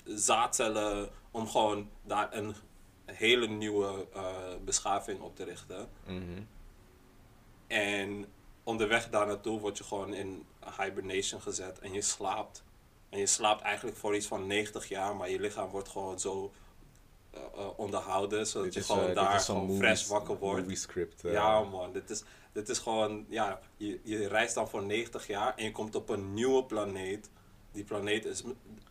zaadcellen 0.03 1.09
om 1.31 1.47
gewoon 1.47 1.89
daar 2.03 2.33
een 2.33 2.55
hele 3.05 3.47
nieuwe 3.47 4.07
beschaving 4.65 5.21
op 5.21 5.35
te 5.35 5.43
richten. 5.43 5.89
Mhm. 6.05 6.41
En 7.71 8.25
onderweg 8.63 9.09
daar 9.09 9.27
naartoe 9.27 9.59
word 9.59 9.77
je 9.77 9.83
gewoon 9.83 10.13
in 10.13 10.45
hibernation 10.81 11.41
gezet 11.41 11.79
en 11.79 11.93
je 11.93 12.01
slaapt. 12.01 12.63
En 13.09 13.19
je 13.19 13.25
slaapt 13.25 13.61
eigenlijk 13.61 13.97
voor 13.97 14.15
iets 14.15 14.27
van 14.27 14.47
90 14.47 14.87
jaar, 14.89 15.15
maar 15.15 15.29
je 15.29 15.39
lichaam 15.39 15.69
wordt 15.69 15.89
gewoon 15.89 16.19
zo 16.19 16.51
eh, 17.31 17.39
eh, 17.55 17.79
onderhouden, 17.79 18.47
zodat 18.47 18.63
Dit 18.65 18.73
je 18.73 18.79
is, 18.79 18.85
gewoon 18.85 19.09
eh, 19.09 19.15
daar 19.15 19.39
gewoon 19.39 19.77
fresh 19.77 20.07
wakker 20.07 20.37
wordt. 20.37 20.61
Movie 20.61 20.75
script. 20.77 21.21
Ja 21.21 21.61
man, 21.63 21.93
dit 21.93 22.09
is, 22.09 22.23
dit 22.53 22.69
is 22.69 22.77
gewoon, 22.79 23.25
ja, 23.29 23.59
je, 23.77 23.99
je 24.03 24.27
reist 24.27 24.55
dan 24.55 24.69
voor 24.69 24.83
90 24.83 25.27
jaar 25.27 25.53
en 25.55 25.63
je 25.63 25.71
komt 25.71 25.95
op 25.95 26.09
een 26.09 26.33
nieuwe 26.33 26.63
planeet. 26.65 27.29
Die 27.71 27.83
planeet 27.83 28.25
is, 28.25 28.43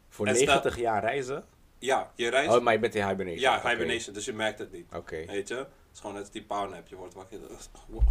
Voor 0.08 0.26
en 0.26 0.36
sta- 0.36 0.44
90 0.44 0.78
jaar 0.78 1.00
reizen? 1.02 1.44
ja, 1.78 2.12
je 2.14 2.28
reist, 2.30 2.54
Oh, 2.56 2.62
maar 2.62 2.72
je 2.72 2.78
bent 2.78 2.94
in 2.94 3.06
hibernation. 3.08 3.40
ja, 3.40 3.56
Oké. 3.58 3.68
hibernation, 3.68 4.14
dus 4.14 4.24
je 4.24 4.32
merkt 4.32 4.58
het 4.58 4.72
niet. 4.72 4.94
Oké. 4.94 5.24
Weet 5.26 5.48
je? 5.48 5.66
Het 5.90 5.98
is 5.98 6.00
gewoon 6.00 6.14
net 6.14 6.22
als 6.24 6.32
die 6.32 6.42
powernap, 6.44 6.88
je 6.88 6.96
wordt 6.96 7.14
wakker. 7.14 7.38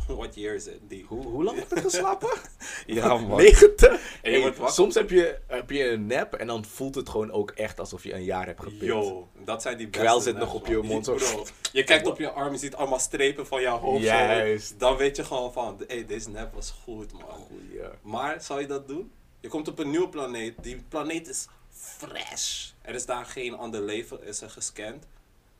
What 0.17 0.35
year 0.35 0.55
is 0.55 0.67
it? 0.67 0.79
Die. 0.87 1.05
Hoe, 1.07 1.25
hoe 1.25 1.43
lang 1.43 1.57
heb 1.59 1.69
je 1.69 1.81
geslapen? 1.81 2.29
Ja 2.85 3.17
man. 3.17 3.37
90? 3.37 3.91
En 3.91 3.97
je 3.97 4.29
Hey, 4.31 4.39
wordt 4.41 4.57
wakker. 4.57 4.75
soms 4.75 4.95
heb 4.95 5.09
je, 5.09 5.39
heb 5.47 5.69
je 5.69 5.89
een 5.89 6.05
nap 6.05 6.33
en 6.33 6.47
dan 6.47 6.65
voelt 6.65 6.95
het 6.95 7.09
gewoon 7.09 7.31
ook 7.31 7.51
echt 7.51 7.79
alsof 7.79 8.03
je 8.03 8.13
een 8.13 8.23
jaar 8.23 8.45
hebt 8.45 8.59
gepit. 8.63 8.81
Yo, 8.81 9.27
dat 9.45 9.61
zijn 9.61 9.77
die 9.77 9.87
beste 9.87 10.01
Kwel 10.01 10.19
zit 10.21 10.33
naps, 10.33 10.45
nog 10.45 10.55
op 10.55 10.67
man. 10.67 10.71
je 10.77 10.81
mond, 10.83 11.05
zo. 11.05 11.17
Je 11.71 11.83
kijkt 11.83 12.07
op 12.07 12.17
je 12.17 12.29
arm, 12.31 12.51
je 12.51 12.57
ziet 12.57 12.75
allemaal 12.75 12.99
strepen 12.99 13.47
van 13.47 13.61
jouw 13.61 13.77
hoofd. 13.79 14.03
zo. 14.03 14.09
Juist. 14.09 14.79
Dan 14.79 14.97
weet 14.97 15.15
je 15.15 15.23
gewoon 15.23 15.53
van, 15.53 15.83
hey, 15.87 16.05
deze 16.05 16.29
nap 16.29 16.53
was 16.53 16.73
goed 16.83 17.11
man. 17.13 17.21
Goeie. 17.47 17.89
Maar 18.01 18.41
zou 18.41 18.59
je 18.59 18.67
dat 18.67 18.87
doen? 18.87 19.11
Je 19.39 19.47
komt 19.47 19.67
op 19.67 19.79
een 19.79 19.89
nieuwe 19.89 20.09
planeet. 20.09 20.53
Die 20.63 20.83
planeet 20.89 21.27
is 21.27 21.47
fresh. 21.71 22.69
Er 22.81 22.95
is 22.95 23.05
daar 23.05 23.25
geen 23.25 23.57
ander 23.57 23.81
leven, 23.81 24.23
is 24.23 24.41
er 24.41 24.49
gescand. 24.49 25.07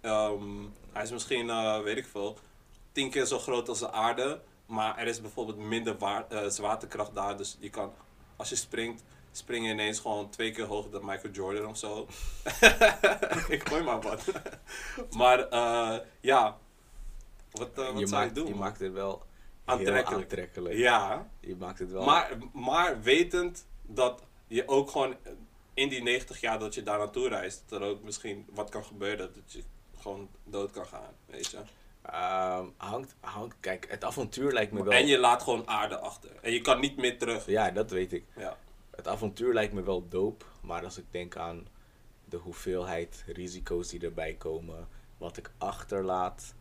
Ehm, 0.02 0.66
hij 0.92 1.04
is 1.04 1.12
misschien, 1.12 1.50
eh, 1.50 1.82
weet 1.82 1.98
ik 1.98 2.06
veel, 2.06 2.38
tien 2.92 3.10
keer 3.10 3.26
zo 3.26 3.40
groot 3.40 3.70
als 3.70 3.80
de 3.80 3.92
aarde. 3.92 4.42
Maar 4.66 4.98
er 4.98 5.08
is 5.08 5.22
bijvoorbeeld 5.22 5.58
minder 5.58 5.98
waar, 5.98 6.28
eh, 6.28 6.50
zwaartekracht 6.50 7.16
daar. 7.16 7.38
Dus 7.38 7.58
je 7.60 7.70
kan, 7.70 7.94
als 8.36 8.50
je 8.50 8.56
springt, 8.56 9.04
spring 9.32 9.66
je 9.66 9.72
ineens 9.72 10.00
gewoon 10.00 10.30
twee 10.30 10.52
keer 10.52 10.66
hoger 10.66 10.92
dan 10.92 11.06
Michael 11.06 11.34
Jordan 11.34 11.66
of 11.66 11.78
zo. 11.78 12.08
ik 13.56 13.68
gooi 13.68 13.84
maar 13.84 14.02
wat. 14.02 14.24
maar 15.18 15.50
eh, 15.50 15.98
ja, 16.22 16.58
wat, 17.52 17.70
wat 17.76 18.00
je, 18.00 18.08
zou 18.08 18.22
maakt, 18.22 18.36
je 18.36 18.42
doen? 18.42 18.46
je 18.46 18.52
man? 18.52 18.60
maakt 18.60 18.80
het 18.80 18.94
wel 18.94 19.22
Aantrekkelijk. 19.66 20.24
aantrekkelijk. 20.24 20.76
Ja, 20.76 21.30
Je 21.40 21.56
maakt 21.56 21.80
het 21.80 21.92
wel... 21.92 22.06
maar, 22.06 22.38
maar 22.54 23.02
wetend 23.02 23.66
dat 23.82 24.24
je 24.48 24.68
ook 24.68 24.90
gewoon 24.90 25.16
in 25.74 25.90
die 25.90 26.02
90 26.04 26.42
jaar 26.42 26.60
dat 26.60 26.74
je 26.74 26.84
daar 26.84 26.98
naartoe 26.98 27.28
reist, 27.28 27.64
dat 27.68 27.82
er 27.82 27.88
ook 27.88 28.04
misschien 28.04 28.48
wat 28.54 28.70
kan 28.70 28.84
gebeuren, 28.84 29.34
dat 29.34 29.52
je 29.54 29.64
gewoon 30.02 30.30
dood 30.44 30.72
kan 30.72 30.86
gaan, 30.86 31.14
weet 31.26 31.52
je. 31.52 31.60
Ehm, 32.02 32.66
hangt, 32.78 33.16
hangt, 33.20 33.56
kijk, 33.60 33.86
het 33.90 34.04
avontuur 34.04 34.52
lijkt 34.52 34.72
me 34.72 34.84
wel... 34.84 34.94
En 34.94 35.08
je 35.08 35.18
laat 35.18 35.44
gewoon 35.44 35.68
aarde 35.68 35.98
achter. 35.98 36.30
En 36.42 36.52
je 36.52 36.62
kan 36.62 36.80
niet 36.80 36.98
meer 36.98 37.18
terug. 37.18 37.46
Ja, 37.46 37.72
dat 37.72 37.92
weet 37.92 38.14
ik. 38.14 38.26
Ja. 38.36 38.58
Het 38.90 39.08
avontuur 39.08 39.54
lijkt 39.54 39.74
me 39.74 39.84
wel 39.84 40.08
dope, 40.08 40.46
maar 40.62 40.84
als 40.84 40.98
ik 40.98 41.06
denk 41.12 41.36
aan 41.36 41.68
de 42.26 42.38
hoeveelheid 42.38 43.24
risico's 43.28 43.90
die 43.90 44.02
erbij 44.02 44.34
komen, 44.34 44.88
wat 45.18 45.38
ik 45.38 45.52
achterlaat, 45.58 46.54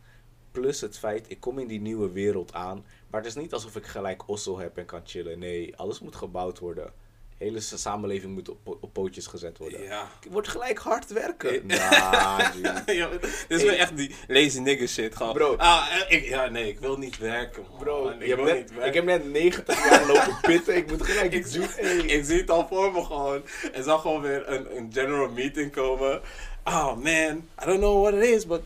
plus 0.51 0.81
het 0.81 0.97
feit, 0.97 1.29
ik 1.29 1.39
kom 1.39 1.59
in 1.59 1.67
die 1.67 1.81
nieuwe 1.81 2.11
wereld 2.11 2.53
aan, 2.53 2.85
maar 3.09 3.21
het 3.21 3.29
is 3.29 3.35
niet 3.35 3.53
alsof 3.53 3.75
ik 3.75 3.85
gelijk 3.85 4.27
ossel 4.27 4.57
heb 4.57 4.77
en 4.77 4.85
kan 4.85 5.01
chillen. 5.03 5.39
Nee, 5.39 5.77
alles 5.77 5.99
moet 5.99 6.15
gebouwd 6.15 6.59
worden. 6.59 6.93
Hele 7.39 7.59
sa- 7.59 7.77
samenleving 7.77 8.33
moet 8.33 8.49
op, 8.49 8.77
op 8.81 8.93
pootjes 8.93 9.27
gezet 9.27 9.57
worden. 9.57 9.83
Ja. 9.83 10.07
Ik 10.23 10.31
word 10.31 10.47
gelijk 10.47 10.77
hard 10.79 11.11
werken. 11.11 11.53
Ja. 11.53 11.89
Nah, 11.89 12.39
G. 12.39 12.91
ja, 12.91 13.09
dit 13.47 13.59
is 13.59 13.63
weer 13.63 13.77
echt 13.77 13.97
die 13.97 14.15
lazy 14.27 14.59
nigger 14.59 14.87
shit. 14.87 15.15
Gewoon, 15.15 15.33
Bro. 15.33 15.55
Ah, 15.55 15.87
eh, 15.91 16.17
ik, 16.17 16.25
ja, 16.25 16.47
nee, 16.49 16.67
ik 16.67 16.79
wil 16.79 16.97
niet 16.97 17.17
werken, 17.17 17.63
man. 17.69 17.79
Bro, 17.79 18.09
ik 18.09 18.27
je 18.27 18.35
wil 18.35 18.45
niet 18.55 18.69
werken. 18.71 18.87
ik 18.87 18.93
heb 18.93 19.05
net 19.05 19.31
90 19.31 19.89
jaar 19.89 20.05
lopen 20.07 20.37
pitten. 20.51 20.75
Ik 20.75 20.89
moet 20.89 21.03
gelijk 21.03 21.33
ik, 21.33 21.51
doen. 21.53 21.67
Hey. 21.75 21.97
ik 21.97 22.25
zie 22.25 22.39
het 22.39 22.49
al 22.49 22.67
voor 22.67 22.91
me 22.91 23.03
gewoon. 23.05 23.41
Er 23.73 23.83
zal 23.83 23.99
gewoon 23.99 24.21
weer 24.21 24.49
een, 24.49 24.77
een 24.77 24.89
general 24.93 25.29
meeting 25.29 25.71
komen. 25.71 26.21
Oh 26.63 26.95
man, 26.95 27.47
I 27.63 27.65
don't 27.65 27.79
know 27.79 28.01
what 28.01 28.13
it 28.13 28.23
is, 28.29 28.45
but 28.47 28.61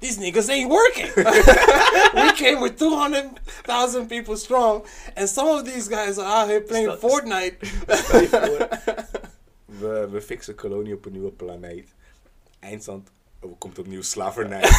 these 0.00 0.18
niggas 0.18 0.48
ain't 0.48 0.70
working. 0.70 1.10
We 2.14 2.32
came 2.32 2.60
with 2.60 2.78
200,000 2.78 4.08
people 4.08 4.36
strong, 4.36 4.84
and 5.16 5.28
some 5.28 5.48
of 5.48 5.64
these 5.64 5.88
guys 5.88 6.18
are 6.18 6.40
out 6.40 6.48
here 6.48 6.60
playing 6.60 6.96
Stel- 6.96 7.10
Fortnite. 7.10 7.56
Stel 7.88 8.20
je 8.20 8.28
voor, 8.28 8.68
we, 9.64 10.08
we 10.10 10.20
fixen 10.20 10.54
kolonie 10.54 10.94
op 10.94 11.04
een 11.04 11.12
nieuwe 11.12 11.30
planeet. 11.30 11.88
Eindstand 12.60 13.10
oh, 13.40 13.58
komt 13.58 13.78
opnieuw 13.78 14.02
slavernij. 14.02 14.62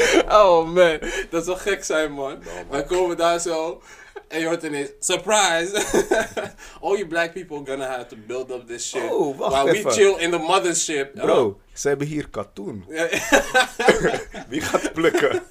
Oh 0.28 0.66
man, 0.66 0.98
dat 1.30 1.44
zou 1.44 1.58
gek 1.58 1.84
zijn 1.84 2.12
man. 2.12 2.38
Man. 2.44 2.68
Wij 2.70 2.84
komen 2.84 3.16
daar 3.16 3.40
zo 3.40 3.82
en 4.28 4.40
je 4.40 4.46
hoort 4.46 4.62
ineens, 4.62 4.90
surprise! 4.98 5.72
All 6.82 6.96
you 6.96 7.06
black 7.06 7.32
people 7.32 7.64
gonna 7.64 7.86
have 7.86 8.06
to 8.06 8.16
build 8.26 8.50
up 8.50 8.66
this 8.66 8.88
shit. 8.88 9.10
Oh, 9.10 9.38
wacht 9.38 9.52
while 9.52 9.74
even. 9.74 9.90
we 9.90 9.96
chill 9.96 10.16
in 10.18 10.30
the 10.30 10.38
mothership. 10.38 11.14
Bro, 11.14 11.60
ze 11.72 11.88
hebben 11.88 12.06
hier 12.06 12.28
katoen. 12.28 12.84
Wie 14.48 14.60
gaat 14.60 14.92
plukken? 14.92 15.42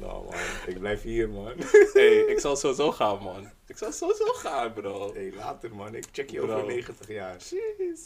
nou 0.00 0.24
man, 0.24 0.34
ik 0.66 0.78
blijf 0.78 1.02
hier 1.02 1.28
man. 1.28 1.52
hey, 1.92 2.16
ik 2.16 2.38
zal 2.40 2.56
sowieso 2.56 2.92
gaan 2.92 3.22
man. 3.22 3.50
Ik 3.66 3.78
zal 3.78 3.92
sowieso 3.92 4.32
gaan 4.32 4.72
bro. 4.72 5.12
Hey, 5.14 5.32
later 5.36 5.74
man, 5.74 5.94
ik 5.94 6.04
check 6.12 6.30
je 6.30 6.40
Bro. 6.40 6.54
over 6.54 6.66
90 6.66 7.08
jaar. 7.08 7.36
Jeez. 7.38 8.00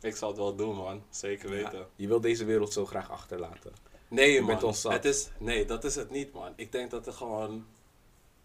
Ik 0.00 0.16
zal 0.16 0.28
het 0.28 0.38
wel 0.38 0.54
doen 0.54 0.76
man, 0.76 1.02
zeker 1.10 1.50
weten. 1.50 1.78
Ja, 1.78 1.86
je 1.96 2.08
wil 2.08 2.20
deze 2.20 2.44
wereld 2.44 2.72
zo 2.72 2.86
graag 2.86 3.10
achterlaten. 3.10 3.72
Nee, 4.12 4.30
Je 4.32 4.38
man. 4.40 4.46
bent 4.48 4.62
ons. 4.62 4.82
Het 4.82 5.04
is, 5.04 5.28
nee, 5.38 5.64
dat 5.64 5.84
is 5.84 5.94
het 5.94 6.10
niet, 6.10 6.32
man. 6.32 6.52
Ik 6.56 6.72
denk 6.72 6.90
dat 6.90 7.06
er 7.06 7.12
gewoon. 7.12 7.64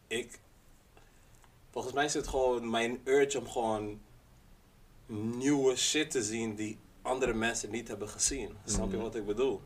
Ik. 0.07 0.39
Volgens 1.71 1.93
mij 1.93 2.05
is 2.05 2.13
het 2.13 2.27
gewoon 2.27 2.69
mijn 2.69 2.99
urge 3.03 3.39
om 3.39 3.47
gewoon 3.49 3.99
nieuwe 5.37 5.75
shit 5.75 6.11
te 6.11 6.23
zien 6.23 6.55
die 6.55 6.77
andere 7.01 7.33
mensen 7.33 7.71
niet 7.71 7.87
hebben 7.87 8.09
gezien. 8.09 8.49
Snap 8.65 8.89
je 8.89 8.93
Mhm. 8.95 9.03
wat 9.05 9.15
ik 9.15 9.25
bedoel? 9.25 9.61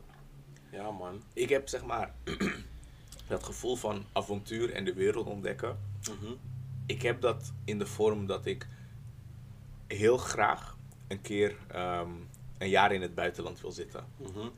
Ja, 0.70 0.90
man. 0.90 1.22
Ik 1.32 1.48
heb 1.48 1.68
zeg 1.68 1.84
maar 1.84 2.14
dat 3.28 3.42
gevoel 3.42 3.76
van 3.76 4.04
avontuur 4.12 4.72
en 4.72 4.84
de 4.84 4.92
wereld 4.94 5.26
ontdekken. 5.26 5.78
Mhm. 6.10 6.32
Ik 6.86 7.02
heb 7.02 7.20
dat 7.20 7.52
in 7.64 7.78
de 7.78 7.86
vorm 7.86 8.26
dat 8.26 8.46
ik 8.46 8.66
heel 9.86 10.16
graag 10.16 10.76
een 11.08 11.20
keer 11.20 11.56
ehm, 11.68 12.10
een 12.58 12.68
jaar 12.68 12.92
in 12.92 13.02
het 13.02 13.14
buitenland 13.14 13.60
wil 13.60 13.72
zitten. 13.72 14.06
Mhm. 14.16 14.48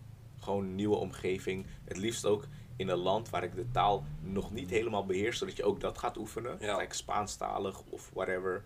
Gewoon 0.44 0.64
een 0.64 0.74
nieuwe 0.74 0.96
omgeving. 0.96 1.66
Het 1.84 1.96
liefst 1.96 2.26
ook 2.26 2.46
in 2.76 2.88
een 2.88 2.98
land 2.98 3.30
waar 3.30 3.44
ik 3.44 3.54
de 3.54 3.70
taal 3.70 4.04
nog 4.20 4.52
niet 4.52 4.70
helemaal 4.70 5.06
beheers, 5.06 5.38
zodat 5.38 5.56
je 5.56 5.64
ook 5.64 5.80
dat 5.80 5.98
gaat 5.98 6.16
oefenen. 6.16 6.56
Ja. 6.60 6.76
Like 6.76 6.94
Spaanstalig 6.94 7.82
of 7.82 8.10
whatever. 8.12 8.64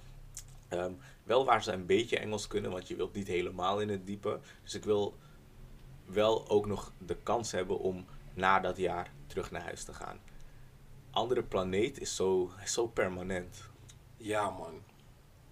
Ehm, 0.69 0.93
wel 1.23 1.45
waar 1.45 1.63
ze 1.63 1.73
een 1.73 1.87
beetje 1.87 2.19
Engels 2.19 2.47
kunnen, 2.47 2.71
want 2.71 2.89
je 2.89 2.97
wilt 2.97 3.15
niet 3.15 3.27
helemaal 3.27 3.81
in 3.81 3.89
het 3.89 4.07
diepe. 4.07 4.41
Dus 4.63 4.75
ik 4.75 4.85
wil 4.85 5.17
wel 6.05 6.49
ook 6.49 6.67
nog 6.67 6.93
de 6.99 7.17
kans 7.17 7.53
hebben 7.53 7.79
om 7.79 8.07
na 8.35 8.61
dat 8.61 8.77
jaar 8.77 9.13
terug 9.27 9.51
naar 9.51 9.63
huis 9.63 9.85
te 9.85 9.95
gaan. 9.95 10.19
Andere 11.11 11.43
planeet 11.43 12.01
is 12.01 12.17
zo, 12.17 12.51
is 12.63 12.73
zo 12.73 12.87
permanent. 12.87 13.71
Ja, 14.17 14.51
man. 14.51 14.83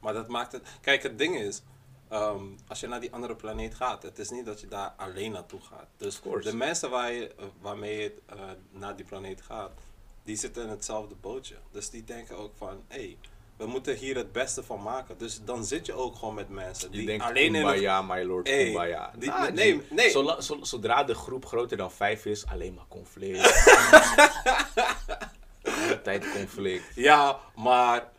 Maar 0.00 0.12
dat 0.12 0.28
maakt 0.28 0.52
het. 0.52 0.78
Kijk, 0.80 1.02
het 1.02 1.18
ding 1.18 1.36
is. 1.36 1.62
Ehm, 2.08 2.42
als 2.68 2.80
je 2.80 2.86
naar 2.86 3.00
die 3.00 3.12
andere 3.12 3.36
planeet 3.36 3.74
gaat, 3.74 4.02
het 4.02 4.18
is 4.18 4.30
niet 4.30 4.44
dat 4.46 4.60
je 4.60 4.68
daar 4.68 4.92
alleen 4.96 5.32
naartoe 5.32 5.60
gaat. 5.60 5.86
Dus 5.96 6.20
de 6.42 6.56
mensen 6.56 6.90
waar 6.90 7.12
je, 7.12 7.34
waarmee 7.60 7.96
je 8.02 8.14
eh, 8.26 8.38
naar 8.70 8.96
die 8.96 9.04
planeet 9.04 9.42
gaat, 9.42 9.70
die 10.24 10.36
zitten 10.36 10.62
in 10.62 10.68
hetzelfde 10.68 11.14
bootje. 11.20 11.56
Dus 11.70 11.90
die 11.90 12.04
denken 12.04 12.36
ook 12.36 12.52
van, 12.56 12.82
hé, 12.88 12.96
hey, 12.98 13.16
we 13.56 13.66
moeten 13.66 13.94
hier 13.96 14.16
het 14.16 14.32
beste 14.32 14.62
van 14.62 14.82
maken. 14.82 15.18
Dus 15.18 15.40
dan 15.44 15.64
zit 15.64 15.86
je 15.86 15.92
ook 15.92 16.16
gewoon 16.16 16.34
met 16.34 16.48
mensen 16.48 16.90
Je 16.90 16.96
die 16.96 17.06
denkt 17.06 17.24
alleen 17.24 17.44
in 17.44 17.54
een 17.54 17.60
kumbaya, 17.62 18.02
my 18.02 18.22
lord, 18.22 18.48
Hey, 18.48 18.64
kumbaya. 18.64 19.12
die- 19.18 19.28
Nah, 19.28 19.50
nee, 19.52 19.82
nee. 19.90 20.10
Zola- 20.10 20.40
zo- 20.40 20.58
zodra 20.64 21.04
de 21.04 21.14
groep 21.14 21.46
groter 21.46 21.76
dan 21.76 21.92
vijf 21.92 22.24
is, 22.24 22.46
alleen 22.46 22.74
maar 22.74 22.84
conflict. 22.88 23.40
Altijd 25.90 26.32
conflict. 26.32 26.94
Ja, 26.94 27.38
maar 27.56 28.10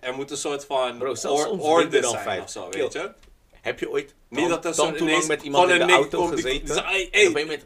er 0.00 0.14
moet 0.14 0.30
een 0.30 0.36
soort 0.36 0.64
van 0.64 0.98
Bro, 0.98 1.14
zelfs 1.14 1.44
or- 1.44 1.90
dan 1.90 2.10
zijn 2.10 2.42
of 2.42 2.50
zo, 2.50 2.68
weet 2.70 2.92
je? 2.92 3.12
Heb 3.60 3.78
je 3.78 3.90
ooit 3.90 4.14
Niet 4.28 4.48
dat 4.48 4.64
er 4.64 4.76
dan 4.76 4.86
zo 4.86 4.92
te 4.92 5.04
lang 5.04 5.26
met 5.26 5.42
iemand 5.42 5.70
in 5.70 5.86
de 5.86 5.92
auto 5.92 6.26
gezeten? 6.26 6.84
hey, 6.84 7.08
dan 7.10 7.32
ben 7.32 7.42
je 7.42 7.48
met... 7.48 7.64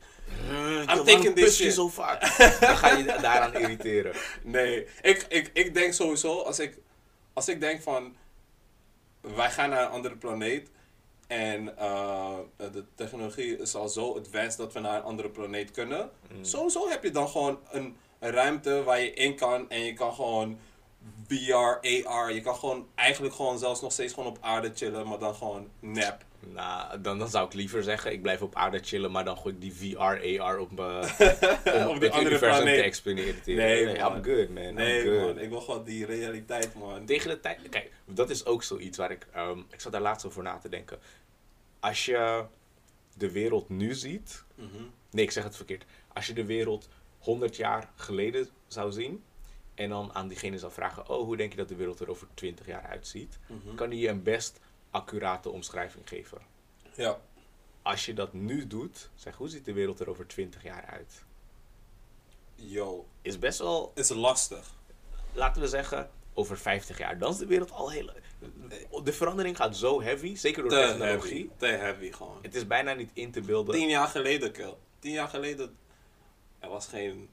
I'm 0.96 1.04
taking 1.04 1.34
this 1.34 1.56
shit. 1.56 1.74
zo 1.74 1.88
vaak? 1.88 2.20
dan 2.60 2.76
ga 2.76 2.96
je 2.96 3.04
daaraan 3.04 3.54
irriteren. 3.54 4.12
Nee, 4.42 4.86
ik, 5.02 5.26
ik, 5.28 5.50
ik 5.52 5.74
denk 5.74 5.92
sowieso, 5.92 6.40
als 6.40 6.58
ik, 6.58 6.78
als 7.32 7.48
ik 7.48 7.60
denk 7.60 7.82
van, 7.82 8.16
wij 9.20 9.50
gaan 9.50 9.70
naar 9.70 9.82
een 9.82 9.90
andere 9.90 10.16
planeet 10.16 10.70
en 11.26 11.78
eh, 11.78 12.38
de 12.56 12.84
technologie 12.94 13.58
is 13.58 13.74
al 13.74 13.88
zo 13.88 14.16
advanced 14.16 14.56
dat 14.56 14.72
we 14.72 14.80
naar 14.80 14.96
een 14.96 15.02
andere 15.02 15.28
planeet 15.28 15.70
kunnen. 15.70 16.10
Mm. 16.32 16.44
Sowieso 16.44 16.88
heb 16.88 17.02
je 17.02 17.10
dan 17.10 17.28
gewoon 17.28 17.60
een 17.70 17.96
ruimte 18.18 18.82
waar 18.82 19.00
je 19.00 19.12
in 19.12 19.36
kan 19.36 19.70
en 19.70 19.84
je 19.84 19.92
kan 19.92 20.14
gewoon 20.14 20.58
VR, 21.36 22.06
AR, 22.08 22.32
je 22.32 22.40
kan 22.40 22.54
gewoon 22.54 22.88
eigenlijk 22.94 23.34
gewoon 23.34 23.58
zelfs 23.58 23.80
nog 23.80 23.92
steeds 23.92 24.12
gewoon 24.14 24.28
op 24.28 24.38
aarde 24.40 24.70
chillen, 24.74 25.08
maar 25.08 25.18
dan 25.18 25.34
gewoon 25.34 25.68
nep. 25.80 26.24
Nou, 26.52 27.00
dan, 27.00 27.18
dan 27.18 27.28
zou 27.28 27.46
ik 27.46 27.52
liever 27.54 27.82
zeggen, 27.82 28.12
ik 28.12 28.22
blijf 28.22 28.42
op 28.42 28.54
aarde 28.54 28.78
chillen, 28.78 29.10
maar 29.10 29.24
dan 29.24 29.36
gooi 29.38 29.54
ik 29.54 29.60
die 29.60 29.74
VR, 29.74 30.40
AR 30.40 30.58
op 30.58 30.70
me 30.70 30.98
om 31.64 31.72
Op 31.88 32.02
andere 32.02 32.20
universum 32.20 32.38
planeet. 32.38 32.76
te 32.76 32.82
experimenteren. 32.82 33.64
Nee, 33.64 33.84
nee 33.84 33.98
man. 34.00 34.16
I'm 34.16 34.24
good, 34.24 34.48
man. 34.48 34.74
Nee 34.74 35.02
good. 35.02 35.20
man, 35.20 35.38
ik 35.38 35.48
wil 35.48 35.60
gewoon 35.60 35.84
die 35.84 36.06
realiteit 36.06 36.74
man. 36.74 37.04
Tegen 37.06 37.28
de 37.30 37.40
tijd, 37.40 37.68
kijk, 37.68 37.90
dat 38.06 38.30
is 38.30 38.44
ook 38.46 38.62
zoiets 38.62 38.98
waar 38.98 39.10
ik, 39.10 39.26
ehm, 39.32 39.58
ik 39.70 39.80
zat 39.80 39.92
daar 39.92 40.00
laatst 40.00 40.26
over 40.26 40.42
na 40.42 40.58
te 40.58 40.68
denken. 40.68 40.98
Als 41.80 42.04
je 42.04 42.44
de 43.16 43.30
wereld 43.30 43.68
nu 43.68 43.94
ziet, 43.94 44.44
Mhm. 44.54 44.82
nee, 45.10 45.24
ik 45.24 45.30
zeg 45.30 45.44
het 45.44 45.56
verkeerd. 45.56 45.84
Als 46.12 46.26
je 46.26 46.32
de 46.32 46.44
wereld 46.44 46.88
100 47.18 47.56
jaar 47.56 47.90
geleden 47.96 48.48
zou 48.66 48.92
zien 48.92 49.22
en 49.74 49.88
dan 49.88 50.14
aan 50.14 50.28
diegene 50.28 50.58
zou 50.58 50.72
vragen, 50.72 51.08
oh, 51.08 51.24
hoe 51.24 51.36
denk 51.36 51.50
je 51.50 51.56
dat 51.58 51.68
de 51.68 51.74
wereld 51.76 52.00
er 52.00 52.10
over 52.10 52.26
20 52.34 52.66
jaar 52.66 52.82
uitziet? 52.82 53.38
Mhm. 53.46 53.74
Kan 53.74 53.90
die 53.90 54.00
je 54.00 54.08
een 54.08 54.22
best 54.22 54.60
accurate 54.90 55.50
omschrijving 55.50 56.08
geven. 56.08 56.38
Ja. 56.96 57.20
Als 57.82 58.06
je 58.06 58.14
dat 58.14 58.32
nu 58.32 58.66
doet, 58.66 59.10
zeg, 59.14 59.36
hoe 59.36 59.48
ziet 59.48 59.64
de 59.64 59.72
wereld 59.72 60.00
er 60.00 60.08
over 60.10 60.26
20 60.26 60.62
jaar 60.62 60.84
uit? 60.84 61.24
Yo, 62.54 63.06
Is 63.22 63.38
best 63.38 63.58
wel, 63.58 63.92
is 63.94 64.08
lastig. 64.08 64.74
laten 65.32 65.62
we 65.62 65.68
zeggen, 65.68 66.10
over 66.34 66.58
50 66.58 66.98
jaar. 66.98 67.18
Dan 67.18 67.30
is 67.30 67.36
de 67.36 67.46
wereld 67.46 67.70
al 67.70 67.90
heel... 67.90 68.10
De 69.04 69.12
verandering 69.12 69.56
gaat 69.56 69.76
zo 69.76 70.02
heavy, 70.02 70.34
zeker 70.36 70.62
door 70.62 70.70
Te 70.70 70.76
technologie. 70.86 71.32
heavy. 71.32 71.50
Te 71.56 71.66
heavy 71.66 72.12
gewoon. 72.12 72.38
Het 72.42 72.54
is 72.54 72.66
bijna 72.66 72.92
niet 72.92 73.10
in 73.12 73.30
te 73.30 73.40
beelden. 73.40 73.74
Tien 73.74 73.88
jaar 73.88 74.08
geleden, 74.08 74.52
kill. 74.52 74.74
Tien 74.98 75.12
jaar 75.12 75.28
geleden. 75.28 75.76
Er 76.58 76.68
was 76.68 76.86
geen. 76.86 77.28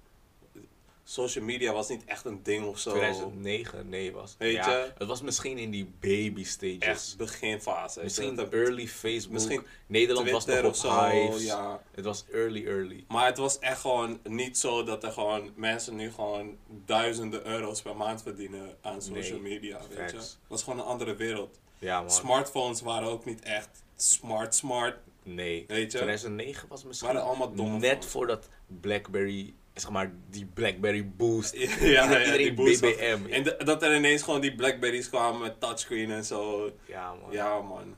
Social 1.09 1.43
media 1.43 1.73
was 1.73 1.89
niet 1.89 2.05
echt 2.05 2.25
een 2.25 2.43
ding 2.43 2.65
of 2.65 2.79
zo. 2.79 2.89
2009, 2.89 3.89
nee 3.89 4.11
was. 4.11 4.35
Weet 4.37 4.53
ja, 4.53 4.69
je? 4.69 4.91
Het 4.97 5.07
was 5.07 5.21
misschien 5.21 5.57
in 5.57 5.71
die 5.71 5.91
baby 5.99 6.43
stages. 6.43 6.77
Echt 6.79 7.15
beginfase. 7.17 8.03
Misschien 8.03 8.35
Dat- 8.35 8.53
early 8.53 8.87
Facebook. 8.87 9.33
Misschien 9.33 9.65
Nederland 9.87 10.29
was 10.29 10.45
nog 10.45 10.85
op 10.85 11.11
hives. 11.11 11.43
Ja. 11.43 11.81
Het 11.91 12.05
was 12.05 12.25
early, 12.31 12.65
early. 12.67 13.05
Maar 13.07 13.25
het 13.25 13.37
was 13.37 13.59
echt 13.59 13.81
gewoon 13.81 14.19
niet 14.23 14.57
zo 14.57 14.83
dat 14.83 15.03
er 15.03 15.11
gewoon 15.11 15.51
mensen 15.55 15.95
nu 15.95 16.11
gewoon 16.11 16.57
duizenden 16.85 17.47
euro's 17.47 17.81
per 17.81 17.95
maand 17.95 18.21
verdienen 18.21 18.77
aan 18.81 19.01
social 19.01 19.39
Nee, 19.39 19.53
media. 19.53 19.79
Weet 19.89 20.11
je? 20.11 20.17
Het 20.17 20.37
was 20.47 20.63
gewoon 20.63 20.79
een 20.79 20.85
andere 20.85 21.15
wereld. 21.15 21.59
Ja, 21.79 21.99
man. 21.99 22.11
Smartphones 22.11 22.81
waren 22.81 23.07
ook 23.09 23.25
niet 23.25 23.41
echt 23.41 23.83
smart, 23.95 24.55
smart. 24.55 24.97
Nee. 25.23 25.65
Weet 25.67 25.91
je? 25.91 25.97
2009 25.97 26.67
was 26.67 26.83
misschien 26.83 27.07
Waren 27.07 27.23
allemaal 27.23 27.53
domme 27.53 27.77
net 27.77 28.05
voordat 28.05 28.47
BlackBerry, 28.81 29.53
zeg 29.81 29.89
maar, 29.91 30.11
die 30.29 30.45
BlackBerry 30.45 31.07
Boost. 31.17 31.55
Ja, 31.79 32.37
die 32.37 32.53
boost 32.53 32.81
BBM. 32.81 33.19
En 33.31 33.43
de- 33.43 33.55
dat 33.63 33.83
er 33.83 33.95
ineens 33.95 34.21
gewoon 34.21 34.41
die 34.41 34.55
Blackberries 34.55 35.09
kwamen 35.09 35.41
met 35.41 35.59
touchscreen 35.59 36.11
en 36.11 36.25
zo. 36.25 36.71
Ja, 36.85 37.13
man. 37.13 37.31
Ja, 37.31 37.61
man. 37.61 37.95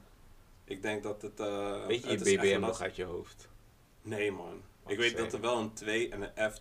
Ik 0.65 0.81
denk 0.81 1.03
dat 1.03 1.21
het. 1.21 1.39
eh, 1.39 1.85
Weet 1.87 2.03
je 2.03 2.09
het 2.09 2.25
je 2.29 2.37
BBM 2.37 2.59
nog 2.59 2.81
uit 2.81 2.95
je 2.95 3.03
hoofd? 3.03 3.47
Nee, 4.01 4.31
man. 4.31 4.61
Wat 4.83 4.91
Ik 4.91 4.97
weet 4.99 5.17
dat 5.17 5.33
er 5.33 5.41
wel 5.41 5.57
een 5.57 5.73
2 5.73 6.09
en 6.09 6.21
een 6.21 6.51
F. 6.51 6.55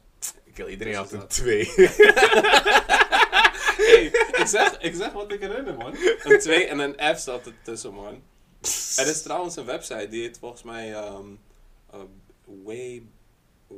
Ik 0.45 0.57
wil 0.57 0.69
iedereen 0.69 0.93
Dus 0.93 1.03
had 1.03 1.13
een 1.13 1.19
dat- 1.19 1.31
2. 1.31 1.65
hey, 3.77 4.05
ik, 4.33 4.43
zeg, 4.47 4.79
ik 4.81 4.95
zeg 4.95 5.13
wat 5.13 5.33
ik 5.33 5.41
herinner, 5.41 5.75
man. 5.77 5.95
Een 6.23 6.39
2 6.39 6.65
en 6.67 6.79
een 6.79 7.17
F 7.17 7.19
staat 7.19 7.47
er 7.47 7.53
tussen, 7.63 7.95
man. 7.95 8.23
Er 8.97 9.07
is 9.07 9.23
trouwens 9.23 9.57
een 9.57 9.65
website 9.65 10.09
die 10.09 10.23
heet 10.23 10.39
volgens 10.39 10.63
mij. 10.63 10.93
eh, 10.95 11.15
way, 12.65 13.03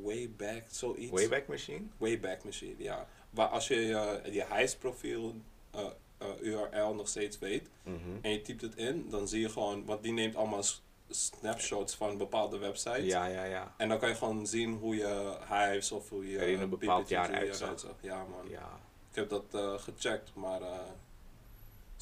Wayback, 0.03 0.63
zoiets. 0.71 1.11
Wayback 1.11 1.47
Machine? 1.49 1.83
Wayback 1.99 2.45
Machine, 2.45 2.75
ja. 2.79 3.07
Waar 3.31 3.49
als 3.49 3.69
je 3.69 3.75
je, 3.75 4.21
je 4.31 4.45
Heist-profiel 4.49 5.35
eh, 5.71 5.87
eh, 6.19 6.29
URL 6.41 6.95
nog 6.95 7.09
steeds 7.09 7.39
weet. 7.39 7.69
Mhm. 7.83 7.99
en 8.23 8.31
je 8.31 8.43
typt 8.43 8.61
het 8.61 8.77
in, 8.77 9.07
dan 9.11 9.29
zie 9.29 9.41
je 9.41 9.49
gewoon, 9.49 9.85
want 9.85 10.03
die 10.03 10.13
neemt 10.13 10.37
allemaal 10.37 10.63
snapshots 11.09 11.95
van 11.95 12.17
bepaalde 12.19 12.59
websites. 12.59 13.05
Ja, 13.05 13.27
ja, 13.27 13.45
ja. 13.45 13.75
En 13.77 13.89
dan 13.89 13.99
kan 13.99 14.09
je 14.09 14.15
gewoon 14.15 14.47
zien 14.47 14.75
hoe 14.75 14.97
je 14.97 15.37
hives 15.49 15.93
of 15.93 16.09
hoe 16.09 16.31
je 16.31 16.39
Er 16.39 16.49
in 16.49 16.61
een 16.61 16.69
bepaald 16.69 17.09
jaar 17.09 17.31
uitzag. 17.33 17.75
Ja 18.01 18.25
man, 18.25 18.49
Ja. 18.49 18.81
ik 19.11 19.17
heb 19.17 19.29
dat 19.29 19.45
eh, 19.53 19.79
gecheckt, 19.79 20.35
maar 20.35 20.61
eh, 20.63 20.79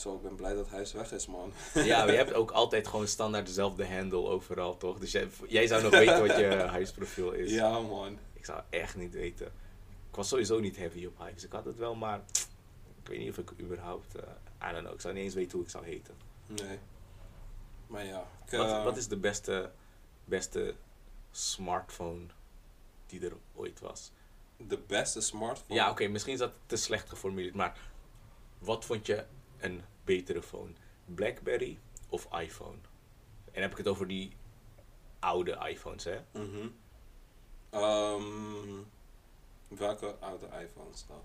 zo, 0.00 0.14
ik 0.14 0.22
ben 0.22 0.34
blij 0.34 0.54
dat 0.54 0.70
hij 0.70 0.86
weg 0.94 1.12
is 1.12 1.26
man. 1.26 1.52
Ja, 1.74 1.98
maar 1.98 2.10
je 2.10 2.16
hebt 2.16 2.32
ook 2.34 2.50
altijd 2.50 2.86
gewoon 2.88 3.08
standaard 3.08 3.46
dezelfde 3.46 3.86
handle 3.86 4.28
overal, 4.28 4.76
toch? 4.76 4.98
Dus 4.98 5.12
jij, 5.12 5.28
jij 5.48 5.66
zou 5.66 5.82
nog 5.82 5.90
weten 5.90 6.26
wat 6.26 6.36
je 6.36 6.46
huisprofiel 6.78 7.32
is. 7.32 7.50
ja 7.52 7.80
man. 7.80 8.18
Ik 8.32 8.44
zou 8.44 8.62
echt 8.70 8.96
niet 8.96 9.14
weten. 9.14 9.46
Ik 10.10 10.16
was 10.16 10.28
sowieso 10.28 10.60
niet 10.60 10.76
heavy 10.76 11.06
op 11.06 11.18
Hives. 11.26 11.44
Ik 11.44 11.52
had 11.52 11.64
het 11.64 11.76
wel, 11.76 11.94
maar 11.94 12.20
Ik 13.02 13.08
weet 13.08 13.18
niet 13.18 13.30
of 13.30 13.38
ik 13.38 13.50
überhaupt, 13.60 14.14
eh 14.14 14.22
I 14.68 14.72
don't 14.72 14.82
know, 14.82 14.94
ik 14.94 15.00
zou 15.00 15.14
niet 15.14 15.22
eens 15.24 15.34
weten 15.34 15.52
hoe 15.52 15.62
ik 15.62 15.70
zou 15.70 15.84
heten. 15.84 16.14
Nee. 16.46 16.78
Maar 17.86 18.04
ja. 18.04 18.26
Ik, 18.46 18.58
Wat, 18.58 18.66
eh, 18.66 18.84
wat 18.84 18.96
is 18.96 19.08
de 19.08 19.16
beste, 19.16 19.70
beste 20.24 20.74
smartphone 21.30 22.26
die 23.06 23.24
er 23.24 23.32
ooit 23.54 23.80
was? 23.80 24.12
de 24.68 24.78
beste 24.86 25.20
smartphone? 25.20 25.74
Ja, 25.80 25.90
oké, 25.90 26.06
misschien 26.08 26.32
is 26.32 26.38
dat 26.38 26.52
te 26.66 26.76
slecht 26.76 27.08
geformuleerd, 27.08 27.54
maar 27.54 27.78
wat 28.58 28.84
vond 28.84 29.06
je 29.06 29.24
een 29.60 29.82
betere 30.04 30.42
phone? 30.42 30.72
Blackberry 31.04 31.78
of 32.08 32.28
iPhone? 32.40 32.76
En 33.52 33.62
heb 33.62 33.70
ik 33.70 33.76
het 33.76 33.88
over 33.88 34.06
die 34.06 34.32
oude 35.18 35.58
iPhones, 35.68 36.04
hè? 36.04 36.20
Mhm. 36.32 36.68
Ehm, 37.70 38.82
welke 39.68 40.14
oude 40.20 40.46
iPhones 40.46 41.04
dan? 41.06 41.22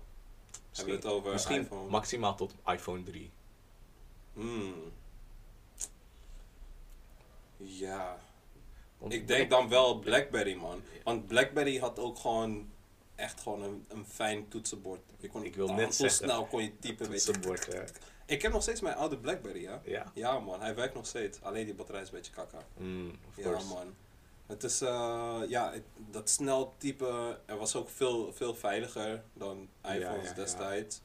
Hebben 0.72 0.94
we 0.94 1.00
het 1.00 1.06
over 1.06 1.32
misschien 1.32 1.60
iPhone? 1.60 1.90
maximaal 1.90 2.34
tot 2.34 2.54
iPhone 2.66 3.02
3. 3.02 3.30
Hmm. 4.32 4.92
Ja. 7.56 8.18
Want 8.98 9.12
Ik 9.12 9.28
denk 9.28 9.50
dan 9.50 9.68
wel 9.68 9.98
Blackberry, 9.98 10.54
man. 10.54 10.82
Want 11.04 11.26
Blackberry 11.26 11.78
had 11.78 11.98
ook 11.98 12.18
gewoon 12.18 12.70
echt 13.14 13.40
gewoon 13.40 13.62
een, 13.62 13.84
een 13.88 14.06
fijn 14.06 14.48
toetsenbord. 14.48 15.00
Je 15.18 15.28
kon 15.28 15.44
Ik 15.44 15.54
wil 15.54 15.68
net 15.74 15.94
zo 15.94 16.02
zeggen, 16.02 16.28
snel 16.28 16.46
kon 16.46 16.62
je 16.62 16.78
typen. 16.78 17.10
Weet 17.10 17.24
je. 17.24 17.84
Ik 18.26 18.42
heb 18.42 18.52
nog 18.52 18.62
steeds 18.62 18.80
mijn 18.80 18.96
oude 18.96 19.18
Blackberry, 19.18 19.62
ja. 19.62 19.80
Ja. 19.84 20.10
Ja, 20.14 20.38
man. 20.38 20.60
Hij 20.60 20.74
werkt 20.74 20.94
nog 20.94 21.06
steeds. 21.06 21.38
Alleen 21.42 21.64
die 21.64 21.74
batterij 21.74 22.02
is 22.02 22.08
een 22.08 22.14
beetje 22.14 22.32
kakka. 22.32 22.58
Mm, 22.78 23.10
of 23.28 23.36
Ja, 23.36 23.42
course. 23.42 23.66
man. 23.66 23.94
Het 24.46 24.62
is, 24.64 24.80
eh, 24.80 25.40
ja, 25.48 25.72
het- 25.72 25.82
dat 26.10 26.30
snel 26.30 26.74
typen, 26.78 27.38
er 27.46 27.56
was 27.56 27.76
ook 27.76 27.88
veel, 27.90 28.32
veel 28.32 28.54
veiliger 28.54 29.22
dan 29.32 29.68
iPhones 29.82 30.00
ja, 30.22 30.28
ja. 30.28 30.32
destijds. 30.32 31.00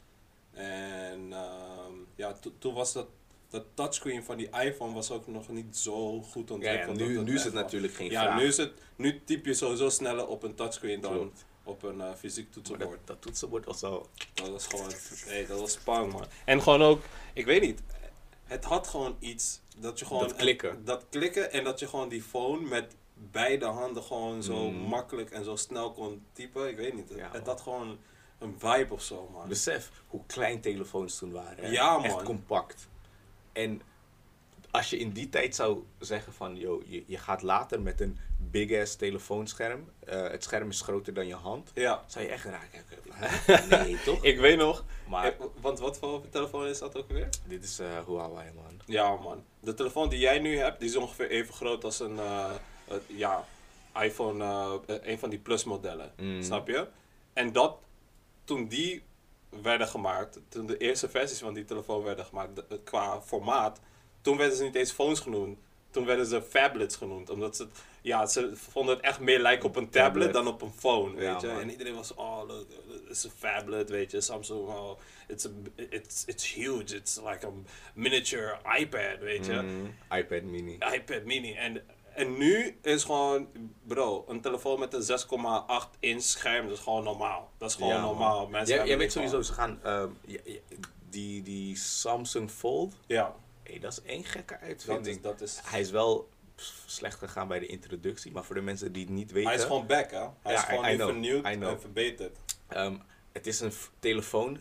En 0.52 1.34
ehm, 1.34 1.94
ja, 2.16 2.34
to- 2.34 2.54
toen 2.58 2.74
was 2.74 2.94
dat, 2.94 3.08
dat 3.50 3.64
touchscreen 3.74 4.24
van 4.24 4.38
die 4.38 4.50
iPhone 4.64 4.94
was 4.94 5.12
ook 5.12 5.28
nog 5.28 5.50
niet 5.50 5.78
zo 5.78 6.22
goed 6.22 6.52
ontwikkeld. 6.52 7.00
ja, 7.00 7.06
nu, 7.06 7.22
nu 7.24 7.34
is 7.36 7.44
het 7.44 7.54
natuurlijk 7.54 7.94
geen 7.94 8.12
Ja, 8.12 8.24
vraag. 8.24 8.40
nu, 8.40 8.46
is 8.46 8.58
het, 8.58 8.72
nu 8.96 9.22
typ 9.24 9.46
je 9.46 9.54
sowieso 9.54 9.90
sneller 9.90 10.28
op 10.28 10.44
een 10.44 10.56
touchscreen 10.56 11.02
dan 11.02 11.14
Klopt. 11.14 11.46
Op 11.64 11.84
een 11.84 12.02
eh, 12.02 12.14
fysiek 12.18 12.52
toetsenbord. 12.52 12.90
dat, 12.90 13.08
dat 13.08 13.22
toetsenbord 13.22 13.66
was 13.66 13.84
al... 13.84 14.08
Dat 14.34 14.50
was 14.50 14.68
gewoon, 14.68 14.92
nee, 15.28 15.48
dat 15.48 15.60
was 15.60 15.72
spannend 15.72 16.14
man. 16.14 16.26
En 16.46 16.62
gewoon 16.62 16.82
ook, 16.82 17.02
ik 17.34 17.46
weet 17.46 17.62
niet, 17.62 17.82
het 18.44 18.64
had 18.64 18.88
gewoon 18.88 19.16
iets 19.20 19.60
dat 19.78 20.00
je 20.00 20.06
gewoon... 20.06 20.28
Dat 20.28 20.36
klikken. 20.36 20.86
dat 20.86 21.06
klikken 21.10 21.52
en 21.52 21.64
dat 21.64 21.80
je 21.80 21.88
gewoon 21.88 22.10
die 22.10 22.22
phone 22.24 22.68
met 22.68 22.96
beide 23.14 23.66
handen 23.66 24.04
gewoon 24.04 24.44
zo 24.44 24.70
Mm. 24.72 24.78
makkelijk 24.78 25.30
en 25.32 25.44
zo 25.44 25.56
snel 25.56 25.92
kon 25.92 26.26
typen. 26.34 26.70
Ik 26.70 26.78
weet 26.78 26.94
niet, 26.94 27.10
het, 27.10 27.18
Ja, 27.18 27.24
het 27.24 27.34
man. 27.34 27.44
had 27.44 27.62
gewoon 27.62 27.98
een 28.40 28.56
vibe 28.60 28.94
of 28.94 29.02
zo 29.02 29.30
man. 29.34 29.48
Besef 29.48 29.92
hoe 30.08 30.22
klein 30.26 30.62
telefoons 30.62 31.18
toen 31.18 31.32
waren. 31.32 31.64
hè? 31.66 31.70
Ja, 31.72 32.04
Echt 32.04 32.16
man. 32.16 32.24
compact. 32.24 32.88
En 33.52 33.82
als 34.72 34.90
je 34.90 34.98
in 34.98 35.12
die 35.12 35.30
tijd 35.30 35.56
zou 35.56 35.84
zeggen 36.00 36.34
van... 36.34 36.56
Yo, 36.58 36.82
je, 36.86 37.04
je 37.08 37.18
gaat 37.18 37.42
later 37.42 37.82
met 37.82 38.02
een 38.02 38.18
big-ass 38.38 38.96
telefoonscherm. 38.96 39.90
eh, 40.00 40.22
het 40.30 40.44
scherm 40.44 40.70
is 40.70 40.82
groter 40.82 41.14
dan 41.14 41.28
je 41.28 41.36
hand. 41.36 41.72
Ja, 41.74 42.04
Zou 42.08 42.26
je 42.26 42.32
echt. 42.32 42.44
Hè? 43.10 43.56
Nee, 43.84 43.98
toch? 44.06 44.24
ik 44.24 44.40
weet 44.40 44.58
nog, 44.58 44.86
Maar 45.08 45.26
eh, 45.26 45.46
want 45.62 45.80
wat 45.80 45.98
voor 45.98 46.30
telefoon 46.30 46.66
is 46.68 46.80
dat 46.80 46.98
ook 46.98 47.12
weer? 47.12 47.30
dit 47.46 47.64
is 47.64 47.80
eh 47.80 47.88
Huawei, 48.08 48.52
man. 48.56 48.80
Ja 48.86 49.16
man, 49.16 49.44
de 49.60 49.74
telefoon 49.74 50.10
die 50.10 50.20
jij 50.20 50.40
nu 50.40 50.58
hebt, 50.58 50.80
die 50.80 50.90
is 50.90 50.96
ongeveer 50.96 51.30
even 51.30 51.54
groot 51.54 51.84
als 51.84 52.00
een, 52.00 52.20
ja, 53.08 53.46
iPhone, 54.02 54.44
een 54.86 55.20
van 55.20 55.30
die 55.30 55.40
plus 55.40 55.64
modellen. 55.64 56.12
Mm. 56.18 56.42
Snap 56.42 56.68
je? 56.68 56.88
En 57.34 57.52
dat, 57.52 57.78
toen 58.44 58.68
die 58.68 59.04
werden 59.62 59.88
gemaakt, 59.88 60.40
toen 60.50 60.66
de 60.66 60.78
eerste 60.78 61.10
versies 61.10 61.40
van 61.40 61.54
die 61.54 61.66
telefoon 61.66 62.04
werden 62.04 62.26
gemaakt, 62.26 62.56
de- 62.56 62.80
qua 62.84 63.22
formaat, 63.22 63.80
toen 64.22 64.38
werden 64.38 64.58
ze 64.58 64.64
niet 64.64 64.76
eens 64.76 64.92
phones 64.92 65.20
genoemd. 65.20 65.58
Toen 65.92 66.06
werden 66.06 66.26
ze 66.26 66.42
phablets 66.50 66.96
genoemd. 66.96 67.30
Omdat 67.30 67.56
ze, 67.56 67.64
het- 67.64 67.82
ja, 68.02 68.26
ze 68.26 68.52
vonden 68.56 68.96
het 68.96 69.04
echt 69.04 69.20
meer 69.20 69.40
lijken 69.40 69.66
op 69.70 69.76
een 69.76 69.90
tablet, 69.90 70.14
Tablet. 70.14 70.34
dan 70.34 70.48
op 70.48 70.62
een 70.62 70.72
phone, 70.78 71.22
Ja, 71.22 71.32
weet 71.32 71.42
je. 71.42 71.48
man. 71.48 71.60
En 71.60 71.70
iedereen 71.72 71.96
was, 71.96 72.14
oh, 72.14 72.42
look, 72.48 72.66
het 73.08 73.10
is 73.18 73.24
een 73.24 73.32
phablet, 73.38 73.90
weet 73.90 74.12
je. 74.12 74.22
Samsung, 74.22 74.60
oh, 74.68 75.00
it's, 75.28 75.46
a, 75.46 75.50
it's, 75.90 76.24
it's 76.26 76.54
huge, 76.54 76.96
it's 76.96 77.20
like 77.26 77.46
a 77.48 77.50
miniature 77.94 78.58
iPad, 78.80 79.20
weet 79.20 79.46
je 79.46 79.54
Mm, 79.54 79.96
iPad 80.18 80.42
mini. 80.42 80.78
iPad 80.94 81.24
mini. 81.24 81.54
En, 81.54 81.84
en 82.14 82.38
nu 82.38 82.78
is 82.82 83.04
gewoon, 83.04 83.48
bro, 83.84 84.26
een 84.28 84.42
telefoon 84.42 84.80
met 84.80 84.94
een 84.94 85.02
6,8 85.04 85.90
inch 86.00 86.22
scherm, 86.22 86.68
dat 86.68 86.78
is 86.78 86.84
gewoon 86.84 87.04
normaal. 87.04 87.52
Dat 87.58 87.70
is 87.70 87.76
gewoon 87.76 87.90
Ja, 87.94 88.02
normaal. 88.02 88.48
Mensen 88.48 88.68
Jij, 88.76 88.78
hebben 88.78 88.88
jij 88.88 88.96
die 88.98 88.98
weet 88.98 89.12
sowieso, 89.32 89.42
ze 89.42 89.54
gaan... 89.54 89.80
ehm, 89.84 90.10
ja- 90.26 90.40
ja, 90.46 90.60
die, 91.10 91.42
die 91.44 91.76
Samsung 91.76 92.52
Fold... 92.52 92.94
Ja, 93.08 93.36
Hey, 93.72 93.80
dat 93.80 93.92
is 93.92 94.02
één 94.02 94.24
gekke 94.24 94.54
dat 94.54 94.62
uitvinding. 94.62 95.16
is, 95.16 95.22
dat 95.22 95.42
is... 95.42 95.60
Hij 95.64 95.80
is 95.80 95.92
wel 95.92 96.30
slecht 96.86 97.18
gegaan 97.20 97.48
bij 97.48 97.60
de 97.60 97.66
introductie, 97.66 98.32
maar 98.32 98.44
voor 98.44 98.56
de 98.56 98.62
mensen 98.62 98.92
die 98.92 99.04
het 99.04 99.12
niet 99.14 99.32
weten. 99.32 99.50
Hij 99.50 99.58
is 99.58 99.66
gewoon 99.66 99.88
back, 99.88 100.12
hè? 100.12 100.18
Hij 100.42 100.54
Ja, 100.54 100.58
is 100.58 100.64
gewoon 100.64 100.86
I 100.86 100.90
nu 100.90 100.96
know, 100.96 101.10
vernieuwd 101.10 101.46
en 101.46 101.80
verbeterd. 101.80 102.38
Ehm, 102.68 102.98
het 103.32 103.48
is 103.48 103.60
een 103.60 103.72
telefoon 104.00 104.60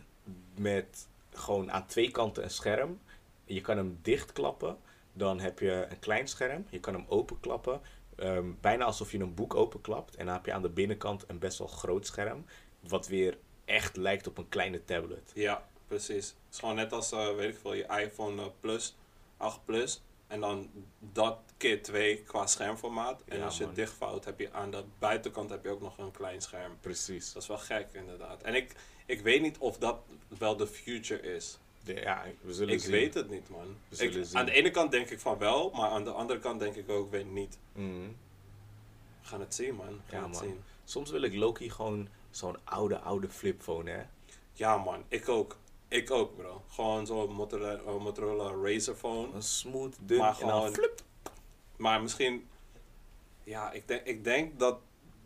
met 0.57 1.07
gewoon 1.33 1.73
aan 1.73 1.87
twee 1.87 2.11
kanten 2.11 2.43
een 2.43 2.51
scherm. 2.51 3.01
Je 3.45 3.61
kan 3.61 3.77
hem 3.77 3.99
dichtklappen, 4.03 4.79
dan 5.13 5.41
heb 5.41 5.59
je 5.59 5.87
een 5.91 5.99
klein 5.99 6.29
scherm. 6.29 6.67
Je 6.69 6.81
kan 6.81 6.95
hem 6.95 7.05
openklappen, 7.09 7.81
ehm, 8.17 8.47
bijna 8.61 8.85
alsof 8.85 9.13
je 9.13 9.19
een 9.19 9.35
boek 9.35 9.55
openklapt. 9.55 10.17
En 10.17 10.25
dan 10.25 10.35
heb 10.35 10.47
je 10.47 10.53
aan 10.53 10.63
de 10.63 10.69
binnenkant 10.69 11.25
een 11.27 11.39
best 11.39 11.59
wel 11.59 11.69
groot 11.69 12.07
scherm, 12.07 12.45
wat 12.81 13.07
weer 13.07 13.39
echt 13.65 13.97
lijkt 13.97 14.27
op 14.27 14.39
een 14.39 14.49
kleine 14.49 14.85
tablet. 14.85 15.31
Ja, 15.35 15.69
precies. 15.87 16.27
Het 16.27 16.53
is 16.53 16.59
gewoon 16.59 16.75
net 16.75 16.93
als, 16.93 17.13
eh, 17.13 17.35
weet 17.35 17.55
ik 17.55 17.59
veel, 17.61 17.75
je 17.75 17.87
iPhone 17.87 18.43
eh, 18.43 18.49
Plus, 18.61 18.95
8 19.41 19.65
Plus. 19.65 20.03
En 20.27 20.41
dan 20.41 20.71
dat 20.99 21.39
keer 21.57 21.83
2 21.83 22.23
qua 22.23 22.47
schermformaat. 22.47 23.23
En 23.29 23.39
Ja, 23.39 23.45
als 23.45 23.55
je 23.57 23.61
man. 23.65 23.69
het 23.75 23.79
dichtvouwt, 23.85 24.25
heb 24.25 24.39
je 24.41 24.53
aan 24.53 24.71
de 24.71 24.85
buitenkant 24.99 25.51
heb 25.51 25.65
je 25.65 25.71
ook 25.71 25.81
nog 25.81 25.99
een 25.99 26.11
klein 26.11 26.41
scherm. 26.41 26.77
Precies. 26.81 27.33
Dat 27.33 27.43
is 27.43 27.49
wel 27.49 27.59
gek, 27.59 27.89
inderdaad. 27.93 28.43
En 28.43 28.55
ik, 28.55 28.73
ik 29.07 29.21
weet 29.21 29.43
niet 29.43 29.59
of 29.59 29.79
dat 29.79 29.99
wel 30.39 30.57
de 30.57 30.67
future 30.67 31.21
is. 31.35 31.59
De- 31.85 31.95
ja, 31.95 32.25
we 32.41 32.53
zullen 32.55 32.75
Ik 32.75 32.81
zien. 32.81 32.91
weet 32.91 33.15
het 33.15 33.31
niet, 33.31 33.49
man. 33.49 33.77
We 33.89 33.97
zullen 33.97 34.21
Ik, 34.21 34.25
zien. 34.27 34.39
aan 34.39 34.45
de 34.47 34.53
ene 34.53 34.71
kant 34.71 34.91
denk 34.91 35.11
ik 35.11 35.21
van 35.21 35.39
wel, 35.39 35.71
maar 35.71 35.91
aan 35.91 36.05
de 36.05 36.11
andere 36.11 36.39
kant 36.39 36.61
denk 36.61 36.75
ik 36.75 36.89
ook, 36.89 37.11
weet 37.11 37.31
niet. 37.31 37.59
Mhm. 37.73 37.87
We 39.21 39.27
gaan 39.29 39.41
het 39.41 39.55
zien, 39.55 39.75
man. 39.75 39.87
We 39.87 39.93
gaan 40.11 40.19
Ja, 40.21 40.23
het 40.23 40.33
man. 40.33 40.43
zien. 40.43 40.63
Soms 40.85 41.11
wil 41.11 41.23
ik 41.23 41.35
Loki 41.35 41.71
gewoon 41.71 42.09
zo'n 42.31 42.57
oude, 42.65 42.99
oude 42.99 43.29
flipphone, 43.29 43.91
hè? 43.91 44.03
Ja, 44.53 44.77
man. 44.77 45.05
Ik 45.09 45.29
ook. 45.29 45.57
Ik 45.91 46.11
ook, 46.11 46.37
bro. 46.37 46.63
Gewoon 46.69 47.07
zo'n 47.07 47.33
Motorola, 47.33 47.75
eh, 47.87 47.97
Motorola 47.99 48.69
Razr 48.69 48.93
phone. 48.93 49.33
Een 49.35 49.43
smooth, 49.43 49.97
dun 50.01 50.19
Maar 50.19 50.29
en 50.29 50.35
gewoon- 50.35 50.73
flip. 50.73 51.03
Maar 51.77 52.03
misschien... 52.03 52.49
Ja, 53.45 53.73
ik 53.73 53.89
denk, 53.89 54.05
ik 54.07 54.25
denk 54.25 54.59
dat 54.59 54.79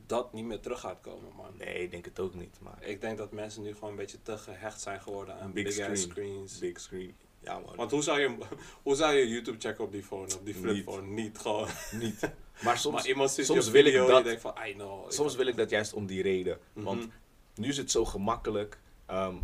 dat 0.07 0.33
niet 0.33 0.45
meer 0.45 0.61
terug 0.61 0.81
gaat 0.81 1.01
komen, 1.01 1.33
man. 1.37 1.51
Nee, 1.59 1.75
ik 1.83 1.91
denk 1.91 2.05
het 2.05 2.21
ook 2.21 2.35
niet, 2.35 2.57
maar 2.61 2.83
Ik 2.83 3.01
denk 3.01 3.19
dat 3.19 3.33
mensen 3.33 3.63
nu 3.63 3.75
gewoon 3.75 3.91
een 3.91 3.97
beetje 3.97 4.23
te 4.23 4.39
gehecht 4.39 4.81
zijn 4.81 5.01
geworden 5.01 5.41
aan 5.41 5.53
Big 5.53 5.65
big, 5.65 5.89
ass 5.89 6.03
screen. 6.03 6.11
screens. 6.49 6.59
big 6.59 6.81
screen. 6.81 7.15
Ja, 7.41 7.59
man. 7.59 7.77
Want 7.77 7.91
hoe 7.91 8.03
zou, 8.03 8.21
je, 8.21 8.37
hoe 8.83 8.95
zou 8.95 9.15
je 9.15 9.29
YouTube 9.29 9.61
checken 9.61 9.85
op 9.85 9.93
die 9.93 10.03
phone, 10.03 10.35
op 10.35 10.45
die 10.45 10.55
flip 10.55 10.75
Niet. 10.75 10.85
phone? 10.85 11.07
Niet 11.07 11.39
gewoon. 11.39 11.69
niet. 11.93 12.21
Maar 12.63 12.79
soms, 12.79 12.95
maar 12.95 13.07
iemand 13.07 13.31
ziet 13.31 13.47
soms 13.47 13.69
wil 13.71 13.85
ik 13.85 13.95
dat- 13.95 14.25
denkt 14.25 14.41
van, 14.41 14.55
I 14.67 14.73
know. 14.73 15.11
soms 15.11 15.35
wil 15.35 15.47
ik 15.47 15.57
dat 15.57 15.71
juist 15.71 15.93
om 15.93 16.07
die 16.07 16.23
reden. 16.23 16.59
Want 16.73 17.01
Mhm. 17.01 17.09
nu 17.55 17.69
is 17.69 17.77
het 17.77 17.91
zo 17.91 18.05
gemakkelijk. 18.05 18.79
Ehm, 19.07 19.35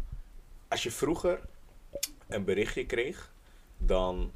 als 0.70 0.82
je 0.82 0.90
vroeger 0.90 1.40
een 2.28 2.44
berichtje 2.44 2.86
kreeg, 2.86 3.32
dan. 3.78 4.32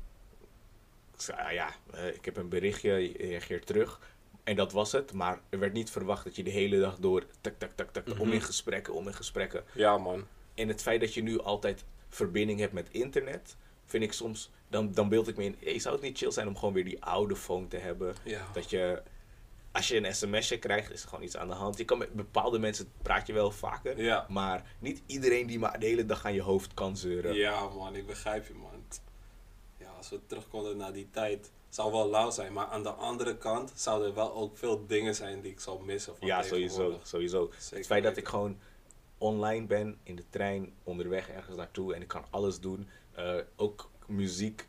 Ah 1.37 1.53
ja, 1.53 1.74
eh, 1.93 2.07
ik 2.14 2.24
heb 2.24 2.37
een 2.37 2.49
berichtje, 2.49 2.93
je 2.93 3.16
reageert 3.18 3.66
terug. 3.66 4.01
En 4.45 4.57
dat 4.57 4.72
was 4.72 4.93
het. 4.93 5.12
Maar 5.12 5.41
er 5.49 5.59
werd 5.59 5.72
niet 5.72 5.91
verwacht 5.91 6.24
dat 6.24 6.37
je 6.37 6.43
de 6.43 6.51
hele 6.51 6.80
dag 6.80 6.97
door. 6.99 7.24
Tak, 7.41 7.55
tak, 7.59 7.70
tak, 7.74 7.91
tak, 7.93 8.09
om 8.09 8.14
Mhm. 8.26 8.32
in 8.32 8.43
gesprekken, 8.43 8.95
om 8.95 9.07
in 9.07 9.14
gesprekken. 9.14 9.64
Ja, 9.74 9.99
man. 9.99 10.26
En 10.55 10.68
het 10.68 10.82
feit 10.82 11.01
dat 11.01 11.14
je 11.14 11.22
nu 11.22 11.39
altijd 11.41 11.85
verbinding 12.09 12.61
hebt 12.61 12.72
met 12.72 12.89
internet, 12.91 13.57
vind 13.87 14.03
ik 14.05 14.12
soms, 14.12 14.51
dan, 14.68 14.93
dan 14.93 15.09
beeld 15.09 15.28
ik 15.28 15.37
me 15.37 15.45
in, 15.45 15.57
hey, 15.61 15.78
zou 15.78 15.95
het 15.95 16.05
niet 16.05 16.18
chill 16.18 16.30
zijn 16.30 16.49
om 16.49 16.57
gewoon 16.57 16.74
weer 16.74 16.85
die 16.85 17.05
oude 17.05 17.37
phone 17.37 17.68
te 17.68 17.76
hebben? 17.76 18.14
Ja. 18.24 18.47
Dat 18.53 18.70
je, 18.70 19.03
als 19.75 19.89
je 19.89 19.97
een 19.97 20.14
sms'je 20.14 20.59
krijgt, 20.59 20.93
is 20.93 21.03
er 21.03 21.09
gewoon 21.09 21.25
iets 21.25 21.37
aan 21.37 21.49
de 21.49 21.55
hand. 21.55 21.79
Je 21.79 21.85
kan 21.85 21.99
met 21.99 22.12
bepaalde 22.12 22.59
mensen 22.59 22.89
praat 23.03 23.27
je 23.27 23.33
wel 23.33 23.51
vaker, 23.51 24.03
Ja. 24.03 24.27
maar 24.29 24.75
niet 24.79 25.03
iedereen 25.07 25.47
die 25.47 25.59
maar 25.59 25.79
de 25.81 25.87
hele 25.87 26.07
dag 26.07 26.25
aan 26.25 26.35
je 26.35 26.43
hoofd 26.43 26.75
kan 26.75 26.97
zeuren. 26.97 27.35
Ja, 27.35 27.68
man, 27.68 27.95
ik 27.97 28.07
begrijp 28.07 28.47
je, 28.47 28.55
man. 28.55 28.85
Ja, 29.79 29.91
als 29.97 30.09
we 30.11 30.20
terugkomen 30.27 30.77
naar 30.77 30.93
die 30.93 31.09
tijd, 31.11 31.51
zou 31.68 31.93
wel 31.93 32.11
lauw 32.11 32.31
zijn. 32.31 32.53
Maar 32.53 32.66
aan 32.66 32.83
de 32.83 32.91
andere 32.93 33.37
kant 33.37 33.72
zouden 33.75 34.09
er 34.09 34.14
wel 34.14 34.35
ook 34.35 34.57
veel 34.59 34.87
dingen 34.87 35.14
zijn 35.14 35.41
die 35.41 35.51
ik 35.53 35.61
zal 35.61 35.79
missen. 35.79 36.16
Van 36.16 36.27
Ja, 36.27 36.43
sowieso, 36.43 36.99
sowieso. 37.03 37.51
Zeker 37.59 37.77
het 37.77 37.87
feit 37.87 38.03
dat 38.03 38.16
ik 38.16 38.29
gewoon 38.29 38.59
online 39.18 39.66
ben, 39.66 39.99
in 40.03 40.16
de 40.16 40.25
trein, 40.31 40.72
onderweg 40.83 41.29
ergens 41.29 41.57
naartoe 41.57 41.95
en 41.95 42.01
ik 42.03 42.09
kan 42.09 42.25
alles 42.31 42.61
doen. 42.61 42.89
Eh, 43.12 43.37
ook 43.57 43.91
muziek. 44.07 44.66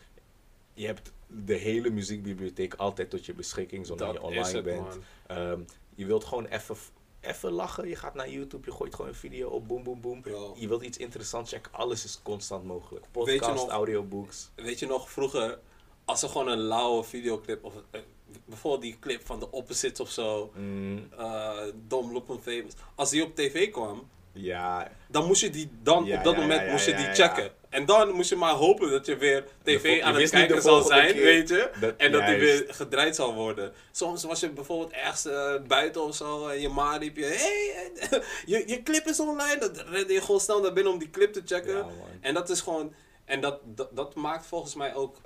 Je 0.73 0.85
hebt 0.85 1.11
de 1.27 1.53
hele 1.53 1.89
muziekbibliotheek 1.89 2.73
altijd 2.73 3.09
tot 3.09 3.25
je 3.25 3.33
beschikking, 3.33 3.87
Dat 3.87 3.99
je 4.13 4.21
online 4.21 4.51
het, 4.55 4.63
bent. 4.63 4.97
Ehm, 5.27 5.59
je 5.95 6.05
wilt 6.05 6.23
gewoon 6.25 6.45
even, 6.45 6.75
even 7.21 7.51
lachen. 7.51 7.87
Je 7.87 7.95
gaat 7.95 8.13
naar 8.13 8.29
YouTube, 8.29 8.65
je 8.65 8.71
gooit 8.75 8.95
gewoon 8.95 9.09
een 9.09 9.17
video 9.17 9.49
op, 9.49 9.67
boom, 9.67 9.83
boom, 9.83 10.01
boom. 10.01 10.21
Bro. 10.21 10.55
Je 10.57 10.67
wilt 10.67 10.81
iets 10.83 10.97
interessants 10.97 11.51
checken, 11.51 11.71
alles 11.73 12.03
is 12.05 12.19
constant 12.23 12.63
mogelijk. 12.63 13.05
Weet 13.11 13.25
je 13.25 13.31
Podcast, 13.39 13.63
nog- 13.63 13.69
audiobooks. 13.69 14.51
Weet 14.55 14.79
je 14.79 14.85
nog, 14.87 15.09
vroeger, 15.11 15.59
als 16.05 16.21
er 16.23 16.29
gewoon 16.29 16.47
een 16.47 16.57
lauwe 16.61 17.03
videoclip, 17.03 17.63
of 17.63 17.73
eh, 17.91 18.01
bijvoorbeeld 18.45 18.81
die 18.81 18.97
clip 18.99 19.25
van 19.25 19.39
de 19.39 19.51
Opposites 19.51 19.99
of 19.99 20.09
zo, 20.09 20.51
Mm, 20.55 21.07
eh 21.17 21.57
Dom 21.87 22.11
Loop 22.11 22.37
Famous, 22.41 22.73
als 22.95 23.09
die 23.09 23.23
op 23.23 23.35
tv 23.35 23.71
kwam, 23.71 24.09
ja, 24.31 24.91
dan 25.09 25.25
moest 25.25 25.41
je 25.41 25.49
die 25.49 25.69
dan 25.83 26.05
Ja, 26.05 26.17
op 26.17 26.23
dat 26.23 26.33
ja, 26.35 26.41
moment 26.41 26.71
moest 26.71 26.85
je 26.85 26.95
die 26.95 27.05
checken. 27.13 27.51
En 27.75 27.85
dan 27.85 28.11
moest 28.11 28.29
je 28.29 28.35
maar 28.35 28.53
hopen 28.53 28.89
dat 28.91 29.05
je 29.05 29.17
weer 29.17 29.43
tv 29.63 30.01
aan 30.01 30.13
het 30.13 30.29
kijken 30.29 30.61
zal 30.61 30.83
zijn, 30.87 31.13
keer 31.13 31.23
weet 31.23 31.49
je. 31.49 31.69
dat- 31.79 31.93
en 31.97 32.11
dat 32.11 32.21
die 32.25 32.35
weer 32.39 32.65
gedraaid 32.73 33.15
zal 33.15 33.33
worden. 33.33 33.73
Soms 33.91 34.23
was 34.23 34.39
je 34.39 34.49
bijvoorbeeld 34.49 34.91
ergens 34.91 35.25
eh, 35.25 35.53
buiten 35.67 36.01
of 36.03 36.15
zo 36.15 36.47
en 36.47 36.61
je 36.61 36.69
ma 36.69 36.97
riep 36.97 37.15
je, 37.17 37.23
hey, 37.25 37.91
eh, 38.09 38.19
je, 38.59 38.63
je 38.67 38.83
clip 38.83 39.05
is 39.05 39.19
online. 39.19 39.57
Dan 39.57 39.71
rende 39.85 40.13
je 40.13 40.21
gewoon 40.21 40.39
snel 40.39 40.61
naar 40.61 40.73
binnen 40.73 40.93
om 40.93 40.99
die 40.99 41.09
clip 41.09 41.33
te 41.33 41.41
checken. 41.45 41.75
Ja, 41.75 41.85
en 42.21 42.33
dat 42.33 42.49
is 42.49 42.61
gewoon, 42.61 42.93
en 43.25 43.41
dat, 43.41 43.59
dat, 43.63 43.89
dat 43.95 44.15
maakt 44.15 44.45
volgens 44.45 44.75
mij 44.75 44.95
ook 44.95 45.17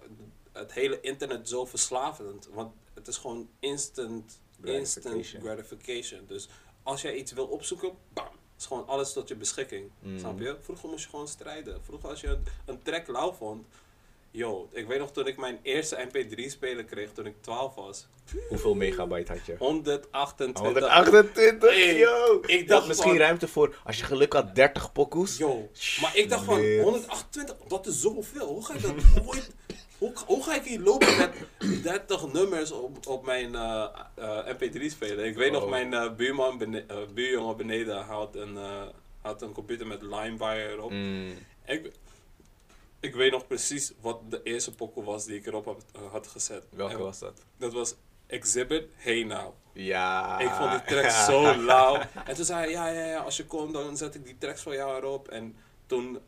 het 0.54 0.74
hele 0.74 1.00
internet 1.02 1.50
zo 1.50 1.66
verslavend. 1.66 2.48
Want 2.54 2.74
het 2.94 3.08
is 3.08 3.18
gewoon 3.18 3.50
instant, 3.60 4.40
instant 4.64 5.16
gratification. 5.44 6.22
Dus 6.28 6.50
als 6.84 7.02
jij 7.02 7.16
iets 7.16 7.32
wil 7.32 7.46
opzoeken, 7.46 7.92
bam. 8.14 8.38
Is 8.60 8.66
gewoon 8.66 8.88
alles 8.88 9.14
tot 9.14 9.28
je 9.28 9.36
beschikking. 9.36 9.90
Mhm. 10.00 10.20
Snap 10.20 10.40
je? 10.40 10.56
Vroeger 10.62 10.90
moest 10.90 11.04
je 11.04 11.10
gewoon 11.10 11.28
strijden. 11.28 11.80
Vroeger 11.84 12.10
als 12.10 12.22
je 12.22 12.28
een, 12.28 12.44
een 12.66 12.82
track 12.82 13.08
lauw 13.08 13.32
vond. 13.34 13.66
Yo, 14.32 14.70
ik 14.72 14.88
weet 14.88 15.00
nog 15.00 15.12
toen 15.12 15.28
ik 15.28 15.38
mijn 15.38 15.60
eerste 15.64 16.08
MP3-speler 16.12 16.84
kreeg 16.84 17.12
toen 17.12 17.26
ik 17.26 17.36
12 17.42 17.76
was. 17.76 18.08
Hoeveel 18.50 18.76
megabyte 18.76 19.32
had 19.32 19.46
je? 19.46 19.56
128. 19.58 20.64
128, 20.84 21.70
Hey, 21.70 21.98
yo! 21.98 22.40
ik 22.42 22.50
Je 22.50 22.58
had 22.58 22.68
dacht 22.68 22.88
misschien 22.88 23.10
van- 23.12 23.20
ruimte 23.20 23.48
voor, 23.48 23.76
als 23.84 23.98
je 23.98 24.04
geluk 24.04 24.34
had, 24.34 24.56
30 24.56 24.92
pokoes. 24.92 25.38
Yo, 25.38 25.70
maar 26.02 26.18
ik 26.18 26.30
dacht 26.30 26.44
van 26.46 26.60
Shit. 26.60 26.82
128, 26.84 27.56
dat 27.68 27.88
is 27.88 28.02
zoveel. 28.02 28.48
Hoe 28.48 28.66
ga 28.66 28.74
ik 28.74 28.82
dat 28.82 28.94
ooit... 29.26 29.50
Hoe, 30.00 30.14
hoe 30.26 30.44
ga 30.44 30.56
ik 30.56 30.64
hier 30.64 30.80
lopen 30.80 31.18
met 31.18 31.34
30 31.84 32.34
nummers 32.34 32.72
op, 32.72 33.08
op 33.08 33.26
mijn 33.26 33.56
eh, 33.56 33.86
eh, 34.16 34.56
MP3-speler? 34.56 35.26
Ik 35.26 35.36
weet 35.36 35.52
nog, 35.52 35.64
Oh. 35.64 35.70
mijn 35.70 35.94
eh, 35.94 36.14
buurman, 36.14 36.58
bene 36.58 36.86
buurjongen 37.14 37.58
beneden 37.58 37.98
had 38.02 38.36
een, 38.36 38.58
had 39.22 39.42
een 39.42 39.52
computer 39.52 39.88
met 39.88 40.02
LimeWire 40.02 40.70
erop. 40.72 40.92
Mm, 40.92 41.34
Ik, 41.66 41.92
ik 43.00 43.16
weet 43.16 43.32
nog 43.32 43.48
precies 43.48 43.94
wat 44.02 44.20
de 44.30 44.40
eerste 44.44 44.76
pokoe 44.76 45.04
was 45.04 45.26
die 45.26 45.36
ik 45.38 45.46
erop 45.46 45.66
had, 45.66 45.86
had 46.12 46.28
gezet. 46.28 46.64
welke 46.70 46.94
En 46.94 47.00
was 47.00 47.20
dat? 47.20 47.42
Dat 47.58 47.74
was 47.74 47.96
Exhibit 48.28 48.90
Hey 48.96 49.24
Now. 49.24 49.54
Ja. 49.74 50.40
Ik 50.40 50.50
vond 50.50 50.72
die 50.72 50.84
track 50.84 51.10
zo 51.30 51.56
lauw. 51.56 52.02
En 52.26 52.36
toen 52.36 52.46
zei 52.46 52.60
hij, 52.60 52.70
ja, 52.70 52.88
ja, 52.88 53.06
ja, 53.06 53.20
als 53.20 53.38
je 53.38 53.46
komt, 53.46 53.74
dan 53.74 53.98
zet 53.98 54.16
ik 54.16 54.26
die 54.26 54.38
tracks 54.38 54.62
voor 54.62 54.74
jou 54.74 54.98
erop. 54.98 55.28
En 55.28 55.56
toen 55.86 56.20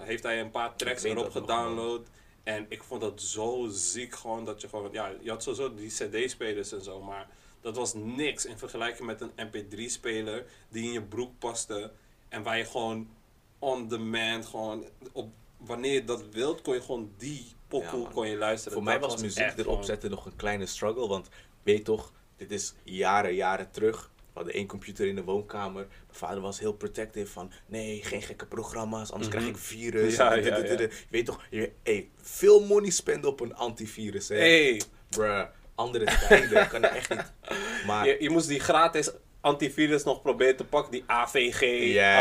heeft 0.00 0.22
hij 0.22 0.40
een 0.40 0.50
paar 0.50 0.76
tracks 0.76 1.02
erop 1.02 1.24
nog, 1.24 1.32
gedownload. 1.32 2.06
En 2.44 2.66
ik 2.68 2.82
vond 2.82 3.00
dat 3.00 3.22
zo 3.22 3.66
ziek 3.70 4.14
gewoon, 4.14 4.44
dat 4.44 4.60
je 4.60 4.68
gewoon, 4.68 4.88
ja, 4.92 5.12
je 5.20 5.30
had 5.30 5.42
sowieso 5.42 5.74
die 5.74 5.88
cd-spelers 5.90 6.72
en 6.72 6.82
zo, 6.82 7.02
maar 7.02 7.28
dat 7.60 7.76
was 7.76 7.94
niks 7.94 8.44
in 8.46 8.58
vergelijking 8.58 9.06
met 9.06 9.20
een 9.20 9.32
mp3-speler 9.48 10.44
die 10.68 10.84
in 10.84 10.92
je 10.92 11.02
broek 11.02 11.38
paste. 11.38 11.92
En 12.28 12.42
waar 12.42 12.58
je 12.58 12.64
gewoon 12.64 13.08
on 13.58 13.88
demand, 13.88 14.46
gewoon 14.46 14.84
op, 15.12 15.28
wanneer 15.56 15.92
je 15.92 16.04
dat 16.04 16.24
wilt, 16.28 16.62
kon 16.62 16.74
je 16.74 16.80
gewoon 16.82 17.12
die 17.16 17.44
pokoe 17.68 18.00
Ja, 18.00 18.08
kon 18.12 18.28
je 18.28 18.36
luisteren. 18.36 18.72
Voor 18.72 18.82
mij 18.82 19.00
was 19.00 19.20
muziek 19.22 19.42
erop 19.52 19.64
gewoon- 19.64 19.84
zetten 19.84 20.10
nog 20.10 20.26
een 20.26 20.36
kleine 20.36 20.66
struggle. 20.66 21.08
Want 21.08 21.28
weet 21.62 21.84
toch, 21.84 22.12
dit 22.36 22.50
is 22.50 22.74
jaren, 22.82 23.34
jaren 23.34 23.70
terug. 23.70 24.10
We 24.34 24.40
hadden 24.40 24.54
één 24.54 24.66
computer 24.66 25.06
in 25.06 25.14
de 25.14 25.22
woonkamer. 25.24 25.86
Mijn 25.88 26.08
vader 26.10 26.40
was 26.40 26.58
heel 26.58 26.72
protective 26.72 27.32
van... 27.32 27.52
Nee, 27.66 28.00
geen 28.02 28.22
gekke 28.22 28.46
programma's, 28.46 29.10
anders 29.10 29.28
Mhm. 29.30 29.38
krijg 29.38 29.50
ik 29.54 29.58
virus. 29.62 30.16
Ja, 30.16 30.34
ja, 30.34 30.56
ja. 30.56 30.60
dit. 30.60 30.78
Je 30.78 30.90
weet 31.10 31.26
toch, 31.26 31.42
je, 31.50 31.72
hey, 31.82 32.08
veel 32.22 32.64
money 32.64 32.90
spenden 32.90 33.30
op 33.30 33.40
een 33.40 33.54
antivirus. 33.54 34.28
Hè. 34.28 34.36
Hey, 34.36 34.80
Bruh, 35.08 35.44
andere 35.74 36.04
tijden 36.28 36.68
kan 36.68 36.82
echt 36.84 37.08
niet. 37.10 37.32
Maar 37.86 38.06
Je, 38.06 38.16
je 38.20 38.30
moest 38.30 38.48
die 38.48 38.60
gratis 38.60 39.10
antivirus 39.40 40.04
nog 40.04 40.22
proberen 40.22 40.56
te 40.56 40.64
pakken, 40.64 40.92
die 40.92 41.04
AVG 41.06 41.62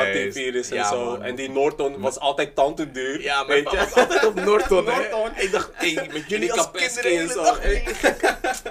antivirus 0.06 0.70
en 0.70 0.76
Ja, 0.76 0.90
zo. 0.90 1.06
man. 1.06 1.24
En 1.24 1.36
die 1.36 1.50
Norton 1.50 2.00
was 2.00 2.20
altijd 2.20 2.56
tante 2.56 2.92
duur. 2.92 3.22
Ja, 3.22 3.44
maar 3.44 3.64
was 3.64 3.94
altijd 3.94 4.26
op 4.26 4.36
Norton. 4.36 4.84
Norton. 4.84 5.32
Ik 5.38 5.52
dacht, 5.52 5.70
hey, 5.74 5.94
met 5.94 6.12
die 6.12 6.24
jullie 6.28 6.54
als 6.54 6.72
kinderen 6.72 7.20
en 7.20 7.30
zo, 7.30 7.44
dag 7.44 7.62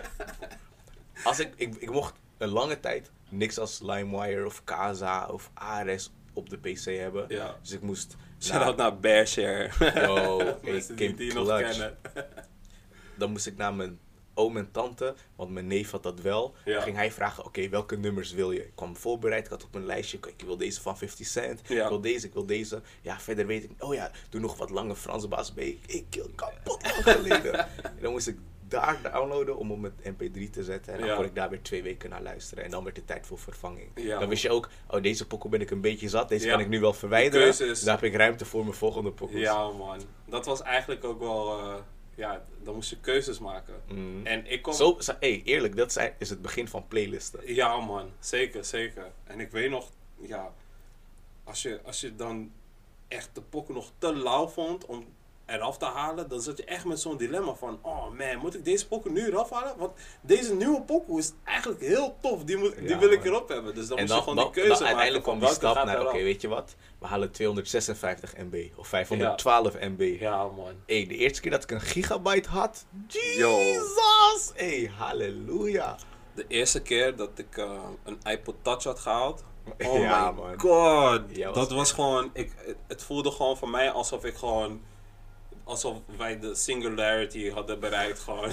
Als 1.25 1.39
ik, 1.39 1.53
ik, 1.57 1.75
ik 1.79 1.91
mocht 1.91 2.15
een 2.39 2.49
lange 2.49 2.81
tijd 2.81 3.11
niks 3.33 3.59
als 3.59 3.81
LimeWire 3.81 4.47
of 4.47 4.65
Casa 4.65 5.27
of 5.27 5.51
Ares 5.55 6.11
op 6.33 6.51
de 6.51 6.59
PC 6.59 6.85
hebben. 6.85 7.25
Ja. 7.29 7.57
Dus 7.63 7.71
ik 7.73 7.81
moest... 7.83 8.17
Shout-out 8.41 8.77
naar 8.77 8.99
Bearshare. 8.99 9.71
Yo, 10.07 10.37
Mensen 10.63 10.97
die 10.97 11.15
die 11.15 11.33
nog 11.35 11.59
kennen. 11.59 11.97
Dan 13.15 13.31
moest 13.31 13.47
ik 13.47 13.57
naar 13.57 13.75
mijn 13.75 13.99
oom 14.35 14.57
en 14.57 14.71
tante, 14.71 15.15
want 15.37 15.51
mijn 15.51 15.67
neef 15.67 15.91
had 15.91 16.03
dat 16.03 16.21
wel. 16.21 16.55
Ja. 16.65 16.73
Dan 16.75 16.83
ging 16.83 16.97
hij 16.97 17.13
vragen, 17.13 17.45
oké, 17.45 17.69
welke 17.69 17.97
nummers 17.97 18.33
wil 18.33 18.53
je? 18.53 18.65
Ik 18.67 18.73
kwam 18.75 18.97
voorbereid, 18.97 19.45
ik 19.45 19.51
had 19.51 19.65
op 19.65 19.73
mijn 19.73 19.87
lijstje, 19.87 20.19
ik 20.37 20.43
wil 20.47 20.57
deze 20.57 20.81
van 20.81 20.99
50 20.99 21.27
Cent, 21.27 21.61
Ja. 21.69 21.83
ik 21.83 21.89
wil 21.89 22.01
deze, 22.01 22.27
ik 22.27 22.33
wil 22.33 22.47
deze. 22.47 22.81
Ja, 23.01 23.21
verder 23.21 23.47
weet 23.47 23.65
ik, 23.65 23.71
oh 23.79 23.95
ja, 23.95 24.11
doe 24.31 24.41
nog 24.41 24.57
wat 24.57 24.71
lange 24.71 24.97
Franse 24.97 25.29
baas 25.29 25.53
B. 25.53 25.59
Ik 25.59 26.05
kill 26.09 26.31
kapot 26.35 26.83
lang 26.83 27.05
geleden. 27.17 27.59
en 27.83 27.99
dan 28.01 28.13
moest 28.13 28.27
ik 28.27 28.39
daar 28.73 28.99
downloaden 29.13 29.57
om 29.57 29.71
op 29.73 29.79
mijn 29.81 29.93
mp3 30.17 30.51
te 30.51 30.65
zetten. 30.65 30.93
En 30.93 30.99
dan 30.99 31.09
Ja. 31.09 31.15
kon 31.17 31.25
ik 31.25 31.35
daar 31.35 31.51
weer 31.51 31.63
twee 31.63 31.83
weken 31.83 32.11
naar 32.11 32.23
luisteren. 32.23 32.65
En 32.65 32.71
dan 32.71 32.85
werd 32.85 32.97
het 32.97 33.07
tijd 33.07 33.27
voor 33.27 33.39
vervanging. 33.39 33.91
Ja. 33.95 34.19
Dan 34.19 34.29
wist 34.29 34.43
je 34.43 34.51
ook, 34.51 34.69
oh 34.89 35.03
deze 35.03 35.27
pokoe 35.27 35.51
ben 35.51 35.61
ik 35.61 35.71
een 35.71 35.81
beetje 35.81 36.09
zat, 36.09 36.29
deze 36.29 36.49
kan 36.49 36.61
ik 36.61 36.69
nu 36.69 36.81
wel 36.81 36.93
verwijderen. 36.93 37.49
is- 37.49 37.83
daar 37.83 37.95
heb 38.01 38.05
ik 38.05 38.15
ruimte 38.17 38.45
voor 38.45 38.63
mijn 38.65 38.75
volgende 38.77 39.11
pokoes. 39.13 39.41
Ja 39.41 39.69
man, 39.71 40.01
dat 40.27 40.47
was 40.47 40.63
eigenlijk 40.63 41.05
ook 41.05 41.19
wel, 41.19 41.59
eh, 41.59 41.75
ja, 42.15 42.45
dan 42.63 42.75
moest 42.75 42.91
je 42.91 43.01
keuzes 43.01 43.39
maken. 43.39 43.75
Mm. 43.89 44.27
En 44.27 44.47
ik 44.51 44.63
kom... 44.63 44.73
Zo, 44.73 44.97
hey, 45.21 45.43
eerlijk, 45.45 45.77
dat 45.77 45.97
is- 45.97 46.11
is 46.19 46.31
het 46.31 46.43
begin 46.43 46.69
van 46.69 46.89
playlisten. 46.89 47.55
Ja 47.55 47.81
man, 47.81 48.11
zeker, 48.21 48.65
zeker. 48.65 49.11
En 49.25 49.41
ik 49.41 49.51
weet 49.51 49.71
nog, 49.71 49.91
ja, 50.21 50.53
als 51.45 51.63
je, 51.63 51.81
als 51.85 52.01
je 52.01 52.17
dan 52.17 52.53
echt 53.09 53.31
de 53.35 53.41
pokken 53.43 53.75
nog 53.75 53.91
te 53.99 54.17
lauw 54.17 54.49
vond 54.49 54.85
om 54.87 55.07
eraf 55.47 55.79
te 55.79 55.85
halen, 55.85 56.29
dan 56.29 56.41
zat 56.41 56.57
je 56.57 56.65
echt 56.65 56.85
met 56.85 57.01
zo'n 57.01 57.17
dilemma 57.17 57.55
van, 57.55 57.79
oh 57.83 58.11
man, 58.11 58.37
moet 58.41 58.55
ik 58.55 58.65
deze 58.65 58.89
pokken 58.89 59.13
nu 59.13 59.27
eraf 59.27 59.51
halen? 59.51 59.75
Want 59.77 59.93
deze 60.21 60.55
nieuwe 60.55 60.83
pokken 60.83 61.19
is 61.19 61.33
eigenlijk 61.45 61.81
heel 61.81 62.17
tof, 62.21 62.45
die, 62.45 62.57
moet, 62.57 62.77
die 62.77 62.89
Ja, 62.89 62.99
wil 62.99 63.11
ik 63.11 63.25
erop 63.25 63.49
hebben. 63.49 63.75
Dus 63.75 63.87
dan 63.89 63.97
dan, 63.97 64.07
je 64.17 64.23
gewoon 64.23 64.37
die 64.37 64.51
keuze 64.51 64.69
dan 64.69 64.69
maken 64.69 64.87
uiteindelijk 64.87 65.25
kwam 65.25 65.39
die 65.39 65.49
stap 65.49 65.85
naar, 65.85 66.01
oké, 66.07 66.23
weet 66.23 66.41
je 66.41 66.49
wat? 66.49 66.75
We 66.99 67.07
halen 67.07 67.31
256 67.31 68.35
MB 68.37 68.67
of 68.77 68.87
512 68.89 69.75
MB. 69.81 70.17
Ja 70.21 70.45
man. 70.45 70.75
Hey, 70.87 71.07
de 71.07 71.17
eerste 71.17 71.41
keer 71.41 71.51
dat 71.51 71.63
ik 71.63 71.71
een 71.71 71.81
gigabyte 71.81 72.49
had. 72.49 72.85
Jesus! 73.07 74.53
Hey, 74.55 74.91
halleluja! 74.99 75.97
De 76.35 76.45
eerste 76.49 76.83
keer 76.83 77.17
dat 77.17 77.31
ik 77.39 77.57
eh, 77.57 77.81
een 78.05 78.19
iPod 78.25 78.55
Touch 78.63 78.85
had 78.85 78.99
gehaald. 78.99 79.45
Oh 79.87 79.99
Ja, 79.99 80.31
my 80.31 80.41
man. 80.41 80.61
god. 80.61 81.39
Was- 81.39 81.55
dat 81.55 81.71
was 81.71 81.93
gewoon. 81.93 82.31
Ik, 82.33 82.53
het- 82.57 82.77
het 82.89 83.03
voelde 83.03 83.31
gewoon 83.31 83.57
voor 83.57 83.69
mij 83.69 83.91
alsof 83.91 84.25
ik 84.25 84.35
gewoon. 84.35 84.81
Alsof 85.65 85.99
wij 86.17 86.39
de 86.39 86.55
singularity 86.55 87.51
hadden 87.51 87.81
bereikt. 87.81 88.19
Gewoon. 88.19 88.51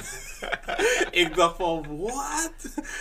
ik 1.23 1.35
dacht 1.35 1.55
van, 1.55 1.97
what? 2.01 2.53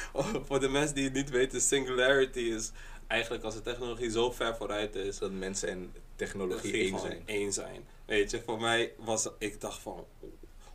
voor 0.47 0.61
de 0.61 0.69
mensen 0.69 0.95
die 0.95 1.05
het 1.05 1.13
niet 1.13 1.31
weten, 1.31 1.61
singularity 1.61 2.39
is 2.39 2.71
eigenlijk 3.07 3.45
als 3.45 3.55
de 3.55 3.63
technologie 3.63 4.11
zo 4.11 4.31
ver 4.31 4.57
vooruit 4.57 4.95
is. 4.95 5.19
Dat 5.19 5.33
mensen 5.33 5.69
en 5.69 5.93
technologie 6.17 6.99
zijn. 6.99 7.23
één 7.27 7.53
zijn. 7.53 7.85
Weet 8.05 8.31
je, 8.31 8.43
voor 8.45 8.61
mij 8.61 8.93
was 8.97 9.29
ik 9.39 9.61
dacht 9.61 9.79
van, 9.79 10.07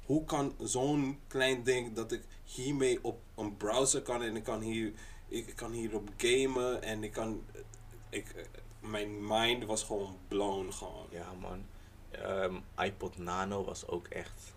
hoe 0.05 0.25
kan 0.25 0.55
zo'n 0.63 1.19
klein 1.27 1.63
ding 1.63 1.93
dat 1.93 2.11
ik 2.11 2.21
hiermee 2.43 2.99
op 3.01 3.19
een 3.35 3.57
browser 3.57 4.01
kan 4.01 4.21
en 4.21 4.35
ik 4.35 4.43
kan 4.43 4.61
hier, 4.61 4.91
ik 5.27 5.55
kan 5.55 5.71
hierop 5.71 6.09
gamen 6.17 6.81
en 6.81 7.03
ik 7.03 7.11
kan, 7.11 7.43
ik, 8.09 8.47
mijn 8.79 9.27
mind 9.27 9.65
was 9.65 9.83
gewoon 9.83 10.17
blown 10.27 10.71
gewoon. 10.71 11.07
Ja, 11.09 11.33
man. 11.41 11.65
Ehm, 12.21 12.55
iPod 12.77 13.17
Nano 13.17 13.63
was 13.63 13.87
ook 13.87 14.07
echt 14.07 14.53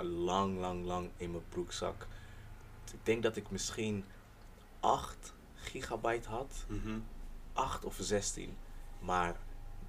lang, 0.00 0.58
lang, 0.58 0.84
lang 0.84 1.10
in 1.16 1.30
mijn 1.30 1.48
broekzak. 1.48 2.06
Ik 2.92 2.98
denk 3.02 3.22
dat 3.22 3.36
ik 3.36 3.50
misschien 3.50 4.04
8 4.80 5.32
gigabyte 5.54 6.28
had. 6.28 6.64
Mhm. 6.68 6.98
8 7.52 7.84
of 7.84 7.96
16. 8.00 8.56
Maar 9.00 9.36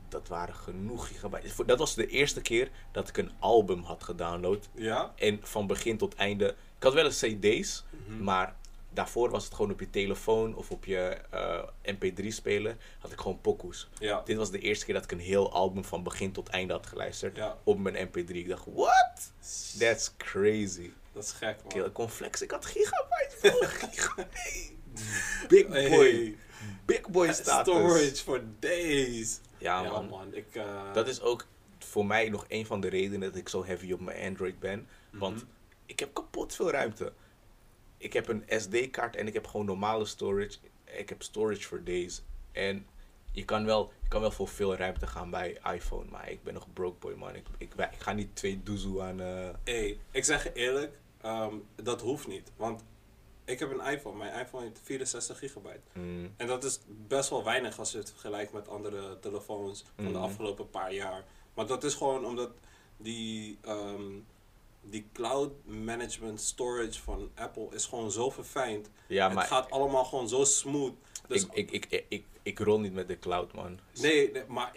dat 0.10 0.28
waren 0.28 0.56
genoeg 0.56 1.08
gigabyte. 1.08 1.66
Dat 1.66 1.80
was 1.80 1.96
de 1.96 2.08
eerste 2.08 2.42
keer 2.42 2.72
dat 2.92 3.08
ik 3.10 3.18
een 3.18 3.32
album 3.40 3.84
had 3.84 4.04
gedownload. 4.04 4.70
Ja? 4.74 5.14
En 5.16 5.40
van 5.42 5.68
begin 5.68 5.98
tot 5.98 6.16
einde. 6.16 6.48
Ik 6.78 6.84
had 6.84 6.94
wel 6.94 7.06
eens 7.06 7.20
CD's, 7.20 7.84
Mhm. 8.08 8.24
maar 8.24 8.56
daarvoor 8.98 9.30
was 9.30 9.44
het 9.46 9.54
gewoon 9.54 9.72
op 9.72 9.80
je 9.80 9.90
telefoon 9.90 10.56
of 10.56 10.72
op 10.72 10.86
je 10.86 11.18
eh, 11.32 11.64
MP3-speler. 11.96 12.76
Had 13.00 13.12
ik 13.12 13.20
gewoon 13.20 13.42
pokoes. 13.42 13.90
Ja. 14.00 14.22
Dit 14.26 14.38
was 14.38 14.52
de 14.52 14.60
eerste 14.60 14.86
keer 14.86 14.94
dat 14.94 15.04
ik 15.04 15.12
een 15.12 15.20
heel 15.20 15.52
album 15.52 15.84
van 15.86 16.04
begin 16.04 16.32
tot 16.32 16.48
einde 16.50 16.74
had 16.74 16.86
geluisterd. 16.88 17.36
Ja. 17.36 17.58
Op 17.64 17.80
mijn 17.80 18.08
MP3. 18.10 18.30
Ik 18.36 18.48
dacht, 18.48 18.66
what? 18.74 19.32
That's 19.80 20.12
crazy. 20.18 20.90
Dat 21.14 21.24
is 21.24 21.32
gek 21.32 21.58
man. 21.62 21.68
Kill, 21.68 21.84
ik 21.86 21.94
kon 21.94 22.10
flex. 22.10 22.42
Ik 22.42 22.52
had 22.52 22.66
gigabyte. 22.66 23.36
bro. 23.42 23.52
Giga- 23.68 24.28
hey. 24.30 24.76
Big 25.48 25.68
boy. 25.68 26.36
Hey. 26.86 27.02
boy 27.12 27.34
status. 27.34 27.74
Storage 27.74 28.16
for 28.16 28.42
days. 28.60 29.40
Ja, 29.58 29.84
Ja, 29.84 29.90
man. 29.92 30.08
man. 30.08 30.34
Ik, 30.34 30.56
eh, 30.56 30.94
Dat 30.94 31.08
is 31.08 31.22
ook 31.22 31.46
voor 31.80 32.06
mij 32.06 32.30
nog 32.30 32.46
een 32.48 32.66
van 32.66 32.82
de 32.82 32.88
redenen 32.88 33.20
dat 33.30 33.36
ik 33.40 33.50
zo 33.50 33.66
heavy 33.66 33.92
op 33.92 34.00
mijn 34.00 34.28
Android 34.28 34.60
ben. 34.60 34.88
Want 35.12 35.36
Mhm. 35.36 35.46
ik 35.86 36.00
heb 36.00 36.14
kapot 36.14 36.56
veel 36.56 36.72
ruimte. 36.72 37.14
Ik 37.98 38.14
heb 38.14 38.28
een 38.28 38.44
SD-kaart 38.48 39.16
en 39.16 39.28
ik 39.28 39.34
heb 39.34 39.48
gewoon 39.48 39.66
normale 39.66 40.06
storage. 40.06 40.58
Ik 40.84 41.10
heb 41.10 41.22
storage 41.24 41.62
for 41.68 41.84
days. 41.84 42.22
En 42.52 42.86
je 43.32 43.46
kan 43.46 43.66
wel, 43.66 43.92
je 44.02 44.08
kan 44.08 44.22
wel 44.22 44.32
voor 44.32 44.48
veel 44.48 44.76
ruimte 44.76 45.08
gaan 45.08 45.30
bij 45.30 45.58
iPhone. 45.74 46.10
Maar 46.10 46.30
ik 46.32 46.44
ben 46.44 46.54
nog 46.54 46.74
broke 46.74 46.98
boy, 47.00 47.14
man. 47.14 47.36
Ik, 47.36 47.46
ik, 47.58 47.74
ik 47.74 48.00
ga 48.00 48.14
niet 48.14 48.36
twee 48.36 48.64
doezoe 48.64 49.02
aan... 49.02 49.20
eh, 49.22 49.50
Hey, 49.64 50.00
ik 50.12 50.24
zeg 50.24 50.44
je 50.44 50.54
eerlijk, 50.54 50.98
ehm, 51.22 51.54
dat 51.76 52.02
hoeft 52.02 52.28
niet. 52.28 52.52
Want 52.56 52.84
ik 53.46 53.60
heb 53.60 53.72
een 53.72 53.94
iPhone. 53.94 54.18
Mijn 54.18 54.40
iPhone 54.46 54.64
heeft 54.66 54.80
64 54.84 55.38
gigabyte. 55.40 55.80
mm, 55.94 56.34
En 56.38 56.48
dat 56.48 56.64
is 56.64 56.80
best 56.88 57.30
wel 57.30 57.44
weinig 57.44 57.80
als 57.80 57.92
je 57.92 57.98
het 57.98 58.10
vergelijkt 58.10 58.54
met 58.54 58.68
andere 58.68 59.20
telefoons 59.20 59.86
van 59.96 60.04
de 60.06 60.10
Mhm. 60.12 60.22
afgelopen 60.22 60.70
paar 60.70 60.94
jaar. 60.94 61.24
Maar 61.54 61.66
dat 61.68 61.84
is 61.84 61.94
gewoon 61.94 62.26
omdat 62.26 62.52
die, 62.98 63.58
ehm, 63.62 64.12
die 64.90 65.10
cloud 65.14 65.52
management 65.66 66.42
storage 66.42 67.02
van 67.02 67.32
Apple 67.36 67.68
is 67.72 67.86
gewoon 67.86 68.12
zo 68.12 68.30
verfijnd. 68.30 68.90
ja, 69.08 69.26
het 69.26 69.36
maar 69.36 69.46
gaat 69.46 69.72
allemaal 69.72 70.06
gewoon 70.06 70.30
zo 70.30 70.44
smooth. 70.44 70.94
Dus 71.28 71.48
ik, 71.52 71.72
ik, 71.72 71.86
ik, 71.90 72.06
ik, 72.10 72.26
ik, 72.44 72.60
rol 72.60 72.80
niet 72.80 72.94
met 72.94 73.08
de 73.08 73.20
cloud, 73.20 73.54
man. 73.54 73.80
nee, 74.02 74.32
nee, 74.32 74.44
maar 74.48 74.72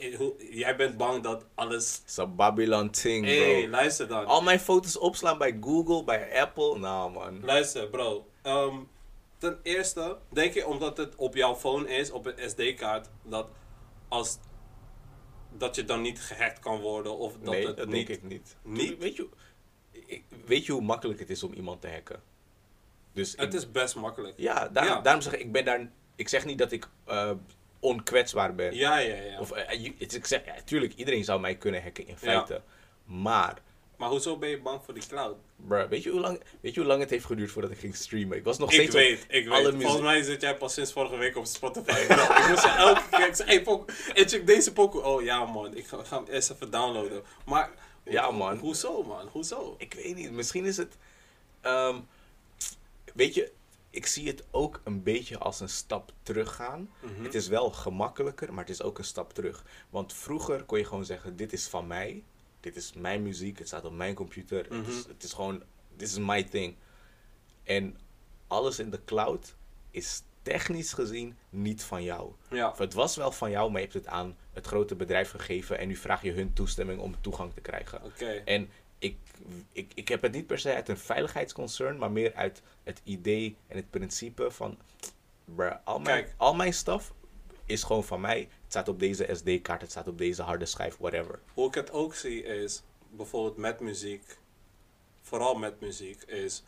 jij 0.51 0.77
bent 0.77 0.97
bang 0.97 1.23
dat 1.23 1.47
alles... 1.55 2.01
It's 2.05 2.19
a 2.19 2.27
Babylon 2.27 2.91
thing, 2.91 3.25
bro. 3.25 3.35
Hey, 3.35 3.69
luister 3.69 4.09
dan. 4.09 4.27
Al 4.27 4.43
mijn 4.43 4.61
foto's 4.61 4.99
opslaan 4.99 5.39
bij 5.39 5.59
Google, 5.61 6.05
bij 6.05 6.41
Apple. 6.41 6.79
Nou, 6.79 7.13
man. 7.13 7.45
Luister, 7.45 7.89
bro. 7.89 8.27
Ehm, 8.43 8.77
ten 9.39 9.59
eerste, 9.63 10.19
denk 10.29 10.55
je 10.55 10.67
omdat 10.67 10.97
het 10.97 11.17
op 11.17 11.35
jouw 11.35 11.57
phone 11.57 11.89
is, 11.89 12.11
op 12.11 12.27
een 12.27 12.51
SD-kaart, 12.51 13.09
dat 13.23 13.49
als 14.09 14.39
dat 15.59 15.75
je 15.75 15.85
dan 15.85 16.01
niet 16.01 16.21
gehackt 16.21 16.59
kan 16.59 16.81
worden 16.81 17.19
of 17.19 17.33
dat 17.33 17.53
nee, 17.55 17.67
het 17.67 17.77
dat 17.77 17.89
niet. 17.89 18.07
denk 18.07 18.19
ik 18.19 18.29
niet. 18.29 18.57
niet? 18.63 18.99
Weet 18.99 19.17
je, 19.17 19.29
weet 20.45 20.67
je 20.67 20.73
hoe 20.73 20.83
makkelijk 20.83 21.19
het 21.21 21.31
is 21.31 21.43
om 21.43 21.53
iemand 21.53 21.81
te 21.81 21.89
hacken? 21.89 22.23
Dus 23.13 23.31
Het 23.37 23.55
ik- 23.55 23.61
is 23.61 23.71
best 23.71 23.95
makkelijk. 23.97 24.35
ja, 24.37 24.69
daarom, 24.69 24.95
Ja. 24.95 25.01
daarom 25.01 25.23
zeg 25.23 25.33
ik, 25.33 25.41
ik 25.41 25.53
ben 25.53 25.65
daar. 25.65 25.91
Ik 26.17 26.29
zeg 26.29 26.45
niet 26.45 26.59
dat 26.59 26.73
ik 26.73 26.89
eh, 27.05 27.31
onkwetsbaar 27.81 28.55
ben. 28.55 28.75
Ja, 28.75 28.99
ja, 28.99 29.15
ja. 29.17 29.41
Of, 29.41 29.51
eh, 29.53 29.85
ik 29.99 30.27
zeg, 30.27 30.45
ja, 30.45 30.55
tuurlijk, 30.65 30.95
iedereen 30.95 31.25
zou 31.25 31.41
mij 31.41 31.55
kunnen 31.57 31.83
hacken 31.83 32.07
in 32.07 32.17
Ja. 32.21 32.31
feite. 32.31 32.63
Maar, 33.05 33.59
Maar 33.97 34.09
hoezo 34.09 34.37
ben 34.37 34.49
je 34.49 34.61
bang 34.61 34.81
voor 34.85 34.95
die 34.95 35.03
cloud? 35.09 35.37
bruh, 35.57 35.89
weet 35.89 36.03
je, 36.03 36.11
hoe 36.11 36.21
lang, 36.21 36.41
weet 36.61 36.75
je 36.75 36.81
hoe 36.81 36.89
lang 36.89 37.01
het 37.01 37.11
heeft 37.11 37.25
geduurd 37.25 37.51
voordat 37.51 37.71
ik 37.71 37.79
ging 37.79 37.97
streamen? 37.97 38.37
Ik 38.37 38.45
was 38.45 38.59
nog 38.59 38.69
Ik 38.69 38.75
steeds 38.75 38.89
op 38.95 39.01
weet, 39.01 39.25
ik 39.29 39.49
weet. 39.49 39.63
muziek- 39.65 39.81
Volgens 39.81 40.03
mij 40.03 40.23
zit 40.23 40.41
jij 40.41 40.57
pas 40.57 40.75
sinds 40.75 40.93
vorige 40.93 41.17
week 41.17 41.37
op 41.37 41.47
Spotify. 41.47 41.91
Ik 42.01 42.49
moest 42.49 42.63
je 42.63 42.69
elke 42.69 43.03
keer 43.11 43.27
ik 43.27 43.35
zei, 43.35 43.49
hey, 43.49 43.85
en 44.15 44.29
check 44.29 44.47
deze 44.47 44.73
pokoe. 44.73 45.03
Oh 45.03 45.23
ja 45.23 45.45
man, 45.45 45.75
ik 45.77 45.87
ga, 45.87 46.05
ga 46.05 46.17
hem 46.17 46.27
eerst 46.31 46.51
even 46.51 46.71
downloaden. 46.71 47.23
Maar, 47.45 47.71
Ja, 48.03 48.31
man. 48.31 48.59
Hoezo 48.59 49.03
man, 49.03 49.27
hoezo? 49.29 49.75
Ik 49.79 49.95
weet 49.95 50.15
niet, 50.17 50.31
misschien 50.31 50.65
is 50.65 50.77
het. 50.77 50.97
ehm, 51.61 52.01
weet 53.15 53.35
je, 53.35 53.53
ik 53.91 54.07
zie 54.07 54.27
het 54.27 54.45
ook 54.51 54.81
een 54.85 55.03
beetje 55.03 55.39
als 55.39 55.61
een 55.61 55.69
stap 55.69 56.13
teruggaan. 56.23 56.91
Mhm. 57.03 57.23
Het 57.25 57.35
is 57.35 57.49
wel 57.49 57.71
gemakkelijker, 57.71 58.49
maar 58.55 58.65
het 58.65 58.73
is 58.75 58.83
ook 58.83 58.99
een 58.99 59.05
stap 59.05 59.33
terug. 59.33 59.65
Want 59.91 60.13
vroeger 60.13 60.65
kon 60.65 60.79
je 60.79 60.85
gewoon 60.85 61.05
zeggen: 61.05 61.37
Dit 61.37 61.53
is 61.53 61.69
van 61.69 61.87
mij. 61.87 62.23
Dit 62.61 62.77
is 62.77 62.93
mijn 62.93 63.23
muziek. 63.23 63.59
Het 63.59 63.67
staat 63.67 63.85
op 63.85 63.93
mijn 63.93 64.15
computer. 64.15 64.59
het, 64.77 64.87
is, 64.87 64.99
Mhm. 65.01 65.09
het 65.09 65.23
is 65.23 65.33
gewoon: 65.33 65.63
This 65.97 66.11
is 66.11 66.19
my 66.19 66.43
thing. 66.45 66.77
En 67.63 67.99
alles 68.47 68.79
in 68.79 68.91
de 68.91 69.05
cloud 69.05 69.55
is 69.91 70.23
technisch 70.43 70.93
gezien 70.93 71.37
niet 71.51 71.83
van 71.83 72.03
jou. 72.03 72.33
Ja, 72.51 72.69
Of 72.71 72.79
het 72.79 72.95
was 72.95 73.17
wel 73.17 73.33
van 73.33 73.51
jou, 73.51 73.71
maar 73.71 73.81
je 73.81 73.87
hebt 73.87 73.99
het 73.99 74.07
aan 74.13 74.37
het 74.53 74.67
grote 74.67 74.95
bedrijf 74.95 75.31
gegeven. 75.31 75.79
En 75.79 75.89
nu 75.89 75.97
vraag 75.97 76.23
je 76.23 76.33
hun 76.33 76.53
toestemming 76.53 77.01
om 77.01 77.15
toegang 77.21 77.53
te 77.55 77.61
krijgen. 77.61 78.03
oké. 78.05 78.43
En 78.45 78.71
ik, 78.99 79.17
ik, 79.73 79.93
ik 79.95 80.09
heb 80.09 80.23
het 80.23 80.33
niet 80.33 80.47
per 80.47 80.59
se 80.59 80.75
uit 80.75 80.89
een 80.89 80.99
veiligheidsconcern, 80.99 81.99
maar 81.99 82.11
meer 82.11 82.35
uit 82.35 82.63
het 82.83 83.01
idee 83.05 83.57
en 83.67 83.77
het 83.77 83.91
principe 83.91 84.51
van, 84.51 84.79
bruh, 85.45 85.75
al 85.85 85.99
mijn, 85.99 86.23
Kijk. 86.25 86.35
al 86.37 86.55
mijn 86.55 86.75
stuff 86.75 87.13
is 87.65 87.83
gewoon 87.83 88.05
van 88.05 88.21
mij. 88.21 88.39
Het 88.41 88.49
staat 88.69 88.89
op 88.89 88.99
deze 88.99 89.29
SD-kaart, 89.33 89.81
het 89.81 89.91
staat 89.91 90.09
op 90.09 90.19
deze 90.19 90.43
harde 90.43 90.67
schijf, 90.67 90.97
whatever. 90.97 91.39
Hoe 91.55 91.69
ik 91.69 91.75
het 91.75 91.91
ook 91.93 92.15
zie 92.15 92.43
is, 92.43 92.83
bijvoorbeeld 93.11 93.57
met 93.57 93.81
muziek, 93.81 94.39
vooral 95.21 95.55
met 95.55 95.81
muziek, 95.81 96.23
is 96.23 96.65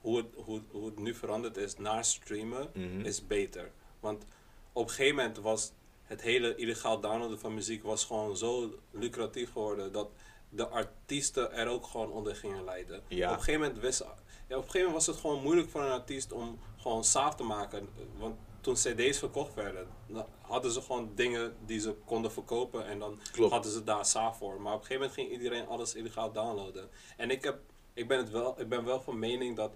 hoe 0.00 0.16
het, 0.16 0.26
hoe, 0.34 0.62
hoe 0.70 0.86
het 0.86 0.98
nu 0.98 1.14
veranderd 1.14 1.56
is 1.56 1.76
naar 1.76 2.04
streamen, 2.04 2.70
Mhm. 2.74 3.00
is 3.00 3.26
beter. 3.26 3.70
Want 4.00 4.24
op 4.72 4.82
een 4.88 4.90
gegeven 4.94 5.16
moment 5.16 5.38
was 5.38 5.72
het 6.02 6.22
hele 6.22 6.54
illegaal 6.54 7.00
downloaden 7.00 7.38
van 7.40 7.54
muziek 7.54 7.82
was 7.82 8.04
gewoon 8.04 8.36
zo 8.36 8.74
lucratief 8.90 9.52
geworden 9.52 9.92
dat 9.92 10.08
de 10.48 10.68
artiesten 10.68 11.52
er 11.52 11.68
ook 11.68 11.86
gewoon 11.86 12.10
onder 12.10 12.36
gingen 12.36 12.64
lijden. 12.64 13.02
Ja. 13.08 13.26
Op 13.30 13.36
een 13.36 13.42
gegeven 13.42 13.60
moment 13.60 13.80
wist, 13.80 13.98
ja, 13.98 14.06
op 14.06 14.14
een 14.48 14.56
gegeven 14.56 14.78
moment 14.78 14.92
was 14.94 15.06
het 15.06 15.16
gewoon 15.16 15.42
moeilijk 15.42 15.68
voor 15.70 15.80
een 15.82 15.90
artiest 15.90 16.32
om 16.32 16.58
gewoon 16.76 17.04
saaf 17.04 17.34
te 17.34 17.42
maken. 17.42 17.88
Want 18.18 18.36
toen 18.60 18.74
cd's 18.74 19.18
verkocht 19.18 19.54
werden, 19.54 19.86
dan 20.06 20.26
hadden 20.40 20.70
ze 20.70 20.80
gewoon 20.80 21.10
dingen 21.14 21.56
die 21.66 21.80
ze 21.80 21.94
konden 22.04 22.32
verkopen 22.32 22.86
en 22.86 22.98
dan 22.98 23.18
Klopt. 23.32 23.52
hadden 23.52 23.72
ze 23.72 23.84
daar 23.84 24.04
saaf 24.04 24.38
voor. 24.38 24.60
Maar 24.60 24.74
op 24.74 24.80
een 24.80 24.86
gegeven 24.86 25.06
moment 25.08 25.12
ging 25.12 25.30
iedereen 25.42 25.66
alles 25.66 25.94
illegaal 25.94 26.32
downloaden. 26.32 26.88
En 27.16 27.30
ik, 27.30 27.42
heb, 27.44 27.58
ik, 27.94 28.08
ben, 28.08 28.18
het 28.18 28.30
wel, 28.30 28.60
ik 28.60 28.68
ben 28.68 28.84
wel 28.84 29.00
van 29.02 29.18
mening 29.18 29.56
dat 29.56 29.72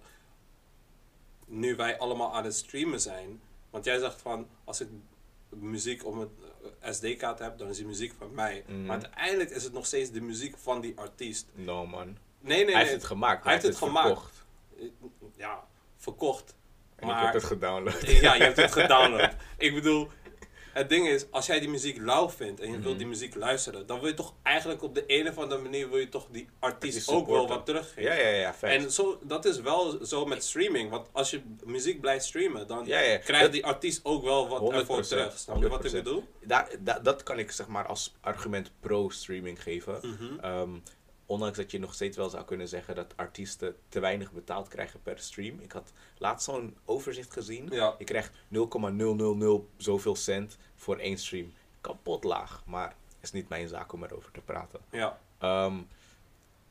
nu 1.47 1.77
wij 1.77 1.99
allemaal 1.99 2.35
aan 2.35 2.45
het 2.45 2.55
streamen 2.55 3.01
zijn, 3.01 3.41
want 3.71 3.85
jij 3.85 3.99
zegt 3.99 4.21
van 4.23 4.49
als 4.65 4.81
ik 4.81 4.89
muziek 5.49 6.05
op 6.05 6.15
een 6.15 6.31
eh, 6.81 6.93
SD-kaart 6.93 7.39
heb, 7.39 7.59
dan 7.59 7.69
is 7.69 7.77
die 7.77 7.87
muziek 7.87 8.13
van 8.19 8.35
mij. 8.35 8.65
Mhm. 8.67 8.85
Maar 8.87 9.01
uiteindelijk 9.03 9.51
is 9.51 9.65
het 9.65 9.73
nog 9.73 9.87
steeds 9.87 10.11
de 10.11 10.21
muziek 10.21 10.59
van 10.59 10.81
die 10.81 10.99
artiest. 10.99 11.47
No 11.55 11.87
man. 11.87 12.05
Nee, 12.07 12.17
nee, 12.57 12.65
nee. 12.65 12.75
hij 12.75 12.83
heeft 12.83 12.95
het 12.95 13.05
gemaakt, 13.05 13.45
Hij 13.45 13.53
heeft 13.53 13.65
het 13.65 13.75
het 13.75 13.85
gemaakt. 13.85 14.07
verkocht. 14.07 14.45
Ja, 15.37 15.67
verkocht. 15.97 16.55
En 16.97 17.09
ik 17.09 17.15
Maar- 17.15 17.25
heb 17.25 17.33
het 17.35 17.45
gedownload. 17.45 18.01
Ja, 18.07 18.35
je 18.35 18.43
hebt 18.43 18.57
het 18.57 18.73
gedownload. 18.73 19.35
Ik 19.59 19.75
bedoel, 19.75 20.09
het 20.75 20.89
ding 20.89 21.09
is, 21.09 21.27
als 21.31 21.47
jij 21.47 21.61
die 21.61 21.69
muziek 21.69 21.99
lauw 21.99 22.31
vindt 22.31 22.61
en 22.61 22.67
je 22.67 22.73
Mhm. 22.75 22.83
wilt 22.83 22.99
die 22.99 23.07
muziek 23.07 23.35
luisteren, 23.35 23.87
dan 23.87 23.99
wil 24.01 24.09
je 24.09 24.15
toch 24.15 24.35
eigenlijk 24.43 24.83
op 24.83 24.95
de 24.95 25.05
een 25.07 25.29
of 25.29 25.39
andere 25.39 25.61
manier 25.61 25.89
wil 25.91 25.99
je 25.99 26.09
toch 26.09 26.27
die 26.31 26.49
artiest 26.59 27.09
ook 27.09 27.27
wel 27.27 27.49
wat 27.49 27.67
teruggeven. 27.67 28.03
Ja, 28.03 28.13
ja, 28.15 28.29
ja, 28.29 28.55
facts. 28.55 28.75
En 28.85 28.91
zo, 28.93 29.19
dat 29.23 29.45
is 29.45 29.61
wel 29.61 30.05
zo 30.07 30.25
met 30.27 30.45
streaming. 30.45 30.91
Want 30.91 31.09
als 31.13 31.31
je 31.31 31.41
muziek 31.65 32.01
blijft 32.01 32.25
streamen, 32.25 32.67
dan 32.67 32.87
Ja, 32.87 32.99
ja. 33.01 33.17
krijgt 33.19 33.53
die 33.53 33.67
artiest 33.67 34.01
ook 34.05 34.23
wel 34.25 34.49
wat 34.49 34.61
ervoor 34.61 34.71
100%, 34.97 35.09
terug. 35.09 35.39
Snap 35.39 35.63
je 35.63 35.69
wat 35.69 35.85
ik 35.85 35.91
100%. 35.91 36.05
bedoel? 36.05 36.25
Daar, 36.45 36.69
da- 36.81 36.99
dat 36.99 37.23
kan 37.23 37.39
ik 37.39 37.51
zeg 37.51 37.67
maar 37.69 37.87
als 37.87 38.15
argument 38.21 38.71
pro-streaming 38.81 39.63
geven. 39.63 39.99
Mhm. 40.03 40.39
Ehm, 40.41 40.71
ondanks 41.27 41.57
dat 41.57 41.71
je 41.71 41.79
nog 41.79 41.95
steeds 41.95 42.17
wel 42.17 42.29
zou 42.29 42.45
kunnen 42.45 42.69
zeggen 42.69 42.95
dat 42.95 43.17
artiesten 43.17 43.77
te 43.89 44.01
weinig 44.01 44.33
betaald 44.33 44.69
krijgen 44.69 45.03
per 45.03 45.19
stream. 45.19 45.61
Ik 45.61 45.73
had 45.73 45.93
laatst 46.19 46.45
zo'n 46.45 46.77
overzicht 46.85 47.33
gezien. 47.33 47.69
Ja. 47.71 47.95
Je 47.99 48.05
krijgt 48.05 48.37
0,000 48.49 49.63
zoveel 49.77 50.17
cent 50.17 50.57
voor 50.75 50.97
één 50.99 51.19
stream. 51.19 51.53
Kapot 51.81 52.25
laag, 52.25 52.63
maar 52.67 52.97
is 53.21 53.33
niet 53.33 53.49
mijn 53.49 53.69
zaak 53.69 53.93
om 53.93 54.05
erover 54.05 54.31
te 54.31 54.41
praten. 54.41 54.81
Ja. 54.91 55.19
Ehm, 55.39 55.77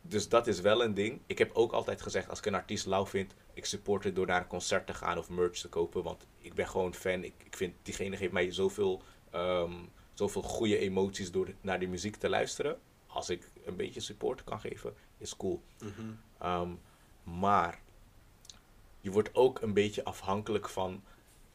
dus 0.01 0.30
dat 0.30 0.47
is 0.47 0.62
wel 0.62 0.84
een 0.84 0.93
ding. 0.93 1.22
Ik 1.26 1.38
heb 1.38 1.51
ook 1.54 1.72
altijd 1.72 2.01
gezegd, 2.01 2.30
als 2.30 2.39
ik 2.39 2.45
een 2.45 2.56
artiest 2.56 2.86
lauw 2.86 3.06
vind, 3.06 3.34
ik 3.54 3.66
support 3.66 4.04
het 4.04 4.16
door 4.16 4.26
naar 4.26 4.41
een 4.41 4.47
concert 4.47 4.88
te 4.88 4.93
gaan 4.93 5.18
of 5.18 5.30
merch 5.30 5.58
te 5.60 5.70
kopen. 5.70 6.04
Want 6.04 6.26
ik 6.38 6.54
ben 6.54 6.68
gewoon 6.68 6.93
fan. 6.93 7.24
Ik, 7.24 7.34
ik 7.43 7.56
vind, 7.56 7.76
diegene 7.82 8.18
geeft 8.18 8.32
mij 8.32 8.51
zoveel, 8.51 9.01
ehm, 9.30 9.74
zoveel 10.14 10.41
goede 10.41 10.78
emoties 10.78 11.32
door 11.32 11.47
naar 11.62 11.80
die 11.80 11.88
muziek 11.88 12.16
te 12.16 12.30
luisteren. 12.30 12.80
Als 13.08 13.30
ik 13.30 13.49
een 13.66 13.76
beetje 13.76 13.99
support 13.99 14.43
kan 14.43 14.59
geven, 14.59 14.93
is 15.18 15.38
cool. 15.38 15.61
Mhm. 15.80 15.91
Ehm, 16.38 16.70
maar 17.24 17.80
je 19.01 19.11
wordt 19.11 19.36
ook 19.36 19.61
een 19.61 19.74
beetje 19.74 20.03
afhankelijk 20.03 20.70
van 20.70 21.03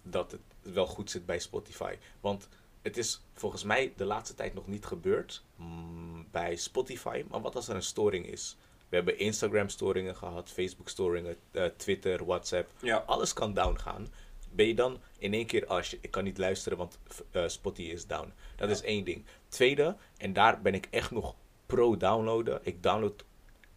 dat 0.03 0.31
het 0.31 0.41
wel 0.75 0.87
goed 0.87 1.11
zit 1.11 1.27
bij 1.27 1.39
Spotify. 1.39 1.97
Want 2.21 2.49
het 2.83 2.97
is 2.97 3.21
volgens 3.33 3.65
mij 3.65 3.93
de 3.97 4.05
laatste 4.05 4.35
tijd 4.35 4.55
nog 4.55 4.67
niet 4.67 4.85
gebeurd 4.87 5.45
mm, 5.57 6.27
bij 6.31 6.57
Spotify. 6.57 7.25
Maar 7.31 7.41
wat 7.41 7.55
als 7.57 7.69
er 7.69 7.75
een 7.75 7.83
storing 7.83 8.27
is? 8.27 8.57
We 8.89 8.97
hebben 8.97 9.19
Instagram-storingen 9.19 10.17
gehad, 10.17 10.51
Facebook-storingen, 10.51 11.37
eh, 11.51 11.65
Twitter, 11.65 12.25
WhatsApp. 12.25 12.71
Ja. 12.83 12.97
Alles 13.07 13.33
kan 13.33 13.55
down 13.55 13.79
gaan. 13.79 14.09
Ben 14.51 14.67
je 14.67 14.75
dan 14.75 15.01
in 15.19 15.33
één 15.35 15.47
keer, 15.47 15.67
als 15.67 15.91
je, 15.91 15.99
ik 16.01 16.11
kan 16.11 16.25
niet 16.25 16.39
luisteren, 16.39 16.79
want 16.79 16.99
eh, 17.31 17.49
Spotify 17.49 17.91
is 17.91 18.07
down. 18.07 18.33
Dat 18.57 18.69
Ja. 18.69 18.75
is 18.75 18.83
één 18.83 19.05
ding. 19.05 19.25
Tweede, 19.49 19.97
en 20.17 20.33
daar 20.33 20.63
ben 20.63 20.75
ik 20.75 20.89
echt 20.91 21.11
nog 21.11 21.35
pro-downloaden. 21.69 22.61
Ik 22.63 22.83
download 22.83 23.25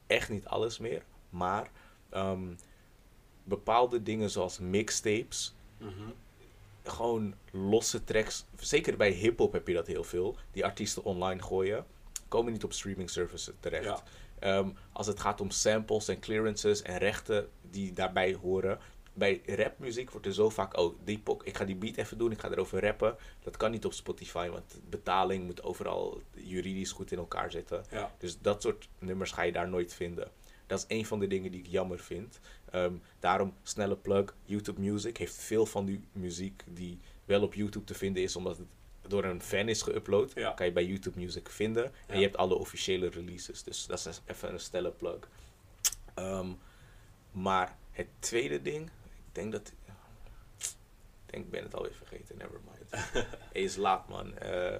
echt 0.07 0.29
niet 0.29 0.45
alles 0.45 0.77
meer. 0.79 1.03
Maar 1.29 1.71
ehm, 2.09 2.53
bepaalde 3.43 4.03
dingen 4.03 4.29
zoals 4.29 4.59
mixtapes, 4.59 5.55
Mhm. 5.77 5.91
gewoon 6.83 7.33
losse 7.51 8.03
tracks. 8.03 8.45
Zeker 8.59 8.97
bij 8.97 9.09
hip-hop 9.11 9.51
heb 9.53 9.67
je 9.67 9.73
dat 9.73 9.87
heel 9.87 10.03
veel. 10.03 10.35
Die 10.51 10.65
artiesten 10.65 11.03
online 11.03 11.41
gooien, 11.41 11.85
komen 12.27 12.51
niet 12.51 12.63
op 12.63 12.73
streaming 12.73 13.09
services 13.09 13.53
terecht. 13.59 13.83
Ja. 13.85 14.03
Ehm, 14.39 14.69
als 14.91 15.07
het 15.07 15.19
gaat 15.19 15.41
om 15.41 15.49
samples 15.49 16.07
en 16.07 16.19
clearances 16.19 16.81
en 16.81 16.97
rechten 16.97 17.49
die 17.61 17.93
daarbij 17.93 18.33
horen, 18.33 18.79
bij 19.13 19.41
rapmuziek 19.45 20.11
wordt 20.11 20.25
er 20.25 20.33
zo 20.33 20.49
vaak, 20.49 20.77
oh, 20.77 20.97
die 21.03 21.21
ik 21.43 21.57
ga 21.57 21.65
die 21.65 21.75
beat 21.75 21.97
even 21.97 22.17
doen, 22.17 22.31
ik 22.31 22.39
ga 22.39 22.49
erover 22.49 22.81
rappen. 22.81 23.15
Dat 23.43 23.57
kan 23.57 23.71
niet 23.71 23.85
op 23.85 23.93
Spotify, 23.93 24.49
want 24.49 24.79
betaling 24.89 25.45
moet 25.45 25.63
overal 25.63 26.21
juridisch 26.33 26.91
goed 26.91 27.11
in 27.11 27.17
elkaar 27.17 27.51
zitten. 27.51 27.83
Ja. 27.91 28.15
Dus 28.17 28.39
dat 28.39 28.61
soort 28.61 28.87
nummers 28.99 29.31
ga 29.31 29.41
je 29.41 29.51
daar 29.51 29.69
nooit 29.69 29.93
vinden. 29.93 30.31
Dat 30.67 30.79
is 30.79 30.97
een 30.97 31.05
van 31.05 31.19
de 31.19 31.27
dingen 31.27 31.51
die 31.51 31.59
ik 31.59 31.67
jammer 31.67 31.99
vind. 31.99 32.39
Ehm, 32.69 32.93
daarom, 33.19 33.53
snelle 33.63 33.95
plug, 33.95 34.35
YouTube 34.45 34.81
Music 34.81 35.17
heeft 35.17 35.35
veel 35.35 35.65
van 35.65 35.85
die 35.85 36.03
muziek 36.11 36.63
die 36.67 36.99
wel 37.25 37.41
op 37.41 37.53
YouTube 37.53 37.85
te 37.85 37.93
vinden 37.93 38.23
is, 38.23 38.35
omdat 38.35 38.57
het 38.57 38.67
door 39.07 39.23
een 39.23 39.41
fan 39.41 39.69
is 39.69 39.89
geüpload. 39.89 40.33
Ja. 40.33 40.51
Kan 40.51 40.65
je 40.65 40.71
bij 40.71 40.85
YouTube 40.85 41.19
Music 41.19 41.49
vinden. 41.49 41.91
En 42.07 42.17
je 42.17 42.23
hebt 42.23 42.37
alle 42.37 42.55
officiële 42.55 43.09
releases. 43.09 43.63
Dus 43.63 43.85
dat 43.85 44.05
is 44.05 44.21
even 44.25 44.53
een 44.53 44.59
snelle 44.59 44.91
plug. 44.91 45.29
Ehm, 46.13 46.49
maar 47.31 47.77
het 47.91 48.07
tweede 48.19 48.61
ding, 48.61 48.89
denk 49.31 49.51
dat. 49.51 49.73
Ik 51.25 51.37
denk, 51.37 51.45
ik 51.45 51.51
ben 51.51 51.63
het 51.63 51.75
alweer 51.75 51.93
vergeten, 51.93 52.37
never 52.37 52.59
mind. 52.65 53.05
hey, 53.53 53.61
is 53.61 53.75
laat, 53.75 54.07
man. 54.07 54.37
Eh 54.37 54.75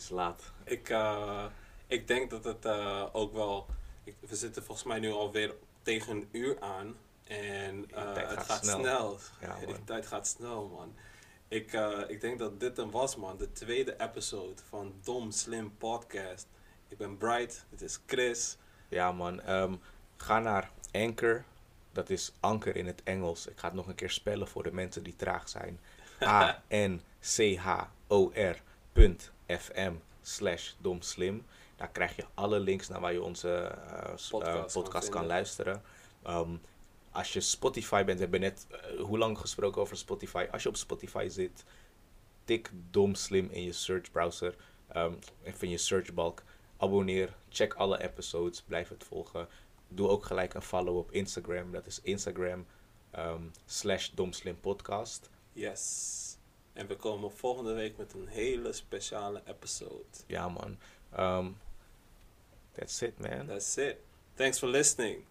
is 0.00 0.08
laat. 0.08 0.52
Ik, 0.64 0.88
eh, 0.88 1.44
ik 1.86 2.06
denk 2.06 2.30
dat 2.30 2.44
het 2.44 2.64
eh, 2.64 3.06
ook 3.12 3.32
wel. 3.32 3.66
Ik, 4.04 4.14
we 4.20 4.36
zitten 4.36 4.64
volgens 4.64 4.86
mij 4.86 4.98
nu 4.98 5.10
alweer 5.10 5.54
tegen 5.82 6.16
een 6.16 6.28
uur 6.32 6.60
aan. 6.60 6.96
En 7.24 7.80
het 7.80 8.18
gaat 8.18 8.44
gaat 8.44 8.64
snel. 8.64 8.78
snel. 8.78 9.18
Ja, 9.40 9.66
de 9.72 9.84
tijd 9.84 10.06
gaat 10.06 10.26
snel, 10.26 10.68
man. 10.68 10.94
Ik, 11.48 11.72
ik 12.08 12.20
denk 12.20 12.38
dat 12.38 12.60
dit 12.60 12.76
hem 12.76 12.90
was, 12.90 13.16
man. 13.16 13.36
De 13.36 13.52
tweede 13.52 13.94
episode 13.98 14.62
van 14.68 14.94
Dom 15.02 15.30
Slim 15.30 15.76
Podcast. 15.76 16.46
Ik 16.88 16.98
ben 16.98 17.16
Bright, 17.16 17.66
dit 17.70 17.82
is 17.82 18.00
Chris. 18.06 18.56
Ja, 18.88 19.12
man. 19.12 19.40
Ehm, 19.40 19.74
ga 20.16 20.38
naar 20.38 20.70
Anchor. 20.92 21.44
Dat 21.92 22.10
is 22.10 22.32
anker 22.40 22.76
in 22.76 22.86
het 22.86 23.02
Engels. 23.04 23.46
Ik 23.46 23.58
ga 23.58 23.66
het 23.66 23.76
nog 23.76 23.86
een 23.86 23.94
keer 23.94 24.10
spellen 24.10 24.48
voor 24.48 24.62
de 24.62 24.72
mensen 24.72 25.02
die 25.02 25.16
traag 25.16 25.48
zijn. 25.48 25.80
A-N-C-H-O-R 26.22 27.02
punt 28.92 29.30
F-M 29.46 29.94
slash 30.22 30.72
domslim. 30.78 31.44
Daar 31.76 31.90
krijg 31.90 32.16
je 32.16 32.24
alle 32.34 32.58
links 32.60 32.88
naar 32.88 33.00
waar 33.00 33.12
je 33.12 33.22
onze 33.22 33.48
eh, 33.50 34.12
eh, 34.30 34.66
Podcast 34.72 35.08
kan 35.08 35.26
luisteren. 35.26 35.82
Ehm, 36.22 36.50
als 37.10 37.32
je 37.32 37.40
Spotify 37.40 38.04
bent, 38.04 38.16
we 38.16 38.22
hebben 38.22 38.40
net 38.40 38.66
eh, 38.70 39.00
hoe 39.00 39.18
lang 39.18 39.38
gesproken 39.38 39.80
over 39.80 39.96
Spotify. 39.96 40.46
Als 40.50 40.62
je 40.62 40.68
op 40.68 40.76
Spotify 40.76 41.26
zit, 41.30 41.64
tik 42.44 42.70
domslim 42.90 43.48
in 43.50 43.62
je 43.62 43.72
search 43.72 44.10
browser. 44.10 44.54
ehm 44.88 45.12
even 45.42 45.60
in 45.60 45.70
je 45.70 45.78
searchbalk. 45.78 46.42
Abonneer, 46.76 47.34
check 47.48 47.74
alle 47.74 48.02
episodes, 48.02 48.62
blijf 48.62 48.88
het 48.88 49.04
volgen. 49.04 49.48
Doe 49.92 50.08
ook 50.08 50.24
gelijk 50.24 50.54
een 50.54 50.62
follow 50.62 50.96
op 50.96 51.12
Instagram. 51.12 51.72
Dat 51.72 51.86
is 51.86 52.00
Instagram 52.02 52.66
ehm, 53.10 53.42
slash 53.66 54.10
domslimpodcast. 54.14 55.30
Yes. 55.52 56.18
En 56.72 56.86
we 56.86 56.96
komen 56.96 57.32
volgende 57.32 57.72
week 57.72 57.96
met 57.96 58.12
een 58.12 58.26
hele 58.26 58.72
speciale 58.72 59.42
episode. 59.44 60.04
Ja 60.26 60.48
man. 60.48 60.78
Ehm, 61.12 61.46
that's 62.72 63.00
it 63.02 63.18
man. 63.18 63.46
That's 63.46 63.76
it. 63.76 63.96
Thanks 64.34 64.58
for 64.58 64.68
listening. 64.68 65.24